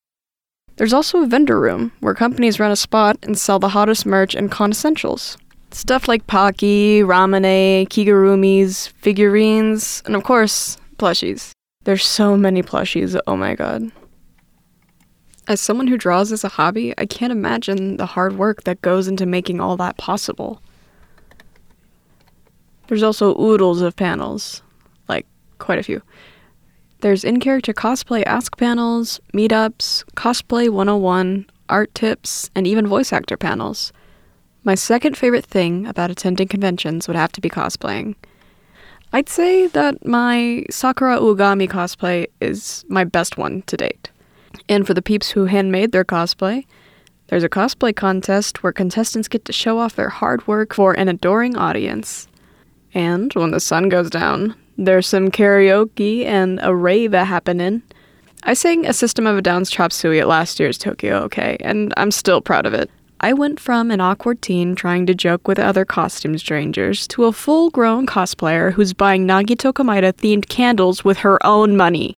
There's 0.78 0.94
also 0.94 1.24
a 1.24 1.28
vendor 1.28 1.60
room 1.60 1.92
where 2.02 2.14
companies 2.14 2.60
rent 2.60 2.74
a 2.74 2.76
spot 2.76 3.18
and 3.24 3.38
sell 3.38 3.58
the 3.58 3.70
hottest 3.70 4.06
merch 4.06 4.36
and 4.36 4.52
con 4.52 4.72
essentials. 4.72 5.38
Stuff 5.72 6.08
like 6.08 6.28
Pocky, 6.28 7.02
Ramune, 7.02 7.88
Kigurumis, 7.88 8.90
figurines, 8.90 10.04
and 10.06 10.16
of 10.16 10.24
course, 10.24 10.78
plushies. 10.98 11.52
There's 11.84 12.06
so 12.06 12.38
many 12.38 12.62
plushies, 12.64 13.20
oh 13.28 13.36
my 13.36 13.56
god. 13.56 13.92
As 15.48 15.62
someone 15.62 15.88
who 15.88 15.98
draws 15.98 16.34
as 16.34 16.44
a 16.44 16.50
hobby, 16.50 16.94
I 16.98 17.06
can't 17.06 17.32
imagine 17.32 17.96
the 17.96 18.06
hard 18.06 18.38
work 18.38 18.64
that 18.64 18.82
goes 18.82 19.08
into 19.08 19.26
making 19.26 19.62
all 19.62 19.78
that 19.78 19.98
possible. 19.98 20.62
There's 22.88 23.04
also 23.04 23.38
oodles 23.40 23.82
of 23.82 23.96
panels, 23.96 24.62
like 25.08 25.26
quite 25.58 25.80
a 25.80 25.84
few. 25.84 26.02
There's 27.00 27.24
in 27.24 27.40
character 27.40 27.74
cosplay 27.74 28.24
ask 28.26 28.58
panels, 28.58 29.22
meetups, 29.34 30.04
cosplay 30.16 30.70
101, 30.70 31.46
art 31.70 31.94
tips, 31.96 32.50
and 32.54 32.68
even 32.68 32.88
voice 32.88 33.14
actor 33.14 33.38
panels. 33.38 33.94
My 34.66 34.76
second 34.76 35.16
favorite 35.16 35.46
thing 35.46 35.86
about 35.86 36.12
attending 36.12 36.50
conventions 36.50 37.08
would 37.08 37.16
have 37.16 37.32
to 37.34 37.42
be 37.42 37.50
cosplaying. 37.50 38.16
I'd 39.14 39.30
say 39.30 39.68
that 39.68 40.06
my 40.06 40.66
Sakura 40.70 41.20
Ogami 41.20 41.70
cosplay 41.70 42.28
is 42.42 42.84
my 42.90 43.06
best 43.06 43.38
one 43.38 43.62
to 43.68 43.78
date. 43.78 44.10
And 44.70 44.86
for 44.86 44.94
the 44.94 45.02
peeps 45.02 45.32
who 45.32 45.46
handmade 45.46 45.92
their 45.92 46.06
cosplay, 46.06 46.66
there's 47.28 47.44
a 47.44 47.50
cosplay 47.50 47.96
contest 47.96 48.64
where 48.64 48.72
contestants 48.72 49.28
get 49.28 49.46
to 49.46 49.54
show 49.54 49.80
off 49.80 49.96
their 49.96 50.10
hard 50.10 50.48
work 50.48 50.74
for 50.74 50.94
an 50.94 51.10
adoring 51.10 51.58
audience. 51.58 52.28
And 52.94 53.34
when 53.34 53.52
the 53.52 53.60
sun 53.60 53.90
goes 53.90 54.10
down, 54.10 54.56
there's 54.78 55.08
some 55.08 55.30
karaoke 55.30 56.26
and 56.26 56.60
a 56.62 56.74
rave 56.74 57.14
happening. 57.14 57.82
I 58.44 58.54
sang 58.54 58.86
a 58.86 58.94
System 58.94 59.28
of 59.28 59.38
a 59.38 59.42
Down's 59.42 59.70
Chop 59.70 59.92
Suey 59.92 60.20
at 60.20 60.28
last 60.28 60.60
year's 60.60 60.78
Tokyo 60.78 61.24
OK, 61.24 61.58
and 61.62 61.94
I'm 61.98 62.12
still 62.12 62.40
proud 62.40 62.66
of 62.66 62.74
it. 62.74 62.90
I 63.20 63.34
went 63.34 63.60
from 63.60 63.90
an 63.90 64.00
awkward 64.00 64.44
teen 64.44 64.76
trying 64.76 65.08
to 65.08 65.16
joke 65.16 65.48
with 65.48 65.58
other 65.58 65.86
costume 65.86 66.38
strangers 66.38 67.08
to 67.08 67.26
a 67.26 67.34
full 67.34 67.72
grown 67.72 68.06
cosplayer 68.06 68.72
who's 68.72 68.94
buying 68.94 69.28
Nagito 69.28 69.74
Komaeda 69.74 70.14
themed 70.14 70.48
candles 70.50 71.04
with 71.04 71.18
her 71.18 71.44
own 71.46 71.76
money. 71.76 72.14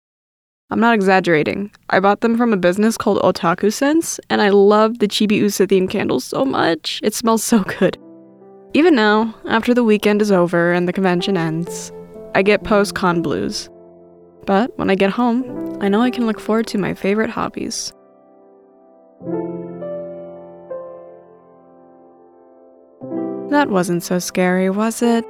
I'm 0.71 0.81
not 0.81 0.95
exaggerating. 0.95 1.71
I 1.89 1.99
bought 1.99 2.21
them 2.21 2.37
from 2.37 2.53
a 2.53 2.59
business 2.59 2.99
called 2.99 3.23
Otaku 3.23 3.73
Scents, 3.73 4.21
and 4.29 4.43
I 4.43 4.51
love 4.51 4.99
the 4.99 5.09
Chibi 5.09 5.37
Usa 5.39 5.67
themed 5.67 5.89
candles 5.89 6.25
so 6.25 6.45
much. 6.45 7.01
It 7.03 7.15
smells 7.15 7.43
so 7.43 7.61
good. 7.65 7.97
Even 8.75 8.95
now, 8.95 9.35
after 9.49 9.73
the 9.73 9.83
weekend 9.83 10.21
is 10.21 10.31
over 10.31 10.75
and 10.75 10.87
the 10.87 10.93
convention 10.93 11.39
ends, 11.39 11.91
I 12.35 12.43
get 12.43 12.65
post 12.65 12.95
con 12.95 13.23
blues. 13.23 13.71
But 14.45 14.77
when 14.77 14.91
I 14.91 14.95
get 14.95 15.11
home, 15.11 15.79
I 15.81 15.89
know 15.89 16.03
I 16.03 16.11
can 16.11 16.27
look 16.27 16.39
forward 16.39 16.67
to 16.67 16.79
my 16.79 16.93
favorite 16.93 17.31
hobbies. 17.31 17.95
That 23.49 23.71
wasn't 23.71 24.03
so 24.03 24.19
scary, 24.19 24.69
was 24.69 25.01
it? 25.01 25.25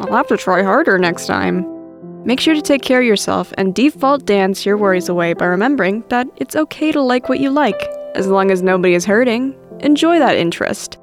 I'll 0.00 0.16
have 0.16 0.28
to 0.28 0.38
try 0.38 0.62
harder 0.62 0.98
next 0.98 1.26
time. 1.26 1.79
Make 2.24 2.38
sure 2.38 2.54
to 2.54 2.60
take 2.60 2.82
care 2.82 3.00
of 3.00 3.06
yourself 3.06 3.52
and 3.56 3.74
default 3.74 4.26
dance 4.26 4.66
your 4.66 4.76
worries 4.76 5.08
away 5.08 5.32
by 5.32 5.46
remembering 5.46 6.04
that 6.08 6.28
it's 6.36 6.54
okay 6.54 6.92
to 6.92 7.00
like 7.00 7.28
what 7.28 7.40
you 7.40 7.50
like, 7.50 7.80
as 8.14 8.26
long 8.26 8.50
as 8.50 8.62
nobody 8.62 8.94
is 8.94 9.06
hurting. 9.06 9.58
Enjoy 9.80 10.18
that 10.18 10.36
interest. 10.36 10.98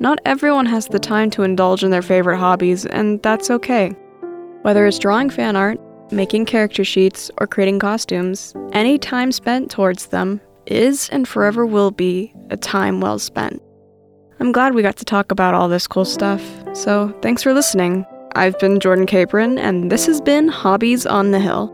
Not 0.00 0.20
everyone 0.24 0.66
has 0.66 0.88
the 0.88 0.98
time 0.98 1.28
to 1.30 1.42
indulge 1.42 1.84
in 1.84 1.90
their 1.90 2.02
favorite 2.02 2.38
hobbies, 2.38 2.86
and 2.86 3.22
that's 3.22 3.50
okay. 3.50 3.90
Whether 4.62 4.86
it's 4.86 4.98
drawing 4.98 5.28
fan 5.28 5.54
art, 5.54 5.78
making 6.10 6.46
character 6.46 6.82
sheets, 6.82 7.30
or 7.38 7.46
creating 7.46 7.78
costumes, 7.78 8.54
any 8.72 8.98
time 8.98 9.32
spent 9.32 9.70
towards 9.70 10.06
them 10.06 10.40
is 10.66 11.10
and 11.10 11.28
forever 11.28 11.66
will 11.66 11.90
be 11.90 12.34
a 12.48 12.56
time 12.56 13.02
well 13.02 13.18
spent. 13.18 13.60
I'm 14.40 14.50
glad 14.50 14.74
we 14.74 14.82
got 14.82 14.96
to 14.96 15.04
talk 15.04 15.30
about 15.30 15.54
all 15.54 15.68
this 15.68 15.86
cool 15.86 16.06
stuff, 16.06 16.42
so 16.72 17.16
thanks 17.20 17.42
for 17.42 17.52
listening. 17.52 18.06
I've 18.36 18.58
been 18.58 18.80
Jordan 18.80 19.06
Capron, 19.06 19.58
and 19.58 19.92
this 19.92 20.06
has 20.06 20.20
been 20.20 20.48
Hobbies 20.48 21.06
on 21.06 21.30
the 21.30 21.38
Hill. 21.38 21.72